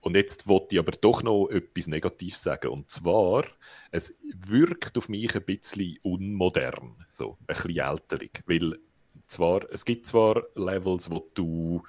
[0.00, 2.68] und jetzt wollte ich aber doch noch etwas Negatives sagen.
[2.68, 3.44] Und zwar,
[3.90, 8.42] es wirkt auf mich ein bisschen unmodern, so ein bisschen älterig.
[8.46, 8.78] Weil
[9.26, 11.82] zwar, es gibt zwar Levels, wo du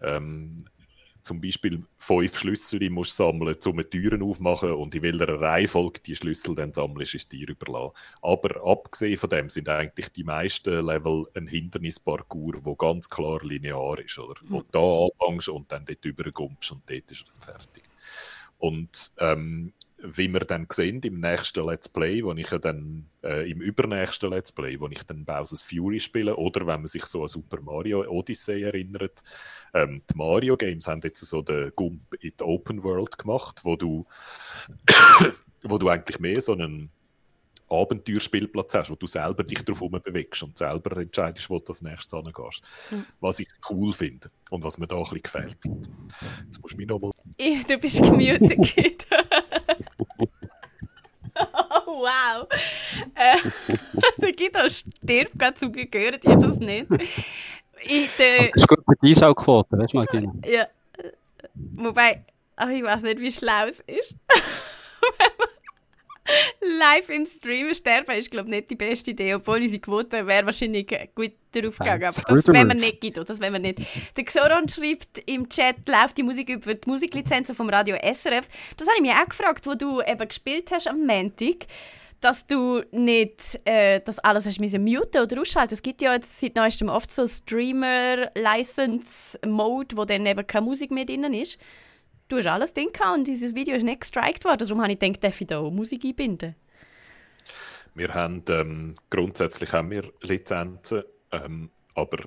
[0.00, 0.64] ähm,
[1.22, 6.16] zum Beispiel fünf Schlüssel musst sammeln, um eine Türen aufmachen und in welcher Reihenfolge die
[6.16, 7.94] Schlüssel dann sammelst, ist dir überlassen.
[8.20, 13.98] Aber abgesehen von dem sind eigentlich die meisten Level ein Hindernisparcours, wo ganz klar linear
[14.00, 14.34] ist, oder?
[14.42, 14.50] Mhm.
[14.50, 17.84] Wo du da anfängst und dann dort überkommst und dort ist er fertig.
[18.58, 19.72] Und ähm,
[20.02, 24.30] wie wir dann sehen im nächsten Let's Play, wo ich ja dann äh, im übernächsten
[24.30, 27.60] Let's Play, wo ich dann Bowser's Fury spiele, oder wenn man sich so an Super
[27.60, 29.22] Mario Odyssey erinnert,
[29.74, 33.76] ähm, die Mario Games haben jetzt so den Gump in die Open World gemacht, wo
[33.76, 34.04] du,
[35.62, 36.90] wo du eigentlich mehr so einen
[37.72, 42.12] Abenteuerspielplatz hast, wo du selber dich drauf bewegst und selber entscheidest, wo du als nächstes
[42.12, 42.62] hingehst.
[42.90, 43.06] Mhm.
[43.20, 45.58] Was ich cool finde und was mir da ein bisschen gefällt.
[46.44, 47.12] Jetzt musst du mich nochmal...
[47.38, 49.06] Du bist gemutet.
[52.00, 52.48] wow.
[53.14, 53.36] Äh,
[53.94, 56.86] also Guido stirbt gerade zum Glück, hört ihr das nicht?
[57.84, 60.32] Ich, äh, das ist gut für die Einschaltquote, weißt du, Martina?
[60.46, 60.66] Ja.
[61.54, 62.24] Wobei,
[62.56, 64.16] ach, ich weiß nicht, wie schlau es ist.
[66.60, 70.46] live im Stream sterben ist, glaube ich, nicht die beste Idee, obwohl unsere Quote wäre
[70.46, 72.04] wahrscheinlich gut darauf gegangen.
[72.04, 73.80] Aber das wenn man nicht, Guido, das wenn man nicht.
[74.16, 78.46] Der Xoron schreibt im Chat, läuft die Musik über die Musiklizenzen vom Radio SRF.
[78.76, 81.66] Das habe ich mich auch gefragt, wo du eben gespielt hast am Montag
[82.20, 85.74] dass du nicht äh, das alles hast müssen muten oder ausschalten.
[85.74, 91.04] Es gibt ja jetzt seit neuestem oft so Streamer-License-Mode, wo dann eben keine Musik mehr
[91.04, 91.58] drin ist
[92.32, 94.66] du hast alles drin und dieses Video ist nicht gestrikt worden.
[94.66, 96.54] Darum habe ich gedacht, darf ich da Musik einbinden?
[97.94, 102.24] Wir haben, ähm, grundsätzlich haben wir Lizenzen, ähm, aber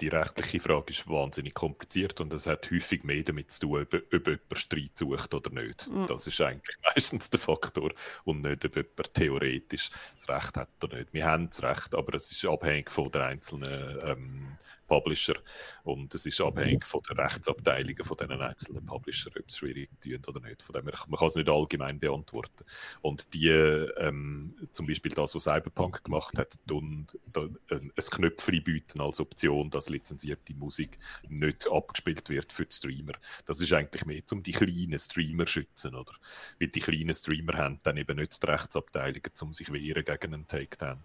[0.00, 3.94] die rechtliche Frage ist wahnsinnig kompliziert und es hat häufig mehr damit zu tun, ob,
[3.94, 5.86] ob jemand Streit sucht oder nicht.
[5.86, 6.06] Mhm.
[6.06, 7.92] Das ist eigentlich meistens der Faktor
[8.24, 11.12] und nicht, ob jemand theoretisch das Recht hat oder nicht.
[11.12, 14.56] Wir haben das Recht, aber es ist abhängig von der einzelnen ähm,
[14.92, 15.36] Publisher.
[15.84, 20.20] Und es ist abhängig von den Rechtsabteilungen von diesen einzelnen Publisher, ob es schwierig tun
[20.26, 20.62] oder nicht.
[20.62, 22.64] Von dem her, man kann es nicht allgemein beantworten.
[23.00, 29.00] Und die, ähm, zum Beispiel das, was Cyberpunk gemacht hat, tun, tun, ein Knöpfchen bieten
[29.00, 33.14] als Option, dass lizenzierte Musik nicht abgespielt wird für die Streamer.
[33.46, 36.12] Das ist eigentlich mehr, um die kleinen Streamer zu schützen, oder?
[36.60, 40.46] Weil die kleinen Streamer haben dann eben nicht die Rechtsabteilungen, um sich wehren gegen einen
[40.46, 41.02] Takedown.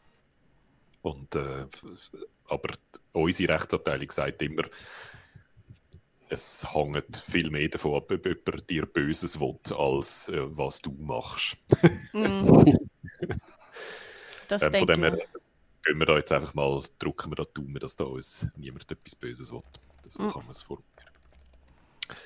[1.08, 1.66] Und, äh,
[2.50, 2.74] aber
[3.14, 4.64] unsere Rechtsabteilung sagt immer,
[6.30, 10.92] es hängt viel mehr davon ab, ob jemand dir Böses will, als äh, was du
[10.92, 11.58] machst.
[12.14, 12.74] mm.
[14.50, 15.18] das ähm, von dem her
[15.84, 18.92] gehen wir da jetzt einfach mal, drücken wir da die Daumen, dass da uns niemand
[18.92, 19.62] etwas Böses will.
[20.08, 20.32] So mm.
[20.32, 20.97] kann man es formulieren.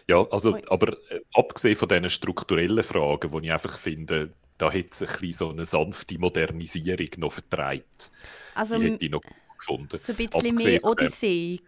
[0.07, 4.91] Ja, also, aber äh, abgesehen von diesen strukturellen Fragen, wo ich einfach finde, da hat
[4.91, 8.11] es ein so eine sanfte Modernisierung noch vertreibt.
[8.53, 9.21] Also, die hätte ich noch
[9.57, 9.97] gefunden.
[9.97, 11.59] So ein bisschen Abgesehen mehr Odyssee.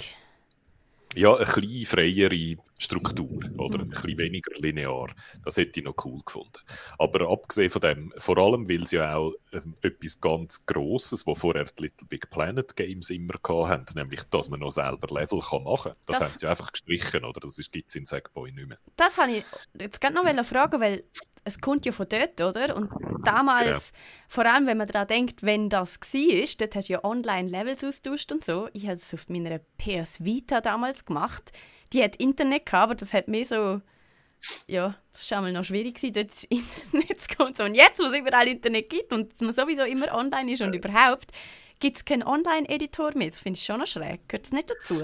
[1.15, 5.09] Ja, eine bisschen freiere Struktur oder ein bisschen weniger linear.
[5.43, 6.59] Das hätte ich noch cool gefunden.
[6.97, 11.39] Aber abgesehen von dem, vor allem, weil sie ja auch ähm, etwas ganz Grosses, was
[11.39, 13.35] vorher die Little Big Planet Games immer
[13.67, 16.01] hatten, nämlich, dass man noch selber Level kann machen kann.
[16.05, 17.39] Das, das haben sie einfach gestrichen, oder?
[17.39, 18.77] Das gibt es in Sackboy nicht mehr.
[18.97, 19.45] Das habe ich
[19.79, 21.03] jetzt gerade noch fragen, weil
[21.43, 22.75] es kommt ja von dort, oder?
[22.75, 22.89] Und
[23.23, 23.97] damals, ja.
[24.27, 28.31] vor allem wenn man daran denkt, wenn das war, dort hast du ja Online-Levels austauscht
[28.31, 28.69] und so.
[28.73, 31.51] Ich habe es auf meiner PS Vita damals gemacht.
[31.91, 33.81] Die hat Internet gehabt, aber das hat mir so...
[34.67, 37.55] Ja, das war einmal noch schwierig, dort ins Internet zu kommen.
[37.59, 41.31] Und jetzt, wo es überall Internet gibt und man sowieso immer online ist und überhaupt,
[41.79, 43.29] gibt es keinen Online-Editor mehr.
[43.29, 44.27] Das finde ich schon noch schräg.
[44.27, 45.01] Gehört es nicht dazu?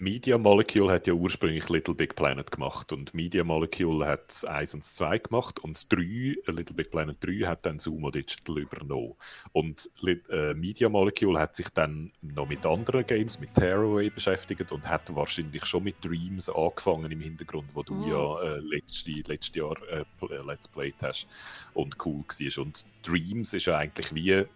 [0.00, 4.74] Media Molecule hat ja ursprünglich Little Big Planet gemacht und Media Molecule hat das 1
[4.74, 8.60] und 2 gemacht und das 3, äh, Little Big Planet 3 hat dann Sumo Digital
[8.60, 9.14] übernommen.
[9.52, 14.88] Und äh, Media Molecule hat sich dann noch mit anderen Games, mit Tearaway beschäftigt und
[14.88, 18.08] hat wahrscheinlich schon mit Dreams angefangen im Hintergrund, wo du oh.
[18.08, 20.04] ja äh, letztes, letztes Jahr äh,
[20.46, 21.26] Let's Played hast
[21.74, 22.62] und cool war.
[22.62, 24.46] Und Dreams ist ja eigentlich wie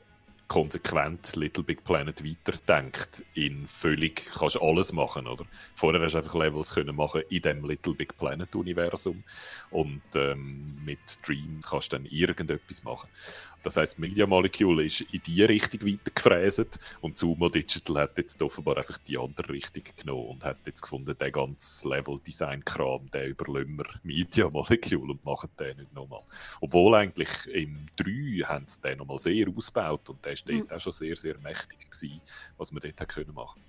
[0.48, 5.44] konsequent Little Big Planet weiterdenkt, in völlig, kannst alles machen, oder?
[5.74, 9.24] Vorher hast du einfach Levels können machen in dem Little Big Planet Universum
[9.70, 13.08] und ähm, mit Dreams kannst du dann irgendetwas machen.
[13.64, 18.76] Das heißt, Media Molecule ist in die Richtung weitergefräset und Sumo Digital hat jetzt offenbar
[18.76, 23.86] einfach die andere Richtung genommen und hat jetzt gefunden, der ganze Level-Design-Kram, der überlösen wir
[24.02, 26.24] Media Molecule und machen den nicht nochmal.
[26.60, 30.76] Obwohl eigentlich im 3 haben sie den nochmal sehr ausgebaut und der ist dort mhm.
[30.76, 32.20] auch schon sehr, sehr mächtig gewesen,
[32.58, 33.62] was man dort können machen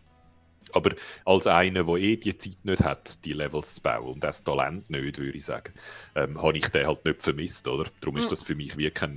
[0.76, 4.44] aber als einer, der eh die Zeit nicht hat, die Levels zu bauen und das
[4.44, 5.74] Talent nicht, würde ich sagen,
[6.16, 7.90] ähm, habe ich den halt nicht vermisst, oder?
[8.02, 8.30] Darum ist mhm.
[8.30, 9.14] das für mich wie kein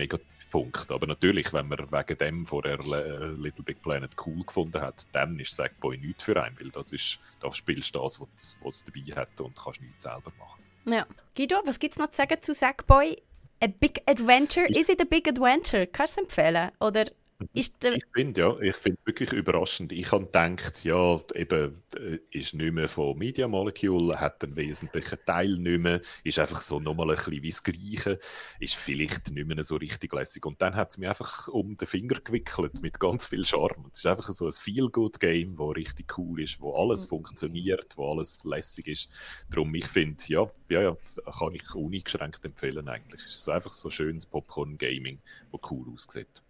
[0.48, 0.90] Negativpunkt.
[0.90, 5.38] Aber natürlich, wenn man wegen dem vorher äh, Little Big Planet cool gefunden hat, dann
[5.38, 9.14] ist Sackboy nichts für einen, weil das ist, da spielst du das, was es dabei
[9.14, 10.62] hat und kannst nichts selber machen.
[10.86, 11.06] Ja.
[11.36, 13.16] Guido, was gibt es noch zu sagen zu Sackboy?
[13.60, 14.66] A Big Adventure?
[14.66, 15.86] Is it a Big Adventure?
[15.86, 16.70] Kannst du es empfehlen?
[16.80, 17.06] Oder
[17.54, 17.92] ist der...
[17.94, 19.92] Ich finde ja, ich finde wirklich überraschend.
[19.92, 25.18] Ich habe gedacht, ja, eben äh, ist nicht mehr von Media Molecule, hat einen wesentlichen
[25.24, 28.18] Teil nicht mehr, ist einfach so nochmal ein bisschen wie das Gleiche,
[28.58, 30.44] ist vielleicht nicht mehr so richtig lässig.
[30.46, 33.88] Und dann hat es mir einfach um den Finger gewickelt mit ganz viel Charme.
[33.92, 37.08] Es ist einfach so ein Feel-Good-Game, wo richtig cool ist, wo alles mhm.
[37.08, 39.10] funktioniert, wo alles lässig ist.
[39.50, 40.96] Darum, ich finde, ja, ja, ja,
[41.38, 43.22] kann ich uneingeschränkt empfehlen eigentlich.
[43.24, 45.20] Es ist einfach so schönes Popcorn-Gaming,
[45.52, 46.42] wo cool aussieht.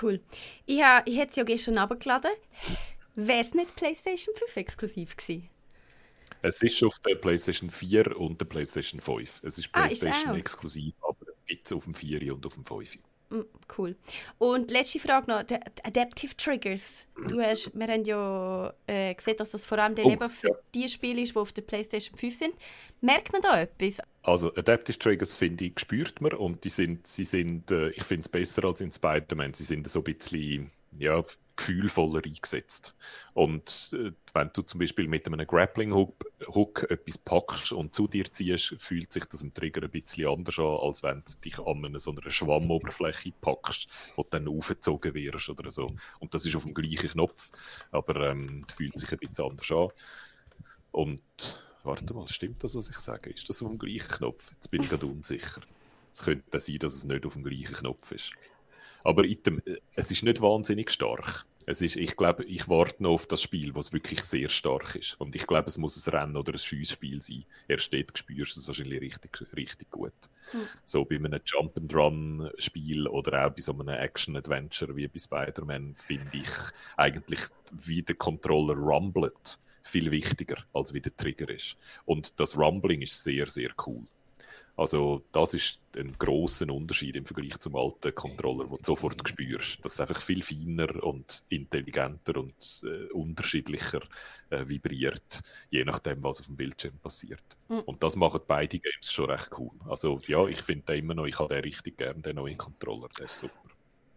[0.00, 0.20] Cool.
[0.66, 2.32] Ich, ha, ich hätte es ja gestern abgeladen.
[3.14, 5.48] Wäre es nicht PlayStation 5 exklusiv gewesen?
[6.42, 9.42] Es ist auf der PlayStation 4 und der PlayStation 5.
[9.42, 12.54] Es ist Ah, ist PlayStation exklusiv, aber es gibt es auf dem 4 und auf
[12.54, 12.98] dem 5.
[13.30, 13.40] Mm,
[13.76, 13.96] Cool.
[14.38, 17.04] Und letzte Frage noch, die die Adaptive Triggers.
[17.28, 20.48] Du hast, wir haben ja äh, gesehen, dass das vor allem dann Oh, eben für
[20.48, 20.54] ja.
[20.74, 22.54] die Spiele ist, die auf der PlayStation 5 sind.
[23.00, 24.00] Merkt man da etwas?
[24.22, 28.22] Also Adaptive Triggers finde ich, spürt man und die sind, sie sind, äh, ich finde
[28.22, 31.24] es besser als in Spider-Man, sie sind so ein bisschen, ja,
[31.56, 32.94] gefühlvoller eingesetzt.
[33.34, 38.30] Und äh, wenn du zum Beispiel mit einem Grappling-Hook Hook etwas packst und zu dir
[38.30, 41.84] ziehst, fühlt sich das im Trigger ein bisschen anders an, als wenn du dich an
[41.84, 45.92] einer, so einer Schwammoberfläche packst, wo du dann aufgezogen wirst oder so.
[46.20, 47.50] Und das ist auf dem gleichen Knopf,
[47.90, 49.88] aber ähm, fühlt sich ein bisschen anders an.
[50.92, 51.22] Und
[51.82, 53.30] warte mal, stimmt das, was ich sage?
[53.30, 54.52] Ist das auf dem gleichen Knopf?
[54.52, 55.62] Jetzt bin ich gerade unsicher.
[56.12, 58.32] Es könnte sein, dass es nicht auf dem gleichen Knopf ist.
[59.06, 59.62] Aber dem,
[59.94, 61.46] es ist nicht wahnsinnig stark.
[61.64, 65.14] Es ist, ich glaube, ich warte noch auf das Spiel, was wirklich sehr stark ist.
[65.20, 67.44] Und ich glaube, es muss ein Rennen oder ein Schiessspiel sein.
[67.68, 70.12] Erst dort spürst du es wahrscheinlich richtig, richtig gut.
[70.84, 76.50] So bei einem Jump-and-Run-Spiel oder auch bei so einem Action-Adventure wie bei Spider-Man finde ich
[76.96, 81.76] eigentlich, wie der Controller rumblet, viel wichtiger, als wie der Trigger ist.
[82.06, 84.04] Und das Rumbling ist sehr, sehr cool.
[84.76, 89.78] Also das ist ein großer Unterschied im Vergleich zum alten Controller, wo du sofort spürst.
[89.82, 94.02] Das ist einfach viel feiner und intelligenter und äh, unterschiedlicher
[94.50, 95.40] äh, vibriert,
[95.70, 97.56] je nachdem, was auf dem Bildschirm passiert.
[97.68, 97.80] Mhm.
[97.80, 99.72] Und das machen beide Games schon recht cool.
[99.88, 103.08] Also ja, ich finde den immer noch, ich habe den richtig gern, den neuen Controller,
[103.18, 103.54] der ist super.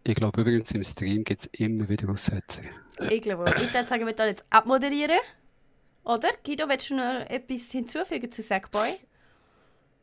[0.04, 2.62] Ich glaube übrigens, im Stream gibt es immer wieder Aussetzer.
[3.10, 3.56] Ich glaube auch.
[3.56, 5.18] Ich würde sagen, wir jetzt abmoderieren.
[6.04, 6.28] Oder?
[6.44, 8.98] Guido, willst du noch etwas hinzufügen zu Sackboy?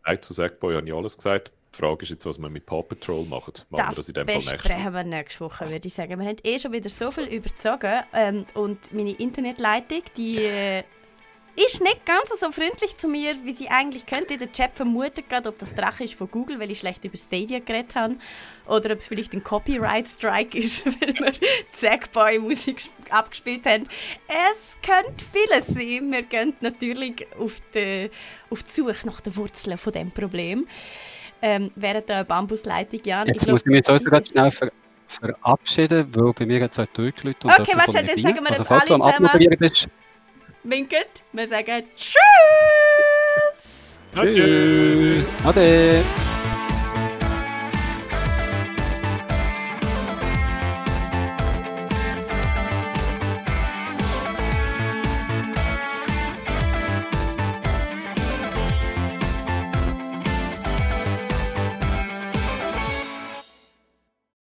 [0.06, 1.52] Nein, zu Sackboy habe ich alles gesagt.
[1.74, 3.53] Die Frage ist jetzt, was wir mit Paw Patrol machen.
[3.69, 6.19] Machen wir Das das in dem Fall nächste besprechen wir nächste Woche, würde ich sagen.
[6.19, 10.84] Wir haben eh schon wieder so viel überzogen ähm, und meine Internetleitung, die äh,
[11.66, 14.38] ist nicht ganz so freundlich zu mir, wie sie eigentlich könnte.
[14.38, 17.60] Der Chat vermutet gerade, ob das Drache ist von Google, weil ich schlecht über Stadia
[17.60, 18.16] geredet habe,
[18.68, 21.34] oder ob es vielleicht ein Copyright-Strike ist, weil wir
[21.74, 23.86] Sackboy-Musik sp- abgespielt haben.
[24.28, 26.12] Es könnte vieles sein.
[26.12, 28.12] Wir gehen natürlich auf die,
[28.50, 30.68] auf die Suche nach den Wurzeln von dem Problem.
[31.42, 33.28] Ähm, während der Bambusleitung, Jan.
[33.28, 34.72] Jetzt ich muss ich mich jetzt glaub, auch gerade schnell ver
[35.08, 38.50] verabschieden, weil bei mir jetzt auch durchgelüht und Okay, jemand warte, dann nicht sagen wir
[38.52, 39.88] Also jetzt falls du alle am zusammen- Abmoderieren bist,
[40.69, 41.23] winket.
[41.31, 42.18] Wir sagen Tschüss!
[44.14, 45.26] tschüss.
[45.44, 46.03] Ade.